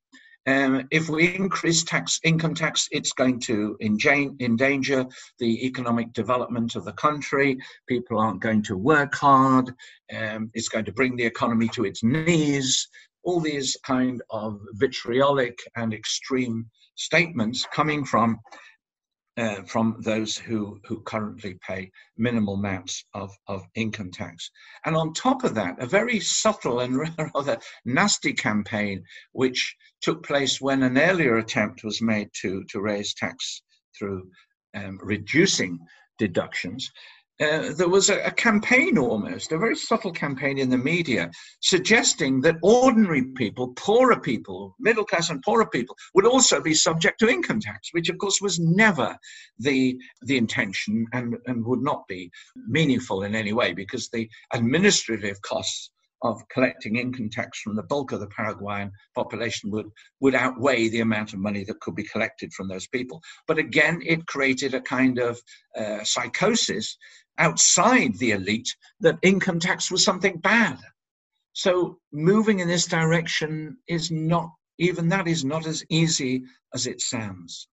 Um, 0.46 0.88
if 0.90 1.08
we 1.08 1.34
increase 1.34 1.84
tax, 1.84 2.18
income 2.24 2.54
tax, 2.54 2.88
it's 2.90 3.12
going 3.12 3.40
to 3.40 3.76
endanger 3.80 5.06
the 5.38 5.66
economic 5.66 6.12
development 6.12 6.76
of 6.76 6.84
the 6.84 6.94
country. 6.94 7.58
People 7.88 8.18
aren't 8.18 8.40
going 8.40 8.62
to 8.64 8.76
work 8.76 9.14
hard. 9.14 9.70
Um, 10.16 10.50
it's 10.54 10.68
going 10.68 10.86
to 10.86 10.92
bring 10.92 11.16
the 11.16 11.24
economy 11.24 11.68
to 11.68 11.84
its 11.84 12.02
knees. 12.02 12.88
All 13.22 13.40
these 13.40 13.76
kind 13.84 14.22
of 14.30 14.60
vitriolic 14.72 15.58
and 15.76 15.92
extreme 15.92 16.66
statements 16.94 17.66
coming 17.72 18.04
from 18.04 18.40
uh, 19.36 19.62
from 19.62 19.96
those 20.00 20.36
who, 20.36 20.78
who 20.84 21.00
currently 21.02 21.58
pay 21.66 21.90
minimal 22.16 22.54
amounts 22.54 23.04
of, 23.14 23.30
of 23.46 23.62
income 23.74 24.10
tax. 24.10 24.50
And 24.84 24.96
on 24.96 25.12
top 25.12 25.44
of 25.44 25.54
that, 25.54 25.80
a 25.80 25.86
very 25.86 26.20
subtle 26.20 26.80
and 26.80 26.98
rather 27.34 27.58
nasty 27.84 28.32
campaign, 28.32 29.04
which 29.32 29.76
took 30.00 30.24
place 30.26 30.60
when 30.60 30.82
an 30.82 30.98
earlier 30.98 31.38
attempt 31.38 31.84
was 31.84 32.02
made 32.02 32.28
to, 32.42 32.64
to 32.70 32.80
raise 32.80 33.14
tax 33.14 33.62
through 33.98 34.30
um, 34.74 34.98
reducing 35.02 35.78
deductions, 36.18 36.90
uh, 37.40 37.72
there 37.72 37.88
was 37.88 38.10
a, 38.10 38.20
a, 38.24 38.30
campaign 38.30 38.98
almost, 38.98 39.52
a 39.52 39.58
very 39.58 39.74
subtle 39.74 40.12
campaign 40.12 40.58
in 40.58 40.68
the 40.68 40.76
media, 40.76 41.30
suggesting 41.60 42.40
that 42.42 42.56
ordinary 42.62 43.24
people, 43.34 43.68
poorer 43.76 44.20
people, 44.20 44.76
middle 44.78 45.04
class 45.04 45.30
and 45.30 45.42
poorer 45.42 45.66
people, 45.66 45.96
would 46.14 46.26
also 46.26 46.60
be 46.60 46.74
subject 46.74 47.18
to 47.18 47.28
income 47.28 47.60
tax, 47.60 47.88
which 47.92 48.08
of 48.08 48.18
course 48.18 48.40
was 48.40 48.58
never 48.58 49.16
the, 49.58 49.96
the 50.22 50.36
intention 50.36 51.06
and, 51.12 51.34
and 51.46 51.64
would 51.64 51.82
not 51.82 52.06
be 52.08 52.30
meaningful 52.68 53.22
in 53.22 53.34
any 53.34 53.52
way 53.52 53.72
because 53.72 54.08
the 54.10 54.28
administrative 54.52 55.40
costs 55.42 55.90
of 56.22 56.46
collecting 56.48 56.96
income 56.96 57.30
tax 57.30 57.60
from 57.60 57.76
the 57.76 57.82
bulk 57.82 58.12
of 58.12 58.20
the 58.20 58.26
Paraguayan 58.28 58.90
population 59.14 59.70
would, 59.70 59.86
would 60.20 60.34
outweigh 60.34 60.88
the 60.88 61.00
amount 61.00 61.32
of 61.32 61.38
money 61.38 61.64
that 61.64 61.80
could 61.80 61.94
be 61.94 62.04
collected 62.04 62.52
from 62.52 62.68
those 62.68 62.86
people. 62.88 63.20
But 63.46 63.58
again, 63.58 64.02
it 64.04 64.26
created 64.26 64.74
a 64.74 64.80
kind 64.80 65.18
of 65.18 65.40
uh, 65.78 66.04
psychosis 66.04 66.96
outside 67.38 68.16
the 68.18 68.32
elite 68.32 68.68
that 69.00 69.18
income 69.22 69.58
tax 69.58 69.90
was 69.90 70.04
something 70.04 70.38
bad. 70.38 70.78
So 71.52 71.98
moving 72.12 72.60
in 72.60 72.68
this 72.68 72.86
direction 72.86 73.78
is 73.88 74.10
not, 74.10 74.50
even 74.78 75.08
that 75.08 75.26
is 75.26 75.44
not 75.44 75.66
as 75.66 75.84
easy 75.88 76.44
as 76.74 76.86
it 76.86 77.00
sounds. 77.00 77.68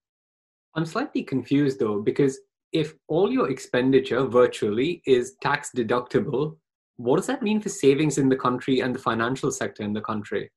I'm 0.76 0.86
slightly 0.86 1.24
confused 1.24 1.80
though, 1.80 2.02
because 2.02 2.39
if 2.72 2.93
all 3.08 3.32
your 3.32 3.50
expenditure 3.50 4.26
virtually 4.26 5.02
is 5.06 5.36
tax 5.41 5.72
deductible, 5.76 6.58
what 6.98 7.18
does 7.18 7.28
that 7.28 7.43
mean 7.43 7.62
for 7.62 7.70
savings 7.70 8.18
in 8.18 8.30
the 8.30 8.36
country 8.36 8.82
and 8.82 8.93
the 8.93 9.00
financial 9.00 9.52
sector 9.52 9.84
in 9.84 9.93
the 9.93 10.02
country? 10.02 10.52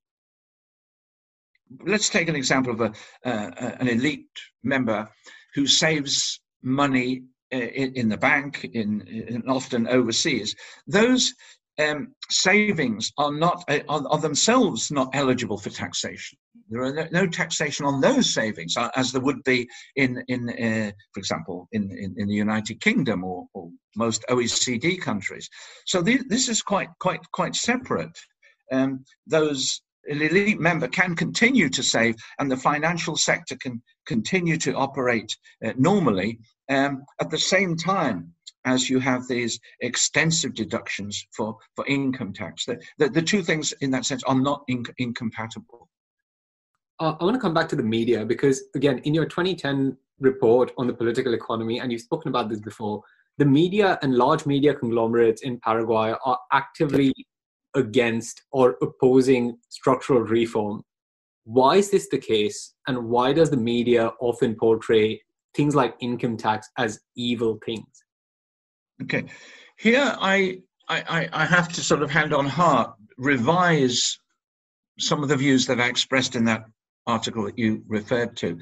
Let's 1.86 2.08
take 2.08 2.28
an 2.28 2.34
example 2.34 2.72
of 2.72 2.80
a, 2.80 2.92
uh, 3.24 3.76
an 3.78 3.88
elite 3.88 4.26
member 4.64 5.08
who 5.54 5.66
saves 5.66 6.40
money 6.62 7.22
uh, 7.52 7.58
in, 7.58 7.94
in 7.94 8.08
the 8.08 8.16
bank, 8.16 8.64
in, 8.72 9.02
in, 9.02 9.44
often 9.48 9.86
overseas. 9.86 10.56
Those 10.86 11.34
um, 11.78 12.14
savings 12.28 13.12
are 13.18 13.32
not 13.32 13.64
uh, 13.68 13.80
are, 13.88 14.02
are, 14.10 14.18
themselves 14.18 14.90
not 14.90 15.10
eligible 15.14 15.58
for 15.58 15.70
taxation. 15.70 16.38
There 16.68 16.82
are 16.82 17.08
no, 17.10 17.26
taxation 17.26 17.84
on 17.86 18.00
those 18.00 18.32
savings, 18.32 18.76
uh, 18.76 18.90
as 18.96 19.12
there 19.12 19.20
would 19.20 19.42
be 19.44 19.68
in 19.96 20.22
in 20.28 20.48
uh, 20.50 20.92
for 21.12 21.18
example 21.20 21.68
in, 21.72 21.90
in, 21.90 22.14
in, 22.16 22.28
the 22.28 22.34
United 22.34 22.80
Kingdom 22.80 23.24
or, 23.24 23.46
or 23.54 23.70
most 23.96 24.24
OECD 24.28 25.00
countries. 25.00 25.48
So 25.86 26.02
this 26.02 26.48
is 26.48 26.62
quite 26.62 26.88
quite 27.00 27.20
quite 27.32 27.54
separate. 27.54 28.16
Um, 28.72 29.04
those 29.26 29.82
an 30.06 30.22
elite 30.22 30.60
member 30.60 30.88
can 30.88 31.14
continue 31.14 31.68
to 31.68 31.82
save 31.82 32.14
and 32.38 32.50
the 32.50 32.56
financial 32.56 33.16
sector 33.16 33.56
can 33.56 33.82
continue 34.06 34.56
to 34.56 34.74
operate 34.74 35.36
uh, 35.64 35.72
normally 35.76 36.38
um, 36.70 37.04
at 37.20 37.30
the 37.30 37.38
same 37.38 37.76
time 37.76 38.32
as 38.64 38.90
you 38.90 38.98
have 38.98 39.26
these 39.26 39.58
extensive 39.80 40.54
deductions 40.54 41.26
for, 41.32 41.56
for 41.76 41.86
income 41.86 42.32
tax. 42.32 42.66
The, 42.66 42.80
the, 42.98 43.08
the 43.08 43.22
two 43.22 43.42
things 43.42 43.72
in 43.80 43.90
that 43.92 44.04
sense 44.04 44.22
are 44.24 44.34
not 44.34 44.64
in, 44.68 44.84
incompatible. 44.98 45.88
Uh, 46.98 47.14
I 47.18 47.24
want 47.24 47.34
to 47.34 47.40
come 47.40 47.54
back 47.54 47.68
to 47.70 47.76
the 47.76 47.82
media 47.82 48.24
because, 48.24 48.62
again, 48.74 48.98
in 49.04 49.14
your 49.14 49.24
2010 49.24 49.96
report 50.18 50.72
on 50.76 50.86
the 50.86 50.92
political 50.92 51.32
economy, 51.32 51.80
and 51.80 51.90
you've 51.90 52.02
spoken 52.02 52.28
about 52.28 52.50
this 52.50 52.60
before, 52.60 53.02
the 53.38 53.46
media 53.46 53.98
and 54.02 54.14
large 54.14 54.44
media 54.44 54.74
conglomerates 54.74 55.42
in 55.42 55.58
Paraguay 55.60 56.14
are 56.26 56.38
actively 56.52 57.14
against 57.74 58.42
or 58.52 58.76
opposing 58.82 59.56
structural 59.70 60.20
reform. 60.20 60.82
Why 61.44 61.76
is 61.76 61.90
this 61.90 62.08
the 62.10 62.18
case? 62.18 62.74
And 62.86 63.08
why 63.08 63.32
does 63.32 63.48
the 63.48 63.56
media 63.56 64.12
often 64.20 64.54
portray 64.54 65.22
things 65.54 65.74
like 65.74 65.94
income 66.00 66.36
tax 66.36 66.68
as 66.76 67.00
evil 67.16 67.58
things? 67.64 68.04
Okay. 69.02 69.24
Here 69.76 70.14
I, 70.18 70.60
I, 70.88 71.28
I 71.32 71.44
have 71.46 71.68
to 71.70 71.80
sort 71.80 72.02
of 72.02 72.10
hand 72.10 72.34
on 72.34 72.46
heart 72.46 72.94
revise 73.16 74.18
some 74.98 75.22
of 75.22 75.28
the 75.28 75.36
views 75.36 75.66
that 75.66 75.80
I 75.80 75.86
expressed 75.86 76.36
in 76.36 76.44
that 76.44 76.64
article 77.06 77.44
that 77.44 77.58
you 77.58 77.82
referred 77.88 78.36
to. 78.38 78.58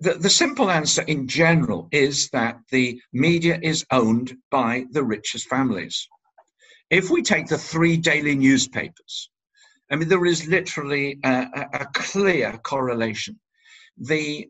The, 0.00 0.14
the 0.14 0.30
simple 0.30 0.70
answer 0.70 1.02
in 1.02 1.28
general 1.28 1.88
is 1.92 2.28
that 2.30 2.58
the 2.70 3.00
media 3.12 3.58
is 3.62 3.84
owned 3.90 4.34
by 4.50 4.84
the 4.90 5.04
richest 5.04 5.48
families. 5.48 6.06
If 6.90 7.10
we 7.10 7.22
take 7.22 7.46
the 7.46 7.58
three 7.58 7.96
daily 7.96 8.34
newspapers, 8.34 9.30
I 9.90 9.96
mean, 9.96 10.08
there 10.08 10.26
is 10.26 10.48
literally 10.48 11.18
a, 11.24 11.46
a, 11.54 11.80
a 11.80 11.86
clear 11.94 12.58
correlation. 12.62 13.38
The 13.96 14.48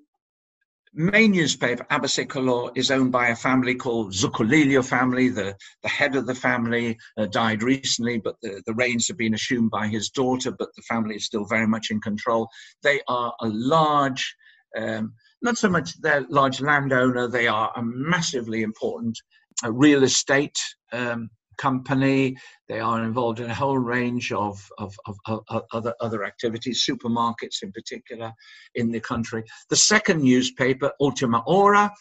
main 0.98 1.30
newspaper, 1.30 1.86
ABC 1.90 2.28
Color, 2.28 2.72
is 2.74 2.90
owned 2.90 3.12
by 3.12 3.28
a 3.28 3.36
family 3.36 3.76
called 3.76 4.12
Zuccolillo 4.12 4.84
family. 4.84 5.28
The, 5.28 5.54
the 5.82 5.88
head 5.88 6.16
of 6.16 6.26
the 6.26 6.34
family 6.34 6.98
uh, 7.16 7.26
died 7.26 7.62
recently, 7.62 8.18
but 8.18 8.34
the, 8.42 8.60
the 8.66 8.74
reins 8.74 9.06
have 9.06 9.16
been 9.16 9.34
assumed 9.34 9.70
by 9.70 9.86
his 9.86 10.10
daughter, 10.10 10.50
but 10.50 10.68
the 10.74 10.82
family 10.82 11.14
is 11.14 11.24
still 11.24 11.44
very 11.44 11.68
much 11.68 11.90
in 11.90 12.00
control. 12.00 12.48
They 12.82 13.00
are 13.06 13.32
a 13.40 13.48
large, 13.48 14.34
um, 14.76 15.14
not 15.40 15.56
so 15.56 15.68
much 15.68 16.00
their 16.00 16.26
large 16.30 16.60
landowner, 16.60 17.28
they 17.28 17.46
are 17.46 17.72
a 17.76 17.82
massively 17.82 18.62
important 18.62 19.16
uh, 19.64 19.72
real 19.72 20.02
estate 20.02 20.58
um, 20.92 21.30
company. 21.58 22.36
They 22.68 22.80
are 22.80 23.04
involved 23.04 23.40
in 23.40 23.50
a 23.50 23.54
whole 23.54 23.78
range 23.78 24.32
of, 24.32 24.66
of, 24.78 24.94
of, 25.06 25.16
of, 25.26 25.64
other, 25.72 25.94
other 26.00 26.24
activities, 26.24 26.86
supermarkets 26.88 27.62
in 27.62 27.72
particular, 27.72 28.32
in 28.74 28.90
the 28.90 29.00
country. 29.00 29.44
The 29.68 29.76
second 29.76 30.22
newspaper, 30.22 30.92
Ultima 31.00 31.42
Hora, 31.46 31.92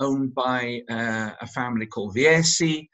owned 0.00 0.34
by 0.34 0.82
uh, 0.90 1.30
a 1.40 1.46
family 1.46 1.86
called 1.86 2.14
Vierci, 2.14 2.88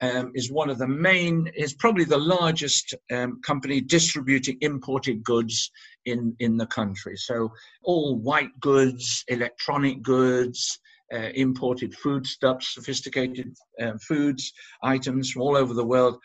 um, 0.00 0.32
is 0.34 0.50
one 0.50 0.70
of 0.70 0.78
the 0.78 0.88
main, 0.88 1.50
is 1.54 1.74
probably 1.74 2.04
the 2.04 2.18
largest 2.18 2.94
um, 3.12 3.40
company 3.42 3.80
distributing 3.80 4.56
imported 4.60 5.22
goods 5.22 5.70
in, 6.06 6.34
in 6.38 6.56
the 6.56 6.66
country. 6.66 7.16
So 7.16 7.50
all 7.82 8.16
white 8.18 8.58
goods, 8.60 9.24
electronic 9.28 10.02
goods, 10.02 10.78
uh, 11.12 11.30
imported 11.34 11.94
foodstuffs, 11.94 12.74
sophisticated 12.74 13.54
uh, 13.80 13.92
foods 14.00 14.52
items 14.82 15.30
from 15.30 15.42
all 15.42 15.56
over 15.56 15.74
the 15.74 15.84
world. 15.84 16.18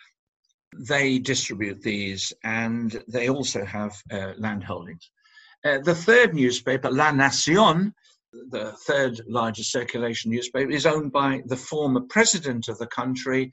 They 0.77 1.19
distribute 1.19 1.81
these, 1.81 2.31
and 2.43 3.03
they 3.07 3.29
also 3.29 3.65
have 3.65 4.01
uh, 4.11 4.33
land 4.37 4.63
holdings. 4.63 5.09
Uh, 5.65 5.79
the 5.79 5.95
third 5.95 6.33
newspaper, 6.33 6.89
La 6.89 7.11
Nacion, 7.11 7.91
the 8.31 8.71
third 8.85 9.19
largest 9.27 9.71
circulation 9.71 10.31
newspaper, 10.31 10.69
is 10.69 10.85
owned 10.85 11.11
by 11.11 11.41
the 11.47 11.57
former 11.57 12.01
president 12.01 12.67
of 12.67 12.77
the 12.77 12.87
country, 12.87 13.51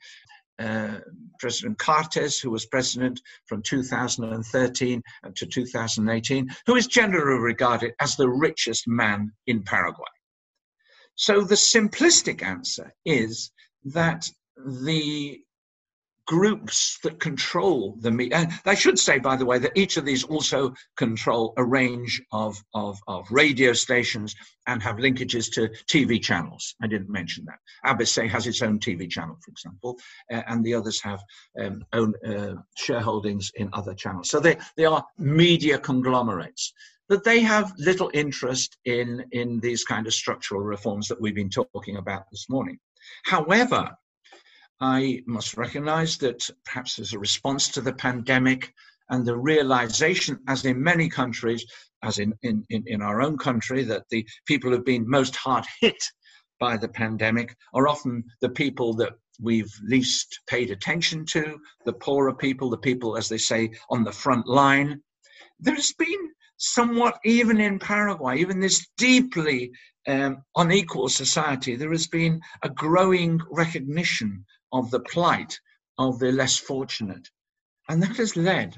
uh, 0.59 0.99
President 1.39 1.77
Cartes, 1.77 2.39
who 2.39 2.49
was 2.49 2.65
president 2.65 3.21
from 3.45 3.61
2013 3.61 5.03
to 5.35 5.45
2018, 5.45 6.49
who 6.65 6.75
is 6.75 6.87
generally 6.87 7.39
regarded 7.39 7.93
as 7.99 8.15
the 8.15 8.29
richest 8.29 8.87
man 8.87 9.31
in 9.45 9.61
Paraguay. 9.63 10.05
So 11.17 11.41
the 11.41 11.55
simplistic 11.55 12.41
answer 12.43 12.93
is 13.03 13.51
that 13.83 14.29
the 14.55 15.41
groups 16.27 16.99
that 17.03 17.19
control 17.19 17.95
the 18.01 18.11
media. 18.11 18.49
I 18.65 18.75
should 18.75 18.99
say, 18.99 19.17
by 19.17 19.37
the 19.37 19.45
way, 19.45 19.57
that 19.59 19.71
each 19.75 19.97
of 19.97 20.05
these 20.05 20.23
also 20.25 20.73
control 20.97 21.53
a 21.57 21.63
range 21.63 22.21
of, 22.31 22.61
of, 22.75 22.99
of 23.07 23.25
radio 23.31 23.73
stations 23.73 24.35
and 24.67 24.83
have 24.83 24.97
linkages 24.97 25.51
to 25.53 25.69
TV 25.87 26.21
channels. 26.21 26.75
I 26.83 26.87
didn't 26.87 27.09
mention 27.09 27.45
that. 27.45 27.59
ABC 27.85 28.29
has 28.29 28.45
its 28.45 28.61
own 28.61 28.77
TV 28.79 29.09
channel, 29.09 29.37
for 29.43 29.51
example, 29.51 29.97
uh, 30.31 30.43
and 30.47 30.63
the 30.63 30.73
others 30.75 31.01
have 31.01 31.21
um, 31.59 31.83
own 31.93 32.13
uh, 32.25 32.55
shareholdings 32.77 33.49
in 33.55 33.69
other 33.73 33.95
channels. 33.95 34.29
So 34.29 34.39
they, 34.39 34.57
they 34.75 34.85
are 34.85 35.03
media 35.17 35.79
conglomerates. 35.79 36.73
But 37.09 37.23
they 37.23 37.39
have 37.39 37.73
little 37.77 38.11
interest 38.13 38.77
in, 38.85 39.23
in 39.31 39.59
these 39.59 39.83
kind 39.83 40.07
of 40.07 40.13
structural 40.13 40.61
reforms 40.61 41.07
that 41.07 41.21
we've 41.21 41.35
been 41.35 41.49
talking 41.49 41.97
about 41.97 42.23
this 42.31 42.47
morning. 42.49 42.79
However, 43.23 43.95
I 44.79 45.21
must 45.25 45.57
recognize 45.57 46.17
that 46.17 46.49
perhaps 46.65 46.99
as 46.99 47.13
a 47.13 47.19
response 47.19 47.69
to 47.69 47.81
the 47.81 47.93
pandemic 47.93 48.73
and 49.09 49.25
the 49.25 49.37
realization, 49.37 50.39
as 50.47 50.65
in 50.65 50.83
many 50.83 51.09
countries, 51.09 51.65
as 52.03 52.19
in, 52.19 52.33
in, 52.43 52.65
in 52.69 53.01
our 53.01 53.21
own 53.21 53.37
country, 53.37 53.83
that 53.85 54.03
the 54.09 54.27
people 54.45 54.69
who've 54.69 54.85
been 54.85 55.09
most 55.09 55.35
hard 55.35 55.65
hit 55.79 56.03
by 56.59 56.77
the 56.77 56.89
pandemic 56.89 57.55
are 57.73 57.87
often 57.87 58.23
the 58.41 58.49
people 58.49 58.93
that 58.95 59.13
we've 59.39 59.71
least 59.83 60.41
paid 60.47 60.71
attention 60.71 61.25
to, 61.25 61.59
the 61.85 61.93
poorer 61.93 62.33
people, 62.33 62.69
the 62.69 62.77
people, 62.77 63.17
as 63.17 63.29
they 63.29 63.37
say, 63.37 63.71
on 63.89 64.03
the 64.03 64.11
front 64.11 64.47
line. 64.47 65.01
There's 65.59 65.93
been 65.93 66.31
somewhat, 66.57 67.19
even 67.23 67.59
in 67.59 67.79
Paraguay, 67.79 68.39
even 68.39 68.59
this 68.59 68.87
deeply 68.97 69.71
um, 70.07 70.43
unequal 70.55 71.09
society, 71.09 71.75
there 71.75 71.91
has 71.91 72.07
been 72.07 72.41
a 72.63 72.69
growing 72.69 73.39
recognition 73.51 74.45
of 74.71 74.89
the 74.91 74.99
plight 74.99 75.59
of 75.97 76.19
the 76.19 76.31
less 76.31 76.57
fortunate. 76.57 77.29
And 77.89 78.01
that 78.03 78.17
has 78.17 78.35
led 78.35 78.75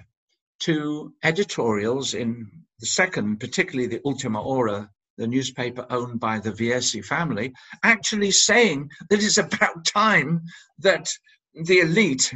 to 0.62 1.14
editorials 1.24 2.14
in 2.14 2.50
the 2.80 2.86
second, 2.86 3.40
particularly 3.40 3.88
the 3.88 4.02
Ultima 4.06 4.42
Hora, 4.42 4.90
the 5.18 5.28
newspaper 5.28 5.86
owned 5.90 6.20
by 6.20 6.40
the 6.40 6.52
Vierci 6.52 7.04
family, 7.04 7.54
actually 7.84 8.32
saying 8.32 8.90
that 9.10 9.24
it's 9.24 9.38
about 9.38 9.86
time 9.86 10.42
that 10.80 11.10
the 11.54 11.80
elite, 11.80 12.34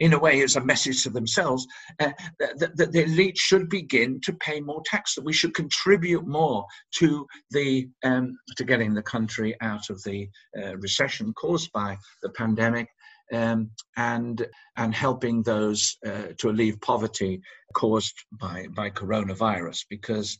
in 0.00 0.12
a 0.12 0.18
way, 0.18 0.40
is 0.40 0.56
a 0.56 0.64
message 0.64 1.02
to 1.02 1.10
themselves, 1.10 1.66
uh, 2.00 2.12
that, 2.38 2.76
that, 2.76 2.92
the 2.92 3.04
elite 3.04 3.36
should 3.36 3.68
begin 3.68 4.20
to 4.22 4.32
pay 4.34 4.60
more 4.60 4.82
tax, 4.86 5.14
that 5.14 5.24
we 5.24 5.32
should 5.32 5.54
contribute 5.54 6.26
more 6.26 6.64
to 6.96 7.26
the 7.50 7.88
um, 8.02 8.36
to 8.56 8.64
getting 8.64 8.94
the 8.94 9.02
country 9.02 9.54
out 9.60 9.90
of 9.90 10.02
the 10.04 10.28
uh, 10.58 10.76
recession 10.78 11.32
caused 11.34 11.70
by 11.72 11.96
the 12.22 12.30
pandemic. 12.30 12.88
Um, 13.32 13.72
and 13.96 14.46
and 14.76 14.94
helping 14.94 15.42
those 15.42 15.96
uh, 16.06 16.28
to 16.38 16.48
alleviate 16.48 16.80
poverty 16.80 17.40
caused 17.74 18.14
by 18.30 18.68
by 18.72 18.88
coronavirus, 18.90 19.84
because 19.90 20.38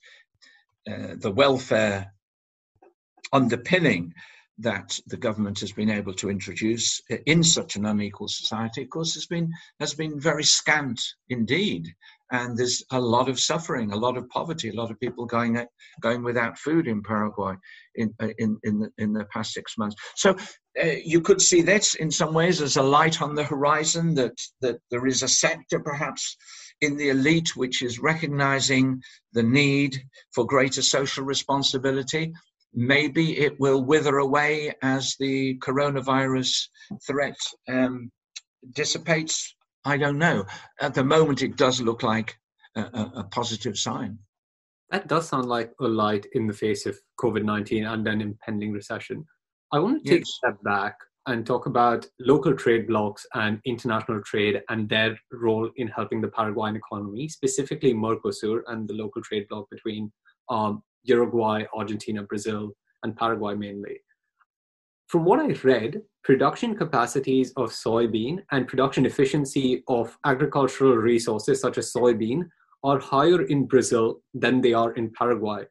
uh, 0.88 1.16
the 1.18 1.32
welfare 1.32 2.12
underpinning 3.32 4.12
that 4.58 4.98
the 5.06 5.16
government 5.16 5.60
has 5.60 5.72
been 5.72 5.90
able 5.90 6.14
to 6.14 6.30
introduce 6.30 7.00
in 7.26 7.42
such 7.42 7.76
an 7.76 7.84
unequal 7.84 8.28
society, 8.28 8.82
of 8.82 8.90
course, 8.90 9.14
has 9.14 9.26
been 9.26 9.52
has 9.80 9.94
been 9.94 10.18
very 10.18 10.44
scant 10.44 11.00
indeed. 11.28 11.88
And 12.32 12.56
there's 12.56 12.82
a 12.90 13.00
lot 13.00 13.28
of 13.28 13.38
suffering, 13.38 13.92
a 13.92 13.96
lot 13.96 14.16
of 14.16 14.28
poverty, 14.30 14.70
a 14.70 14.74
lot 14.74 14.90
of 14.90 14.98
people 14.98 15.26
going 15.26 15.64
going 16.00 16.22
without 16.22 16.58
food 16.58 16.88
in 16.88 17.02
Paraguay 17.02 17.54
in 17.96 18.14
in 18.38 18.58
in 18.64 18.80
the, 18.80 18.90
in 18.98 19.12
the 19.12 19.26
past 19.26 19.52
six 19.52 19.76
months. 19.76 19.96
So 20.16 20.36
uh, 20.82 20.86
you 21.04 21.20
could 21.20 21.42
see 21.42 21.62
this 21.62 21.94
in 21.94 22.10
some 22.10 22.32
ways 22.32 22.60
as 22.62 22.76
a 22.76 22.82
light 22.82 23.20
on 23.20 23.34
the 23.34 23.44
horizon 23.44 24.14
that 24.14 24.38
that 24.62 24.78
there 24.90 25.06
is 25.06 25.22
a 25.22 25.28
sector 25.28 25.80
perhaps 25.80 26.36
in 26.80 26.96
the 26.96 27.10
elite 27.10 27.56
which 27.56 27.82
is 27.82 27.98
recognizing 27.98 29.02
the 29.32 29.42
need 29.42 30.02
for 30.34 30.44
greater 30.44 30.82
social 30.82 31.24
responsibility 31.24 32.32
maybe 32.76 33.38
it 33.38 33.58
will 33.58 33.82
wither 33.82 34.18
away 34.18 34.72
as 34.82 35.16
the 35.18 35.58
coronavirus 35.58 36.68
threat 37.06 37.36
um, 37.68 38.12
dissipates. 38.74 39.56
I 39.84 39.96
don't 39.96 40.18
know. 40.18 40.44
At 40.80 40.94
the 40.94 41.04
moment, 41.04 41.42
it 41.42 41.56
does 41.56 41.80
look 41.80 42.02
like 42.02 42.36
a, 42.76 42.82
a, 42.82 43.12
a 43.16 43.24
positive 43.24 43.78
sign. 43.78 44.18
That 44.90 45.08
does 45.08 45.28
sound 45.28 45.48
like 45.48 45.72
a 45.80 45.88
light 45.88 46.26
in 46.32 46.46
the 46.46 46.52
face 46.52 46.86
of 46.86 46.96
COVID 47.18 47.44
19 47.44 47.84
and 47.86 48.06
an 48.06 48.20
impending 48.20 48.72
recession. 48.72 49.24
I 49.72 49.80
want 49.80 50.04
to 50.04 50.08
take 50.08 50.20
yes. 50.20 50.28
a 50.28 50.46
step 50.46 50.62
back 50.62 50.96
and 51.26 51.44
talk 51.44 51.66
about 51.66 52.06
local 52.20 52.54
trade 52.54 52.86
blocs 52.86 53.26
and 53.34 53.60
international 53.64 54.22
trade 54.22 54.62
and 54.68 54.88
their 54.88 55.18
role 55.32 55.68
in 55.76 55.88
helping 55.88 56.20
the 56.20 56.28
Paraguayan 56.28 56.76
economy, 56.76 57.28
specifically 57.28 57.92
Mercosur 57.92 58.60
and 58.68 58.88
the 58.88 58.94
local 58.94 59.22
trade 59.22 59.46
bloc 59.48 59.68
between 59.70 60.12
um, 60.48 60.82
Uruguay, 61.06 61.64
Argentina, 61.74 62.22
Brazil, 62.22 62.72
and 63.02 63.16
Paraguay 63.16 63.54
mainly. 63.54 64.00
From 65.08 65.24
what 65.24 65.38
I 65.38 65.54
read, 65.62 66.02
production 66.24 66.74
capacities 66.74 67.52
of 67.56 67.70
soybean 67.70 68.42
and 68.50 68.66
production 68.66 69.06
efficiency 69.06 69.84
of 69.86 70.18
agricultural 70.24 70.96
resources 70.96 71.60
such 71.60 71.78
as 71.78 71.92
soybean 71.92 72.48
are 72.82 72.98
higher 72.98 73.42
in 73.42 73.66
Brazil 73.66 74.20
than 74.34 74.60
they 74.60 74.72
are 74.72 74.92
in 74.94 75.12
Paraguay. 75.12 75.64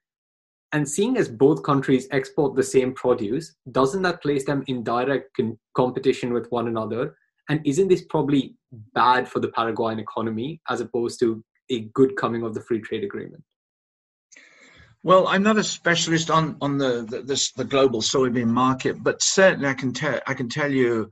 And 0.72 0.88
seeing 0.88 1.18
as 1.18 1.30
both 1.30 1.64
countries 1.64 2.08
export 2.12 2.56
the 2.56 2.64
same 2.64 2.94
produce, 2.94 3.56
doesn't 3.72 4.02
that 4.04 4.22
place 4.22 4.46
them 4.46 4.64
in 4.68 4.84
direct 4.84 5.36
con- 5.36 5.58
competition 5.74 6.34
with 6.34 6.48
one 6.50 6.68
another? 6.68 7.16
And 7.50 7.62
isn't 7.66 7.90
this 7.90 8.04
probably 8.10 8.56
bad 8.94 9.28
for 9.28 9.40
the 9.40 9.50
Paraguayan 9.50 10.00
economy 10.00 10.62
as 10.70 10.82
opposed 10.82 11.20
to 11.20 11.44
a 11.70 11.82
good 11.94 12.16
coming 12.16 12.44
of 12.44 12.54
the 12.54 12.62
free 12.62 12.82
trade 12.82 13.04
agreement? 13.04 13.44
Well, 15.06 15.28
I'm 15.28 15.44
not 15.44 15.60
a 15.60 15.64
specialist 15.64 16.32
on 16.32 16.58
on 16.62 16.80
the 16.80 17.06
the, 17.08 17.22
this, 17.22 17.52
the 17.52 17.64
global 17.64 18.02
soybean 18.02 18.48
market, 18.48 19.04
but 19.04 19.22
certainly 19.22 19.68
I 19.70 19.76
can 19.76 19.94
tell 19.94 20.20
I 20.26 20.34
can 20.34 20.50
tell 20.50 20.72
you, 20.72 21.12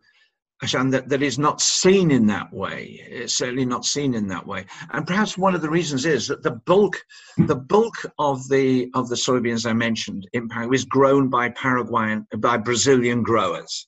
Ashan, 0.64 0.90
that 0.90 1.10
that 1.10 1.22
is 1.22 1.38
not 1.38 1.62
seen 1.62 2.10
in 2.10 2.26
that 2.26 2.52
way. 2.52 3.00
It's 3.08 3.36
certainly 3.36 3.66
not 3.66 3.86
seen 3.86 4.16
in 4.16 4.28
that 4.30 4.48
way, 4.48 4.66
and 4.94 5.06
perhaps 5.06 5.38
one 5.38 5.54
of 5.54 5.62
the 5.62 5.70
reasons 5.70 6.08
is 6.08 6.28
that 6.30 6.42
the 6.42 6.60
bulk 6.66 7.04
the 7.38 7.56
bulk 7.56 7.94
of 8.18 8.50
the 8.50 8.90
of 8.96 9.10
the 9.10 9.16
soybeans 9.16 9.70
I 9.70 9.74
mentioned 9.74 10.28
in 10.34 10.50
Paraguay 10.50 10.76
is 10.76 10.86
grown 10.86 11.30
by 11.30 11.50
Paraguayan 11.50 12.26
by 12.38 12.58
Brazilian 12.58 13.22
growers 13.22 13.88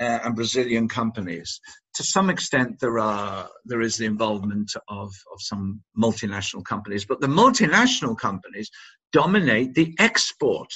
uh, 0.00 0.20
and 0.24 0.34
Brazilian 0.34 0.88
companies. 0.88 1.60
To 1.96 2.02
some 2.02 2.30
extent, 2.30 2.80
there 2.80 2.98
are 2.98 3.50
there 3.66 3.82
is 3.82 3.98
the 3.98 4.06
involvement 4.06 4.72
of, 4.88 5.08
of 5.30 5.40
some 5.40 5.82
multinational 5.94 6.64
companies, 6.64 7.04
but 7.04 7.20
the 7.20 7.26
multinational 7.26 8.16
companies 8.16 8.70
dominate 9.12 9.74
the 9.74 9.94
export 9.98 10.72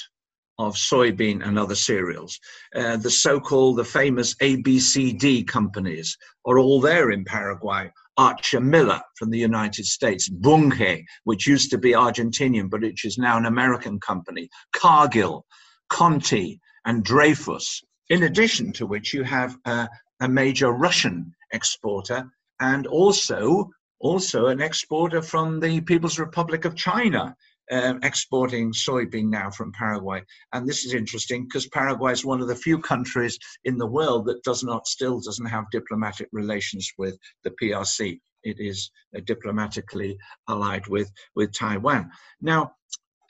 of 0.59 0.75
soybean 0.75 1.45
and 1.45 1.59
other 1.59 1.75
cereals. 1.75 2.39
Uh, 2.75 2.97
the 2.97 3.09
so-called, 3.09 3.77
the 3.77 3.83
famous 3.83 4.33
ABCD 4.35 5.47
companies 5.47 6.17
are 6.45 6.57
all 6.57 6.81
there 6.81 7.11
in 7.11 7.23
Paraguay. 7.23 7.91
Archer 8.17 8.59
Miller 8.59 8.99
from 9.15 9.29
the 9.29 9.37
United 9.37 9.85
States, 9.85 10.27
Bunge, 10.27 11.05
which 11.25 11.45
used 11.45 11.69
to 11.69 11.77
be 11.77 11.91
Argentinian, 11.91 12.67
but 12.67 12.81
which 12.81 13.05
is 13.05 13.19
now 13.19 13.37
an 13.37 13.45
American 13.45 13.99
company, 13.99 14.49
Cargill, 14.73 15.45
Conti, 15.89 16.59
and 16.85 17.03
Dreyfus. 17.03 17.83
In 18.09 18.23
addition 18.23 18.73
to 18.73 18.87
which 18.87 19.13
you 19.13 19.23
have 19.23 19.55
uh, 19.65 19.85
a 20.19 20.27
major 20.27 20.71
Russian 20.71 21.31
exporter 21.51 22.27
and 22.59 22.87
also 22.87 23.69
also 23.99 24.47
an 24.47 24.61
exporter 24.61 25.21
from 25.21 25.59
the 25.59 25.81
People's 25.81 26.19
Republic 26.19 26.65
of 26.65 26.75
China, 26.75 27.35
um, 27.71 27.99
exporting 28.03 28.71
soybean 28.71 29.29
now 29.29 29.49
from 29.49 29.71
Paraguay. 29.73 30.21
And 30.53 30.67
this 30.67 30.85
is 30.85 30.93
interesting 30.93 31.43
because 31.43 31.67
Paraguay 31.67 32.13
is 32.13 32.25
one 32.25 32.41
of 32.41 32.47
the 32.47 32.55
few 32.55 32.79
countries 32.79 33.37
in 33.65 33.77
the 33.77 33.87
world 33.87 34.25
that 34.25 34.43
does 34.43 34.63
not 34.63 34.87
still 34.87 35.19
doesn't 35.19 35.45
have 35.45 35.65
diplomatic 35.71 36.29
relations 36.31 36.89
with 36.97 37.17
the 37.43 37.51
PRC. 37.51 38.19
It 38.43 38.57
is 38.59 38.91
uh, 39.15 39.21
diplomatically 39.25 40.17
allied 40.47 40.87
with 40.87 41.11
with 41.35 41.53
Taiwan. 41.53 42.09
Now, 42.41 42.73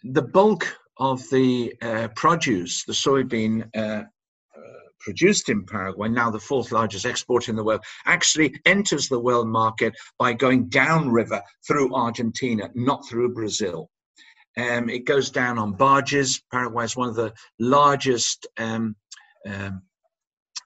the 0.03 0.21
bulk 0.21 0.77
of 0.97 1.27
the 1.29 1.73
uh, 1.81 2.09
produce, 2.15 2.83
the 2.85 2.93
soybean. 2.93 3.69
Uh, 3.75 4.03
uh 4.55 4.61
produced 4.99 5.47
in 5.47 5.63
Paraguay, 5.63 6.09
now 6.09 6.29
the 6.29 6.39
fourth 6.39 6.71
largest 6.71 7.05
export 7.05 7.47
in 7.47 7.55
the 7.55 7.63
world, 7.63 7.81
actually 8.05 8.53
enters 8.65 9.07
the 9.07 9.19
world 9.19 9.47
market 9.47 9.93
by 10.17 10.33
going 10.33 10.67
downriver 10.67 11.41
through 11.65 11.95
Argentina, 11.95 12.69
not 12.73 13.07
through 13.07 13.33
Brazil. 13.33 13.89
Um, 14.57 14.89
it 14.89 15.05
goes 15.05 15.29
down 15.29 15.59
on 15.59 15.73
barges. 15.73 16.41
Paraguay 16.51 16.85
is 16.85 16.95
one 16.95 17.09
of 17.09 17.15
the 17.15 17.33
largest, 17.59 18.47
um, 18.57 18.95
um, 19.45 19.83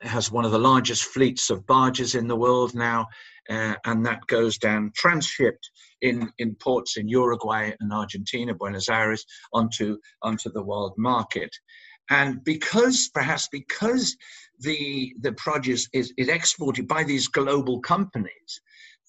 has 0.01 0.31
one 0.31 0.45
of 0.45 0.51
the 0.51 0.59
largest 0.59 1.03
fleets 1.03 1.49
of 1.49 1.67
barges 1.67 2.15
in 2.15 2.27
the 2.27 2.35
world 2.35 2.73
now, 2.73 3.07
uh, 3.49 3.75
and 3.85 4.05
that 4.05 4.25
goes 4.27 4.57
down 4.57 4.91
transshipped 4.97 5.69
in, 6.01 6.31
in 6.39 6.55
ports 6.55 6.97
in 6.97 7.07
Uruguay 7.07 7.71
and 7.79 7.91
Argentina, 7.91 8.53
Buenos 8.53 8.89
Aires, 8.89 9.25
onto 9.53 9.97
onto 10.21 10.49
the 10.51 10.63
world 10.63 10.93
market. 10.97 11.51
And 12.09 12.43
because 12.43 13.09
perhaps 13.13 13.47
because 13.51 14.15
the 14.59 15.13
the 15.21 15.33
produce 15.33 15.87
is, 15.93 16.13
is 16.17 16.29
exported 16.29 16.87
by 16.87 17.03
these 17.03 17.27
global 17.27 17.79
companies, 17.81 18.61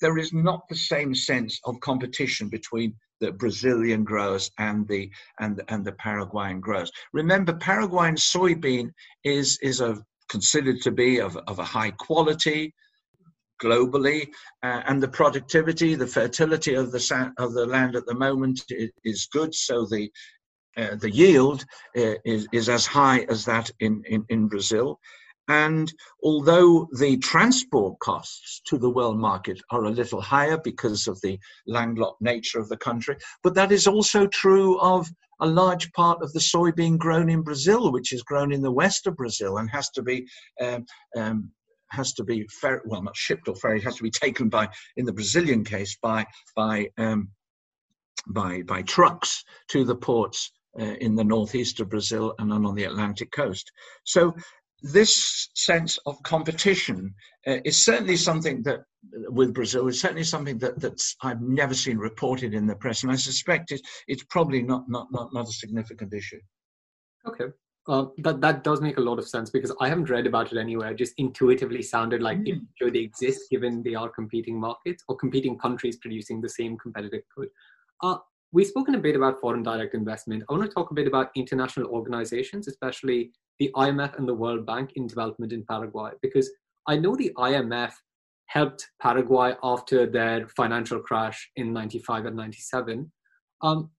there 0.03 0.19
is 0.19 0.33
not 0.33 0.69
the 0.69 0.77
same 0.77 1.15
sense 1.15 1.59
of 1.65 1.81
competition 1.81 2.49
between 2.49 2.95
the 3.21 3.33
Brazilian 3.33 4.05
growers 4.05 4.51
and 4.59 4.87
the 4.89 5.11
and 5.41 5.63
and 5.69 5.85
the 5.85 5.93
Paraguayan 5.93 6.61
growers. 6.61 6.93
Remember, 7.13 7.55
Paraguayan 7.55 8.17
soybean 8.17 8.91
is 9.25 9.59
is 9.63 9.81
a 9.81 10.03
considered 10.29 10.81
to 10.83 10.91
be 10.91 11.21
of, 11.21 11.37
of 11.47 11.59
a 11.59 11.65
high 11.65 11.93
quality 11.93 12.75
globally, 13.63 14.29
uh, 14.63 14.83
and 14.87 15.01
the 15.03 15.09
productivity, 15.09 15.95
the 15.95 16.07
fertility 16.07 16.75
of 16.75 16.91
the 16.91 17.33
of 17.39 17.53
the 17.55 17.67
land 17.67 17.95
at 17.95 18.07
the 18.07 18.15
moment 18.15 18.63
is, 18.69 18.91
is 19.05 19.29
good. 19.33 19.55
So 19.55 19.87
the 19.87 20.11
uh, 20.77 20.97
the 20.97 21.11
yield 21.11 21.65
uh, 21.97 22.15
is, 22.25 22.49
is 22.53 22.69
as 22.69 22.87
high 22.87 23.21
as 23.29 23.45
that 23.45 23.71
in, 23.81 24.03
in, 24.07 24.25
in 24.31 24.49
Brazil. 24.49 24.99
And 25.49 25.93
although 26.23 26.89
the 26.99 27.19
transport 27.19 27.99
costs 27.99 28.61
to 28.67 28.79
the 28.79 28.91
world 28.91 29.19
market 29.19 29.61
are 29.71 29.85
a 29.85 29.91
little 29.91 30.21
higher 30.21 30.57
because 30.57 31.09
of 31.09 31.21
the 31.21 31.39
landlocked 31.67 32.23
nature 32.23 32.61
of 32.61 32.69
the 32.69 32.77
country, 32.77 33.17
but 33.43 33.55
that 33.55 33.73
is 33.73 33.87
also 33.87 34.27
true 34.27 34.79
of 34.81 35.11
a 35.41 35.47
large 35.47 35.93
part 35.93 36.23
of 36.23 36.33
the 36.33 36.39
soybean 36.39 36.97
grown 36.97 37.29
in 37.29 37.43
Brazil, 37.43 37.91
which 37.91 38.13
is 38.13 38.23
grown 38.23 38.53
in 38.53 38.63
the 38.63 38.71
west 38.71 39.07
of 39.09 39.17
Brazil 39.17 39.59
and 39.59 39.69
has 39.71 39.91
to 39.91 40.03
be 40.03 40.27
um, 40.61 40.87
um, 41.17 41.51
has 41.91 42.15
to 42.15 42.25
be 42.25 42.47
fer- 42.49 42.83
well 42.87 43.03
not 43.03 43.17
shipped 43.17 43.49
or 43.49 43.57
ferried, 43.57 43.83
has 43.83 43.97
to 43.97 44.03
be 44.03 44.11
taken 44.11 44.49
by 44.49 44.69
in 44.97 45.05
the 45.05 45.13
Brazilian 45.13 45.65
case 45.65 45.99
by 46.01 46.25
by 46.55 46.89
um, 46.99 47.29
by 48.29 48.63
by 48.63 48.83
trucks 48.83 49.45
to 49.69 49.85
the 49.85 49.97
ports 49.97 50.53
uh, 50.81 50.95
in 51.01 51.15
the 51.15 51.25
northeast 51.25 51.81
of 51.81 51.91
Brazil 51.91 52.35
and 52.39 52.53
on 52.53 52.75
the 52.75 52.85
Atlantic 52.85 53.31
coast. 53.33 53.71
So 54.05 54.35
this 54.83 55.51
sense 55.55 55.99
of 56.07 56.23
competition 56.23 57.15
uh, 57.47 57.59
is 57.65 57.85
certainly 57.85 58.17
something 58.17 58.63
that 58.63 58.81
with 59.29 59.55
Brazil 59.55 59.89
is 59.89 60.01
certainly 60.01 60.25
something 60.25 60.59
that 60.59 60.81
that's 60.81 61.17
I've 61.23 61.41
never 61.41 61.75
seen 61.75 61.99
reported 61.99 62.55
in 62.55 62.67
the 62.67 62.77
press, 62.77 63.03
and 63.03 63.13
I 63.13 63.17
suspect 63.17 63.73
it, 63.73 63.81
it's 64.09 64.25
probably 64.25 64.63
not 64.63 64.89
not 64.89 65.09
not 65.11 65.33
not 65.33 65.49
a 65.49 65.53
significant 65.53 66.13
issue. 66.13 66.41
Okay. 67.27 67.47
Uh, 67.89 68.07
that 68.19 68.41
that 68.41 68.63
does 68.63 68.81
make 68.81 68.99
a 68.99 69.01
lot 69.01 69.19
of 69.19 69.29
sense 69.29 69.51
because 69.51 69.75
I 69.81 69.89
haven't 69.89 70.09
read 70.09 70.27
about 70.27 70.53
it 70.53 70.59
anywhere. 70.59 70.93
It 70.93 70.99
just 70.99 71.15
intuitively 71.19 71.83
sounded 71.83 72.23
like 72.23 72.39
mm. 72.39 72.49
it 72.49 72.59
should 72.81 72.97
exist 72.97 73.51
given 73.51 73.83
they 73.83 73.97
are 73.97 74.09
competing 74.09 74.59
markets 74.59 75.03
or 75.09 75.17
competing 75.17 75.59
countries 75.59 75.97
producing 75.97 76.41
the 76.41 76.49
same 76.49 76.79
competitive 76.79 77.23
good. 77.37 77.49
Uh, 78.03 78.19
we've 78.53 78.69
spoken 78.69 78.95
a 78.95 78.99
bit 78.99 79.17
about 79.17 79.41
foreign 79.41 79.65
direct 79.65 79.95
investment. 79.95 80.45
I 80.49 80.53
want 80.53 80.65
to 80.65 80.73
talk 80.73 80.93
a 80.93 80.95
bit 80.95 81.09
about 81.09 81.31
international 81.35 81.89
organizations, 81.89 82.69
especially 82.69 83.33
the 83.59 83.71
IMF 83.77 84.19
and 84.19 84.29
the 84.29 84.35
World 84.35 84.67
Bank 84.67 84.93
in 84.97 85.07
development 85.07 85.53
in 85.53 85.65
Paraguay, 85.65 86.11
because 86.23 86.51
I 86.89 86.97
know 86.97 87.15
the 87.15 87.33
IMF 87.37 87.93
helped 88.47 88.89
Paraguay 89.01 89.55
after 89.63 90.07
their 90.07 90.49
financial 90.49 91.01
crash 91.01 91.51
in 91.57 91.73
95 91.73 92.27
and 92.27 92.37
97. 92.37 93.11
Um, 93.63 93.91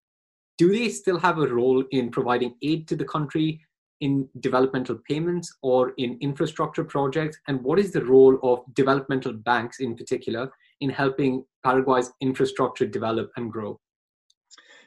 do 0.57 0.69
they 0.71 0.89
still 0.89 1.17
have 1.17 1.39
a 1.39 1.47
role 1.47 1.83
in 1.91 2.11
providing 2.11 2.55
aid 2.61 2.87
to 2.89 2.95
the 2.95 3.05
country 3.05 3.59
in 4.01 4.27
developmental 4.41 4.99
payments 5.09 5.51
or 5.63 5.93
in 5.97 6.17
infrastructure 6.21 6.83
projects? 6.83 7.37
And 7.47 7.63
what 7.63 7.79
is 7.79 7.91
the 7.91 8.05
role 8.05 8.37
of 8.43 8.59
developmental 8.75 9.33
banks 9.33 9.79
in 9.79 9.95
particular 9.95 10.51
in 10.81 10.89
helping 10.89 11.43
Paraguay's 11.63 12.11
infrastructure 12.21 12.85
develop 12.85 13.31
and 13.37 13.51
grow? 13.51 13.79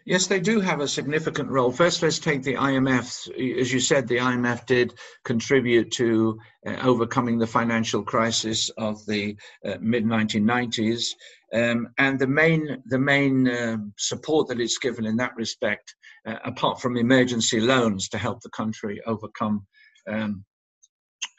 Yes, 0.07 0.29
they 0.29 0.39
do 0.39 0.61
have 0.61 0.79
a 0.79 0.87
significant 0.87 1.51
role. 1.51 1.73
First, 1.73 2.01
let's 2.01 2.21
take 2.21 2.45
the 2.45 2.55
IMF. 2.55 3.59
As 3.61 3.73
you 3.73 3.81
said, 3.81 4.07
the 4.07 4.19
IMF 4.19 4.65
did 4.65 4.95
contribute 5.25 5.91
to 5.95 6.39
uh, 6.65 6.77
overcoming 6.85 7.41
the 7.41 7.47
financial 7.49 8.05
crisis 8.05 8.71
of 8.79 9.05
the 9.07 9.37
uh, 9.65 9.79
mid 9.81 10.05
1990s. 10.05 11.09
Um, 11.53 11.89
and 11.99 12.21
the 12.21 12.27
main, 12.29 12.85
the 12.87 13.01
main 13.01 13.49
uh, 13.49 13.79
support 13.99 14.47
that 14.47 14.61
it's 14.61 14.79
given 14.79 15.07
in 15.07 15.17
that 15.17 15.35
respect, 15.35 15.97
uh, 16.25 16.37
apart 16.45 16.81
from 16.81 16.97
emergency 16.97 17.59
loans 17.59 18.09
to 18.11 18.19
help 18.19 18.43
the 18.43 18.51
country 18.51 19.03
overcome 19.07 19.67
um, 20.09 20.45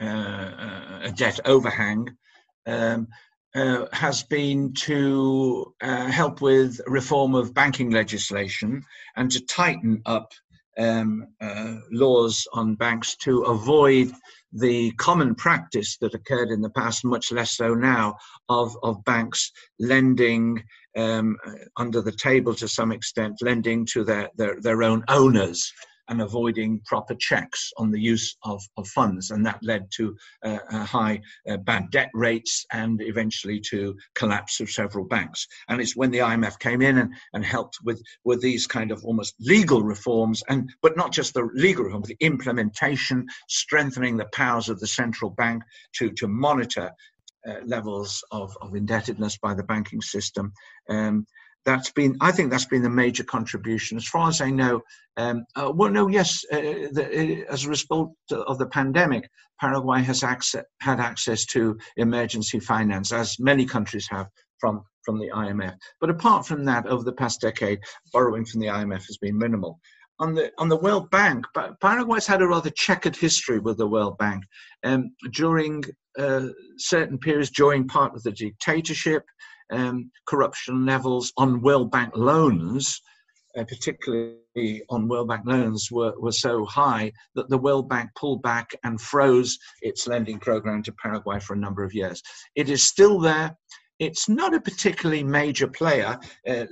uh, 0.01 0.99
a 1.03 1.13
debt 1.15 1.39
overhang, 1.45 2.17
um, 2.65 3.07
uh, 3.55 3.85
has 3.93 4.23
been 4.23 4.73
to 4.73 5.73
uh, 5.81 6.05
help 6.07 6.41
with 6.41 6.79
reform 6.87 7.35
of 7.35 7.53
banking 7.53 7.91
legislation 7.91 8.83
and 9.15 9.31
to 9.31 9.45
tighten 9.45 10.01
up 10.05 10.31
um, 10.77 11.27
uh, 11.41 11.75
laws 11.91 12.47
on 12.53 12.75
banks 12.75 13.15
to 13.15 13.43
avoid 13.43 14.11
the 14.53 14.91
common 14.93 15.35
practice 15.35 15.97
that 15.97 16.13
occurred 16.13 16.49
in 16.49 16.61
the 16.61 16.69
past, 16.69 17.03
much 17.03 17.31
less 17.31 17.57
so 17.57 17.73
now, 17.73 18.15
of, 18.49 18.77
of 18.83 19.03
banks 19.03 19.51
lending 19.79 20.63
um, 20.95 21.35
under 21.77 22.01
the 22.01 22.11
table 22.11 22.53
to 22.55 22.67
some 22.67 22.91
extent, 22.91 23.35
lending 23.41 23.85
to 23.85 24.03
their, 24.03 24.29
their, 24.35 24.59
their 24.61 24.83
own 24.83 25.03
owners 25.07 25.71
and 26.09 26.21
avoiding 26.21 26.81
proper 26.85 27.15
checks 27.15 27.71
on 27.77 27.91
the 27.91 27.99
use 27.99 28.37
of, 28.43 28.61
of 28.77 28.87
funds. 28.87 29.31
And 29.31 29.45
that 29.45 29.59
led 29.61 29.89
to 29.97 30.15
uh, 30.43 30.59
high 30.85 31.21
uh, 31.49 31.57
bad 31.57 31.91
debt 31.91 32.09
rates 32.13 32.65
and 32.71 33.01
eventually 33.01 33.59
to 33.71 33.95
collapse 34.15 34.59
of 34.59 34.69
several 34.69 35.05
banks. 35.05 35.47
And 35.69 35.81
it's 35.81 35.95
when 35.95 36.11
the 36.11 36.19
IMF 36.19 36.59
came 36.59 36.81
in 36.81 36.97
and, 36.97 37.13
and 37.33 37.45
helped 37.45 37.77
with, 37.83 38.01
with 38.23 38.41
these 38.41 38.67
kind 38.67 38.91
of 38.91 39.03
almost 39.03 39.35
legal 39.39 39.83
reforms, 39.83 40.43
and 40.49 40.69
but 40.81 40.97
not 40.97 41.11
just 41.11 41.33
the 41.33 41.49
legal 41.53 41.85
reform, 41.85 42.03
the 42.03 42.17
implementation, 42.19 43.27
strengthening 43.47 44.17
the 44.17 44.29
powers 44.33 44.69
of 44.69 44.79
the 44.79 44.87
central 44.87 45.31
bank 45.31 45.63
to, 45.93 46.11
to 46.11 46.27
monitor 46.27 46.91
uh, 47.47 47.55
levels 47.65 48.23
of, 48.31 48.55
of 48.61 48.75
indebtedness 48.75 49.37
by 49.37 49.53
the 49.53 49.63
banking 49.63 50.01
system. 50.01 50.51
Um, 50.89 51.25
that's 51.67 51.91
been 51.91 52.15
i 52.21 52.31
think 52.31 52.49
that's 52.49 52.65
been 52.65 52.81
the 52.81 52.89
major 52.89 53.25
contribution. 53.25 53.97
As 53.97 54.07
far 54.07 54.29
as 54.29 54.41
i 54.41 54.49
know 54.49 54.81
um, 55.17 55.43
uh, 55.55 55.71
well 55.75 55.91
no 55.91 56.07
yes 56.07 56.43
uh, 56.51 56.61
the, 56.95 57.43
uh, 57.47 57.53
as 57.53 57.65
a 57.65 57.69
result 57.69 58.13
of 58.31 58.57
the 58.57 58.67
pandemic 58.67 59.29
paraguay 59.59 60.01
has 60.01 60.23
access, 60.23 60.63
had 60.81 60.99
access 60.99 61.45
to 61.47 61.77
emergency 61.97 62.59
finance 62.59 63.11
as 63.11 63.37
many 63.39 63.65
countries 63.65 64.07
have 64.09 64.27
from 64.59 64.81
from 65.03 65.19
the 65.19 65.29
imf 65.35 65.75
but 65.99 66.09
apart 66.09 66.47
from 66.47 66.63
that 66.63 66.87
over 66.87 67.03
the 67.03 67.19
past 67.21 67.41
decade 67.41 67.79
borrowing 68.13 68.45
from 68.45 68.61
the 68.61 68.67
imf 68.67 69.05
has 69.05 69.17
been 69.17 69.37
minimal. 69.37 69.79
On 70.19 70.33
the 70.33 70.51
on 70.57 70.67
the 70.67 70.77
World 70.77 71.11
Bank, 71.11 71.45
Paraguay's 71.79 72.25
had 72.25 72.41
a 72.41 72.47
rather 72.47 72.71
checkered 72.71 73.15
history 73.15 73.59
with 73.59 73.77
the 73.77 73.85
World 73.85 74.17
Bank. 74.17 74.43
Um, 74.83 75.11
during 75.31 75.83
uh, 76.17 76.47
certain 76.79 77.19
periods, 77.19 77.51
during 77.51 77.87
part 77.87 78.15
of 78.15 78.23
the 78.23 78.31
dictatorship, 78.31 79.23
um, 79.71 80.11
corruption 80.27 80.85
levels 80.85 81.31
on 81.37 81.61
World 81.61 81.91
Bank 81.91 82.15
loans, 82.15 83.01
uh, 83.57 83.63
particularly 83.63 84.83
on 84.89 85.07
World 85.07 85.27
Bank 85.27 85.43
loans, 85.45 85.89
were, 85.91 86.13
were 86.19 86.31
so 86.31 86.65
high 86.65 87.11
that 87.35 87.49
the 87.49 87.57
World 87.57 87.89
Bank 87.89 88.09
pulled 88.15 88.41
back 88.41 88.69
and 88.83 88.99
froze 88.99 89.57
its 89.81 90.07
lending 90.07 90.39
program 90.39 90.83
to 90.83 90.91
Paraguay 90.93 91.39
for 91.39 91.53
a 91.53 91.59
number 91.59 91.83
of 91.83 91.93
years. 91.93 92.21
It 92.55 92.69
is 92.69 92.83
still 92.83 93.19
there. 93.19 93.55
It's 93.99 94.29
not 94.29 94.53
a 94.53 94.61
particularly 94.61 95.23
major 95.23 95.67
player 95.67 96.19
uh, 96.47 96.65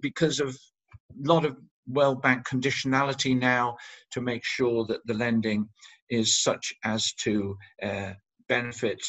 because 0.00 0.40
of 0.40 0.48
a 0.50 1.28
lot 1.28 1.44
of 1.44 1.56
World 1.86 2.22
Bank 2.22 2.46
conditionality 2.48 3.38
now 3.38 3.76
to 4.12 4.20
make 4.20 4.44
sure 4.44 4.86
that 4.86 5.04
the 5.06 5.14
lending 5.14 5.68
is 6.08 6.42
such 6.42 6.72
as 6.84 7.12
to 7.14 7.56
uh, 7.82 8.12
benefit 8.48 9.00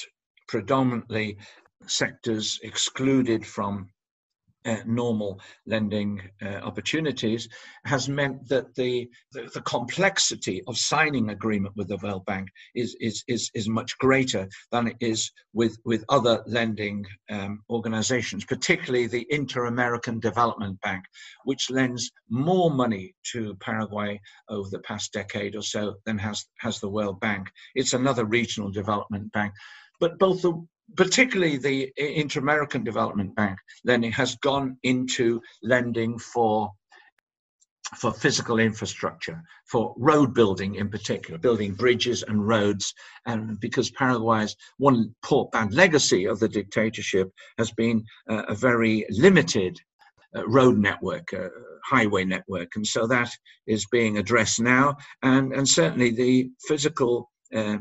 predominantly 0.48 1.38
sectors 1.88 2.60
excluded 2.64 3.46
from 3.46 3.90
uh, 4.66 4.78
normal 4.86 5.40
lending 5.66 6.22
uh, 6.44 6.60
opportunities 6.64 7.50
has 7.86 8.08
meant 8.08 8.48
that 8.48 8.74
the, 8.76 9.10
the, 9.32 9.50
the 9.54 9.62
complexity 9.62 10.62
of 10.68 10.78
signing 10.78 11.30
agreement 11.30 11.76
with 11.76 11.88
the 11.88 11.98
World 11.98 12.26
Bank 12.26 12.48
is 12.76 12.96
is 13.00 13.24
is, 13.28 13.50
is 13.56 13.68
much 13.68 13.98
greater 13.98 14.48
than 14.72 14.88
it 14.88 14.98
is 15.00 15.32
with 15.54 15.78
with 15.84 16.06
other 16.10 16.44
lending 16.46 17.06
um, 17.30 17.62
organizations, 17.70 18.46
particularly 18.46 19.08
the 19.08 19.26
Inter-American 19.30 20.20
Development 20.20 20.80
Bank, 20.82 21.04
which 21.46 21.72
lends 21.72 22.12
more 22.30 22.70
money 22.70 23.16
to 23.32 23.56
Paraguay 23.56 24.20
over 24.50 24.70
the 24.70 24.80
past 24.80 25.12
decade 25.14 25.56
or 25.56 25.64
so 25.64 25.96
than 26.06 26.18
has 26.18 26.46
has 26.60 26.80
the 26.80 26.90
World 26.90 27.20
Bank. 27.20 27.50
It's 27.74 27.94
another 27.94 28.26
regional 28.26 28.70
development 28.70 29.32
bank, 29.32 29.54
but 30.00 30.20
both 30.20 30.42
the 30.44 30.54
particularly 30.96 31.58
the 31.58 31.92
Inter-American 31.98 32.84
Development 32.84 33.34
Bank 33.36 33.58
lending 33.86 34.12
has 34.12 34.36
gone 34.38 34.78
into 34.84 35.42
lending 35.64 36.18
for 36.20 36.72
for 37.98 38.14
physical 38.14 38.60
infrastructure, 38.60 39.44
for 39.66 39.94
road 39.98 40.34
building 40.34 40.76
in 40.76 40.89
particular, 40.89 41.38
building 41.38 41.74
bridges 41.74 42.24
and 42.24 42.48
roads. 42.48 42.94
And 43.26 43.60
because 43.60 43.92
Paraguay's 43.92 44.56
one 44.78 45.14
poor 45.24 45.50
bad 45.52 45.74
legacy 45.74 46.26
of 46.26 46.39
the 46.39 46.48
dictatorship 46.48 47.30
has 47.58 47.72
been 47.72 48.04
uh, 48.30 48.44
a 48.48 48.56
very 48.56 49.06
limited 49.10 49.78
uh, 50.36 50.48
road 50.48 50.78
network, 50.78 51.34
uh, 51.34 51.50
highway 51.84 52.24
network. 52.24 52.70
And 52.76 52.88
so 52.88 53.08
that 53.08 53.30
is 53.68 53.86
being 53.92 54.18
addressed 54.18 54.62
now. 54.62 54.96
And, 55.22 55.52
and 55.52 55.68
certainly 55.68 56.12
the 56.12 56.50
physical 56.66 57.30
uh, 57.54 57.78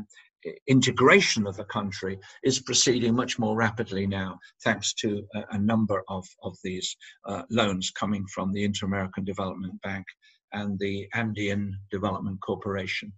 integration 0.67 1.47
of 1.47 1.55
the 1.55 1.65
country 1.65 2.19
is 2.43 2.61
proceeding 2.61 3.15
much 3.15 3.39
more 3.39 3.55
rapidly 3.55 4.07
now, 4.07 4.39
thanks 4.63 4.93
to 4.95 5.23
a, 5.35 5.43
a 5.51 5.57
number 5.57 6.03
of, 6.07 6.25
of 6.43 6.57
these 6.63 6.95
uh, 7.27 7.43
loans 7.49 7.91
coming 7.91 8.25
from 8.33 8.51
the 8.51 8.63
Inter 8.63 8.85
American 8.85 9.23
Development 9.23 9.79
Bank 9.81 10.05
and 10.53 10.77
the 10.79 11.07
Andean 11.13 11.77
Development 11.91 12.39
Corporation 12.41 13.11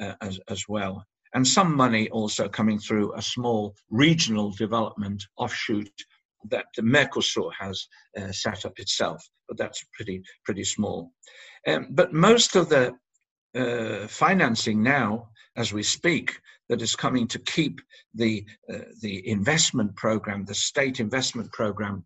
uh, 0.00 0.14
as, 0.20 0.38
as 0.48 0.64
well. 0.68 1.04
And 1.34 1.46
some 1.46 1.74
money 1.74 2.08
also 2.10 2.48
coming 2.48 2.78
through 2.78 3.12
a 3.14 3.22
small 3.22 3.74
regional 3.90 4.52
development 4.52 5.24
offshoot 5.36 5.90
that 6.50 6.66
the 6.76 6.82
Mercosur 6.82 7.50
has 7.58 7.86
uh, 8.18 8.30
set 8.30 8.64
up 8.64 8.78
itself, 8.78 9.22
but 9.48 9.56
that's 9.56 9.84
pretty 9.94 10.22
pretty 10.44 10.64
small. 10.64 11.10
Um, 11.66 11.88
but 11.90 12.12
most 12.12 12.54
of 12.54 12.68
the 12.68 12.94
uh, 13.54 14.06
financing 14.08 14.82
now, 14.82 15.28
as 15.56 15.72
we 15.72 15.82
speak, 15.82 16.40
that 16.68 16.82
is 16.82 16.96
coming 16.96 17.28
to 17.28 17.38
keep 17.38 17.80
the 18.14 18.44
uh, 18.72 18.78
the 19.02 19.28
investment 19.28 19.94
program, 19.96 20.44
the 20.44 20.54
state 20.54 21.00
investment 21.00 21.52
program 21.52 22.04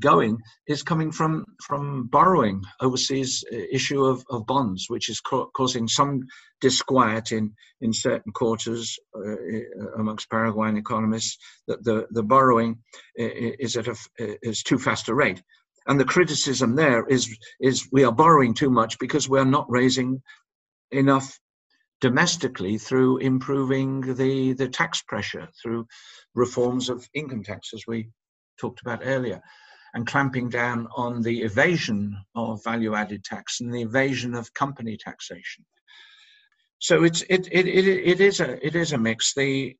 going 0.00 0.38
is 0.66 0.82
coming 0.82 1.12
from 1.12 1.44
from 1.62 2.06
borrowing 2.08 2.62
overseas 2.80 3.44
uh, 3.52 3.56
issue 3.70 4.04
of, 4.04 4.24
of 4.30 4.46
bonds 4.46 4.86
which 4.88 5.08
is 5.08 5.20
ca- 5.20 5.46
causing 5.56 5.86
some 5.86 6.20
disquiet 6.60 7.32
in 7.32 7.52
in 7.80 7.92
certain 7.92 8.32
quarters 8.32 8.98
uh, 9.16 9.98
amongst 9.98 10.30
paraguayan 10.30 10.76
economists 10.76 11.36
that 11.68 11.84
the 11.84 12.06
the 12.10 12.22
borrowing 12.22 12.78
is 13.16 13.76
at 13.76 13.88
a 13.88 13.96
is 14.18 14.62
too 14.62 14.78
fast 14.78 15.08
a 15.08 15.14
rate. 15.14 15.42
And 15.86 16.00
the 16.00 16.04
criticism 16.06 16.76
there 16.76 17.06
is 17.06 17.36
is 17.60 17.88
we 17.92 18.04
are 18.04 18.12
borrowing 18.12 18.54
too 18.54 18.70
much 18.70 18.98
because 18.98 19.28
we 19.28 19.38
are 19.38 19.44
not 19.44 19.66
raising 19.68 20.22
enough 20.90 21.38
domestically 22.00 22.76
through 22.78 23.18
improving 23.18 24.00
the, 24.14 24.52
the 24.52 24.68
tax 24.68 25.02
pressure, 25.02 25.48
through 25.62 25.86
reforms 26.34 26.88
of 26.88 27.08
income 27.14 27.42
tax, 27.42 27.72
as 27.72 27.84
we 27.86 28.08
talked 28.58 28.80
about 28.80 29.00
earlier, 29.04 29.40
and 29.94 30.06
clamping 30.06 30.48
down 30.48 30.88
on 30.96 31.22
the 31.22 31.42
evasion 31.42 32.16
of 32.34 32.62
value 32.64 32.94
added 32.94 33.24
tax 33.24 33.60
and 33.60 33.72
the 33.72 33.82
evasion 33.82 34.34
of 34.34 34.52
company 34.54 34.96
taxation. 34.96 35.64
So 36.80 37.04
it's 37.04 37.22
it, 37.30 37.48
it, 37.50 37.66
it, 37.66 37.86
it 37.86 38.20
is 38.20 38.40
a 38.40 38.66
it 38.66 38.76
is 38.76 38.92
a 38.92 38.98
mix. 38.98 39.32
The 39.34 39.74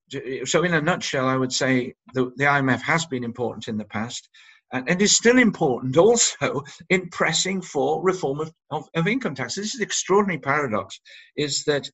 so 0.46 0.62
in 0.62 0.72
a 0.72 0.80
nutshell, 0.80 1.26
I 1.26 1.36
would 1.36 1.52
say 1.52 1.94
the, 2.14 2.32
the 2.36 2.44
IMF 2.44 2.80
has 2.80 3.04
been 3.04 3.24
important 3.24 3.68
in 3.68 3.76
the 3.76 3.84
past 3.84 4.30
and, 4.74 4.90
and 4.90 5.00
is 5.00 5.16
still 5.16 5.38
important 5.38 5.96
also 5.96 6.62
in 6.90 7.08
pressing 7.10 7.62
for 7.62 8.02
reform 8.02 8.40
of, 8.40 8.52
of, 8.70 8.86
of 8.94 9.06
income 9.06 9.34
tax. 9.34 9.54
This 9.54 9.72
is 9.72 9.78
the 9.78 9.84
extraordinary 9.84 10.40
paradox, 10.40 11.00
is 11.36 11.64
that 11.64 11.88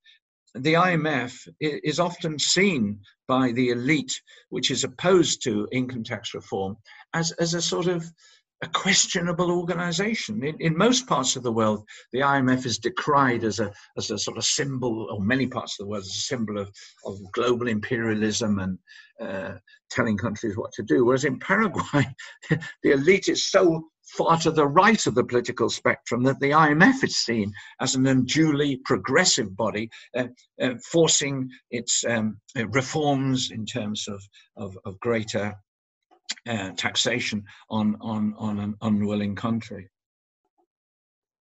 the 0.55 0.73
IMF 0.73 1.47
is 1.61 2.01
often 2.01 2.39
seen 2.39 2.99
by 3.29 3.53
the 3.53 3.69
elite, 3.69 4.21
which 4.49 4.73
is 4.73 4.83
opposed 4.83 5.45
to 5.45 5.69
income 5.71 6.03
tax 6.03 6.35
reform, 6.35 6.77
as, 7.15 7.31
as 7.33 7.55
a 7.55 7.63
sort 7.63 7.87
of 7.87 8.05
a 8.63 8.69
questionable 8.69 9.51
organization. 9.51 10.45
In, 10.45 10.57
in 10.61 10.77
most 10.77 11.07
parts 11.07 11.37
of 11.37 11.43
the 11.43 11.53
world, 11.53 11.87
the 12.13 12.21
IMF 12.21 12.67
is 12.67 12.79
decried 12.79 13.43
as 13.43 13.59
a, 13.59 13.73
as 13.97 14.11
a 14.11 14.19
sort 14.19 14.37
of 14.37 14.45
symbol, 14.45 15.09
or 15.11 15.21
many 15.21 15.47
parts 15.47 15.79
of 15.79 15.85
the 15.85 15.91
world, 15.91 16.03
as 16.03 16.09
a 16.09 16.27
symbol 16.35 16.59
of, 16.59 16.71
of 17.07 17.19
global 17.33 17.69
imperialism 17.69 18.59
and 18.59 18.79
uh, 19.21 19.57
telling 19.91 20.17
countries 20.17 20.57
what 20.57 20.73
to 20.73 20.83
do. 20.83 21.05
Whereas 21.05 21.25
in 21.25 21.39
Paraguay, 21.39 22.07
the 22.83 22.93
elite 22.93 23.29
is 23.29 23.51
so 23.51 23.89
far 24.17 24.37
to 24.39 24.51
the 24.51 24.67
right 24.67 25.07
of 25.07 25.15
the 25.15 25.25
political 25.25 25.71
spectrum 25.71 26.23
that 26.25 26.41
the 26.41 26.51
IMF 26.51 27.05
is 27.05 27.17
seen 27.17 27.53
as 27.81 27.95
an 27.95 28.07
unduly 28.07 28.81
progressive 28.85 29.57
body, 29.57 29.89
uh, 30.17 30.25
uh, 30.61 30.75
forcing 30.91 31.49
its 31.71 32.05
um, 32.09 32.39
reforms 32.71 33.51
in 33.53 33.65
terms 33.65 34.07
of, 34.09 34.23
of, 34.57 34.77
of 34.85 34.99
greater 35.01 35.55
uh, 36.49 36.71
taxation 36.77 37.45
on, 37.69 37.97
on, 38.01 38.35
on 38.39 38.59
an 38.59 38.75
unwilling 38.83 39.35
country. 39.35 39.89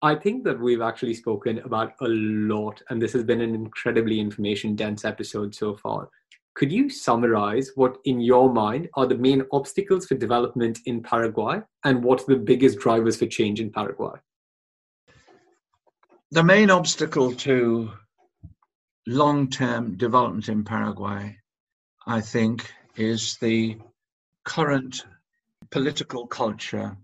I 0.03 0.15
think 0.15 0.45
that 0.45 0.61
we've 0.61 0.83
actually 0.83 1.15
spoken 1.15 1.61
about 1.61 1.95
a 2.03 2.09
lot, 2.09 2.83
and 2.91 3.01
this 3.01 3.15
has 3.15 3.25
been 3.25 3.41
an 3.41 3.55
incredibly 3.55 4.21
information 4.21 4.77
dense 4.77 5.05
episode 5.05 5.55
so 5.55 5.77
far. 5.77 6.11
Could 6.55 6.71
you 6.71 6.89
summarize 6.89 7.71
what, 7.75 7.97
in 8.05 8.21
your 8.21 8.53
mind, 8.53 8.89
are 8.95 9.07
the 9.07 9.17
main 9.17 9.45
obstacles 9.51 10.07
for 10.07 10.15
development 10.15 10.79
in 10.87 11.03
Paraguay 11.03 11.63
and 11.85 12.05
what 12.05 12.21
are 12.21 12.35
the 12.35 12.37
biggest 12.37 12.79
drivers 12.79 13.17
for 13.17 13.27
change 13.27 13.61
in 13.61 13.71
Paraguay? 13.71 14.17
The 16.31 16.45
main 16.45 16.71
obstacle 16.71 17.33
to 17.33 17.91
long 19.07 19.51
term 19.51 19.97
development 19.97 20.49
in 20.49 20.65
Paraguay, 20.65 21.37
I 22.07 22.21
think, 22.21 22.71
is 22.97 23.37
the 23.41 23.79
current 24.45 25.05
political 25.71 26.27
culture, 26.27 26.97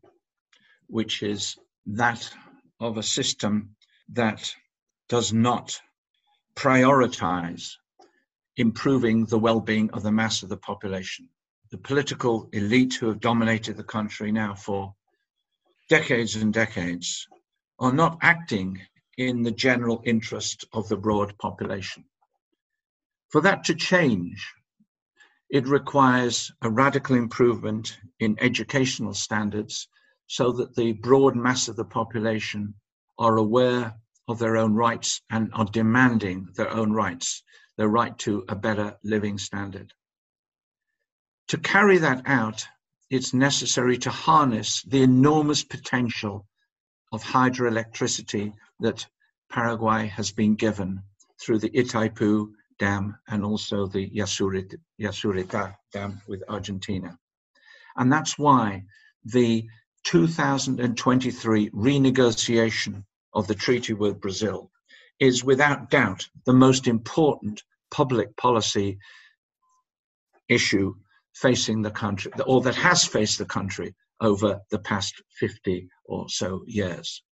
which 0.86 1.22
is 1.22 1.56
that 1.86 2.30
of 2.78 2.98
a 2.98 3.02
system 3.02 3.74
that 4.10 4.54
does 5.08 5.32
not 5.32 5.80
prioritize 6.54 7.72
improving 8.56 9.24
the 9.26 9.38
well 9.38 9.60
being 9.60 9.90
of 9.90 10.02
the 10.02 10.12
mass 10.12 10.42
of 10.42 10.48
the 10.48 10.56
population. 10.56 11.28
The 11.70 11.78
political 11.78 12.48
elite 12.52 12.94
who 12.94 13.08
have 13.08 13.20
dominated 13.20 13.76
the 13.76 13.84
country 13.84 14.32
now 14.32 14.54
for 14.54 14.94
decades 15.88 16.36
and 16.36 16.52
decades 16.52 17.26
are 17.78 17.92
not 17.92 18.18
acting 18.22 18.80
in 19.16 19.42
the 19.42 19.50
general 19.50 20.02
interest 20.04 20.66
of 20.72 20.88
the 20.88 20.96
broad 20.96 21.36
population. 21.38 22.04
For 23.28 23.40
that 23.42 23.64
to 23.64 23.74
change, 23.74 24.52
it 25.50 25.66
requires 25.66 26.52
a 26.62 26.70
radical 26.70 27.16
improvement 27.16 27.98
in 28.20 28.36
educational 28.40 29.12
standards 29.12 29.88
so 30.28 30.52
that 30.52 30.76
the 30.76 30.92
broad 30.92 31.34
mass 31.34 31.66
of 31.66 31.74
the 31.74 31.84
population 31.84 32.74
are 33.18 33.36
aware 33.36 33.94
of 34.28 34.38
their 34.38 34.56
own 34.56 34.74
rights 34.74 35.20
and 35.28 35.50
are 35.52 35.64
demanding 35.64 36.48
their 36.54 36.70
own 36.70 36.92
rights, 36.92 37.42
their 37.76 37.88
right 37.88 38.16
to 38.18 38.44
a 38.48 38.54
better 38.54 38.96
living 39.02 39.38
standard. 39.38 39.92
To 41.48 41.58
carry 41.58 41.98
that 41.98 42.22
out, 42.26 42.64
it's 43.10 43.34
necessary 43.34 43.98
to 43.98 44.10
harness 44.10 44.82
the 44.82 45.02
enormous 45.02 45.64
potential 45.64 46.46
of 47.10 47.24
hydroelectricity 47.24 48.52
that 48.78 49.04
Paraguay 49.50 50.06
has 50.06 50.30
been 50.30 50.54
given 50.54 51.02
through 51.40 51.58
the 51.58 51.70
Itaipu 51.70 52.52
Dam 52.80 53.16
and 53.28 53.44
also 53.44 53.86
the 53.86 54.10
Yacyretá, 54.10 54.74
Yacyretá 54.98 55.76
Dam 55.92 56.20
with 56.26 56.42
Argentina. 56.48 57.16
And 57.96 58.10
that's 58.10 58.38
why 58.38 58.84
the 59.24 59.68
2023 60.04 61.70
renegotiation 61.70 63.04
of 63.34 63.46
the 63.46 63.54
treaty 63.54 63.92
with 63.92 64.20
Brazil 64.20 64.70
is 65.20 65.44
without 65.44 65.90
doubt 65.90 66.26
the 66.46 66.54
most 66.54 66.88
important 66.88 67.62
public 67.90 68.34
policy 68.36 68.98
issue 70.48 70.94
facing 71.34 71.82
the 71.82 71.90
country, 71.90 72.32
or 72.46 72.62
that 72.62 72.74
has 72.74 73.04
faced 73.04 73.36
the 73.36 73.44
country 73.44 73.94
over 74.20 74.60
the 74.70 74.78
past 74.78 75.22
50 75.38 75.86
or 76.06 76.28
so 76.30 76.62
years. 76.66 77.22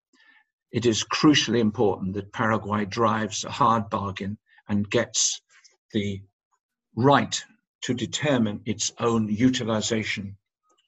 It 0.72 0.84
is 0.84 1.04
crucially 1.04 1.60
important 1.60 2.14
that 2.14 2.32
Paraguay 2.34 2.84
drives 2.84 3.44
a 3.44 3.50
hard 3.50 3.88
bargain 3.88 4.36
and 4.68 4.90
gets 4.90 5.40
the 5.92 6.22
right 6.94 7.44
to 7.82 7.94
determine 7.94 8.60
its 8.66 8.92
own 8.98 9.28
utilization 9.28 10.36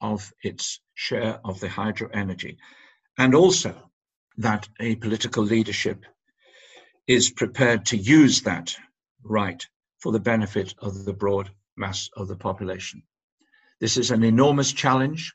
of 0.01 0.33
its 0.43 0.79
share 0.93 1.39
of 1.45 1.59
the 1.59 1.69
hydro 1.69 2.09
energy, 2.13 2.57
and 3.17 3.33
also 3.33 3.91
that 4.37 4.67
a 4.79 4.95
political 4.95 5.43
leadership 5.43 6.05
is 7.07 7.31
prepared 7.31 7.85
to 7.85 7.97
use 7.97 8.41
that 8.41 8.75
right 9.23 9.65
for 9.99 10.11
the 10.11 10.19
benefit 10.19 10.73
of 10.79 11.05
the 11.05 11.13
broad 11.13 11.49
mass 11.77 12.09
of 12.15 12.27
the 12.27 12.35
population. 12.35 13.03
This 13.79 13.97
is 13.97 14.11
an 14.11 14.23
enormous 14.23 14.71
challenge, 14.71 15.33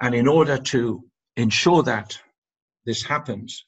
and 0.00 0.14
in 0.14 0.28
order 0.28 0.58
to 0.58 1.04
ensure 1.36 1.82
that 1.84 2.18
this 2.84 3.02
happens, 3.02 3.64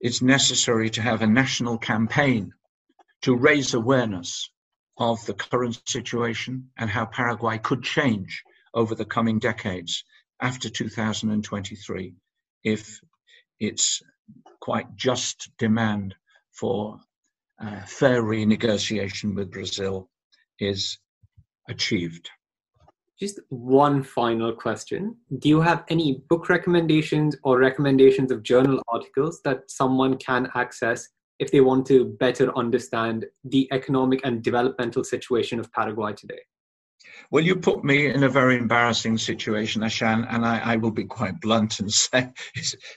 it's 0.00 0.22
necessary 0.22 0.90
to 0.90 1.02
have 1.02 1.22
a 1.22 1.26
national 1.26 1.78
campaign 1.78 2.52
to 3.24 3.34
raise 3.34 3.72
awareness 3.72 4.50
of 4.98 5.24
the 5.24 5.32
current 5.32 5.80
situation 5.88 6.68
and 6.76 6.90
how 6.90 7.06
Paraguay 7.06 7.56
could 7.56 7.82
change 7.82 8.42
over 8.74 8.94
the 8.94 9.04
coming 9.06 9.38
decades 9.38 10.04
after 10.42 10.68
2023 10.68 12.14
if 12.64 13.00
its 13.58 14.02
quite 14.60 14.94
just 14.94 15.50
demand 15.58 16.14
for 16.52 17.00
uh, 17.62 17.80
fair 17.86 18.22
renegotiation 18.22 19.34
with 19.34 19.50
Brazil 19.50 20.10
is 20.60 20.98
achieved. 21.70 22.28
Just 23.18 23.40
one 23.48 24.02
final 24.02 24.52
question. 24.52 25.16
Do 25.38 25.48
you 25.48 25.62
have 25.62 25.82
any 25.88 26.22
book 26.28 26.50
recommendations 26.50 27.36
or 27.42 27.58
recommendations 27.58 28.30
of 28.30 28.42
journal 28.42 28.82
articles 28.88 29.40
that 29.44 29.70
someone 29.70 30.18
can 30.18 30.50
access 30.54 31.08
if 31.38 31.50
they 31.50 31.60
want 31.60 31.86
to 31.86 32.04
better 32.04 32.56
understand 32.56 33.26
the 33.44 33.68
economic 33.72 34.20
and 34.24 34.42
developmental 34.42 35.04
situation 35.04 35.58
of 35.60 35.72
Paraguay 35.72 36.12
today? 36.12 36.40
Well, 37.30 37.44
you 37.44 37.56
put 37.56 37.84
me 37.84 38.06
in 38.06 38.22
a 38.22 38.28
very 38.28 38.56
embarrassing 38.56 39.18
situation, 39.18 39.82
Ashan, 39.82 40.26
and 40.30 40.44
I, 40.44 40.58
I 40.58 40.76
will 40.76 40.90
be 40.90 41.04
quite 41.04 41.40
blunt 41.40 41.80
and 41.80 41.92
say 41.92 42.32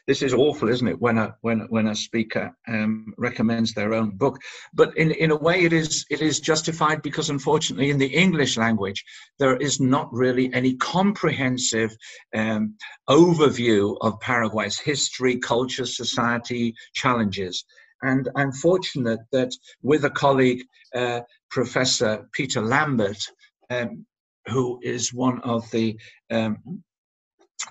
this 0.05 0.21
is 0.21 0.33
awful, 0.33 0.69
isn't 0.69 0.87
it? 0.87 0.99
When 1.01 1.17
a 1.17 1.35
when 1.41 1.61
when 1.69 1.87
a 1.87 1.95
speaker 1.95 2.55
um, 2.67 3.13
recommends 3.17 3.73
their 3.73 3.93
own 3.93 4.11
book, 4.11 4.37
but 4.73 4.95
in 4.97 5.11
in 5.11 5.31
a 5.31 5.35
way, 5.35 5.63
it 5.63 5.73
is 5.73 6.05
it 6.09 6.21
is 6.21 6.39
justified 6.39 7.01
because 7.01 7.29
unfortunately, 7.29 7.89
in 7.89 7.97
the 7.97 8.13
English 8.13 8.57
language, 8.57 9.03
there 9.39 9.57
is 9.57 9.79
not 9.79 10.11
really 10.11 10.53
any 10.53 10.75
comprehensive 10.75 11.95
um, 12.35 12.75
overview 13.09 13.97
of 14.01 14.19
Paraguay's 14.19 14.79
history, 14.79 15.37
culture, 15.37 15.85
society, 15.85 16.73
challenges. 16.93 17.65
And 18.01 18.29
I'm 18.35 18.51
fortunate 18.51 19.19
that 19.31 19.51
with 19.81 20.05
a 20.05 20.09
colleague, 20.09 20.63
uh, 20.93 21.21
Professor 21.49 22.27
Peter 22.31 22.61
Lambert, 22.61 23.21
um, 23.69 24.05
who 24.47 24.79
is 24.81 25.13
one 25.13 25.41
of 25.41 25.69
the 25.71 25.99
um, 26.29 26.83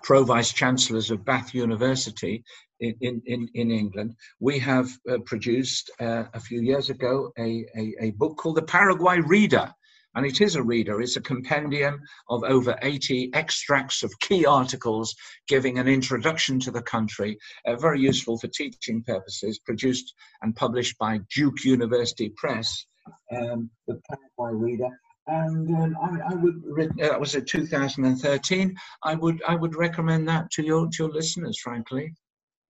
pro 0.03 0.25
vice 0.25 0.53
chancellors 0.53 1.11
of 1.11 1.25
Bath 1.25 1.55
University 1.55 2.45
in, 2.81 3.23
in, 3.25 3.49
in 3.55 3.71
England, 3.71 4.15
we 4.41 4.59
have 4.59 4.91
uh, 5.11 5.19
produced 5.25 5.91
uh, 6.01 6.25
a 6.35 6.41
few 6.41 6.61
years 6.61 6.91
ago 6.91 7.33
a, 7.39 7.65
a, 7.77 7.95
a, 8.01 8.11
book 8.13 8.37
called 8.37 8.57
The 8.57 8.63
Paraguay 8.63 9.21
Reader. 9.21 9.73
And 10.17 10.27
it 10.27 10.41
is 10.41 10.57
a 10.57 10.63
reader, 10.63 11.01
it's 11.01 11.17
a 11.17 11.21
compendium 11.21 12.01
of 12.31 12.43
over 12.43 12.77
80 12.83 13.31
extracts 13.35 14.03
of 14.03 14.19
key 14.21 14.47
articles 14.47 15.15
giving 15.47 15.79
an 15.79 15.87
introduction 15.87 16.59
to 16.61 16.71
the 16.71 16.83
country, 16.83 17.39
uh, 17.67 17.77
very 17.77 18.01
useful 18.01 18.39
for 18.39 18.49
teaching 18.49 19.03
purposes, 19.03 19.61
produced 19.61 20.15
and 20.43 20.57
published 20.57 20.97
by 20.99 21.21
Duke 21.35 21.65
University 21.65 22.33
Press. 22.37 22.87
Um, 23.31 23.71
the 23.87 24.01
Paraguay 24.09 24.59
Reader, 24.59 24.89
and 25.27 25.69
um, 25.77 25.97
I, 26.03 26.33
I, 26.33 26.35
would 26.35 26.63
uh, 26.81 27.09
that 27.09 27.21
was 27.21 27.35
in 27.35 27.45
2013 27.45 28.77
i 29.03 29.15
would 29.15 29.43
i 29.47 29.55
would 29.55 29.75
recommend 29.75 30.29
that 30.29 30.51
to 30.53 30.65
your 30.65 30.87
to 30.87 31.05
your 31.05 31.13
listeners 31.13 31.59
frankly 31.59 32.13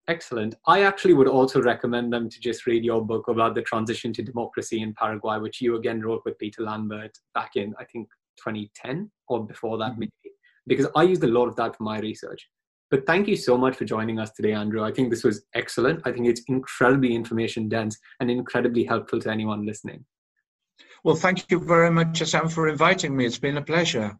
excellent 0.08 0.54
i 0.66 0.82
actually 0.82 1.14
would 1.14 1.28
also 1.28 1.60
recommend 1.60 2.12
them 2.12 2.28
to 2.28 2.40
just 2.40 2.66
read 2.66 2.84
your 2.84 3.04
book 3.04 3.28
about 3.28 3.54
the 3.54 3.62
transition 3.62 4.12
to 4.12 4.22
democracy 4.22 4.80
in 4.80 4.94
paraguay 4.94 5.38
which 5.38 5.60
you 5.60 5.76
again 5.76 6.00
wrote 6.00 6.22
with 6.24 6.38
peter 6.38 6.62
lambert 6.62 7.16
back 7.34 7.56
in 7.56 7.74
i 7.78 7.84
think 7.84 8.08
2010 8.38 9.10
or 9.28 9.46
before 9.46 9.78
that 9.78 9.92
mm-hmm. 9.92 10.00
maybe 10.00 10.12
because 10.66 10.86
i 10.96 11.02
used 11.02 11.24
a 11.24 11.28
lot 11.28 11.48
of 11.48 11.56
that 11.56 11.76
for 11.76 11.82
my 11.82 11.98
research 12.00 12.48
but 12.90 13.04
thank 13.06 13.26
you 13.26 13.36
so 13.36 13.58
much 13.58 13.76
for 13.76 13.84
joining 13.84 14.18
us 14.18 14.30
today 14.32 14.52
andrew 14.52 14.84
i 14.84 14.92
think 14.92 15.10
this 15.10 15.24
was 15.24 15.44
excellent 15.54 16.00
i 16.04 16.12
think 16.12 16.26
it's 16.26 16.42
incredibly 16.48 17.14
information 17.14 17.68
dense 17.68 17.98
and 18.20 18.30
incredibly 18.30 18.84
helpful 18.84 19.20
to 19.20 19.30
anyone 19.30 19.66
listening 19.66 20.04
well, 21.04 21.14
thank 21.14 21.50
you 21.50 21.60
very 21.60 21.90
much, 21.90 22.22
Sam, 22.24 22.48
for 22.48 22.68
inviting 22.68 23.16
me. 23.16 23.26
It's 23.26 23.38
been 23.38 23.58
a 23.58 23.62
pleasure. 23.62 24.18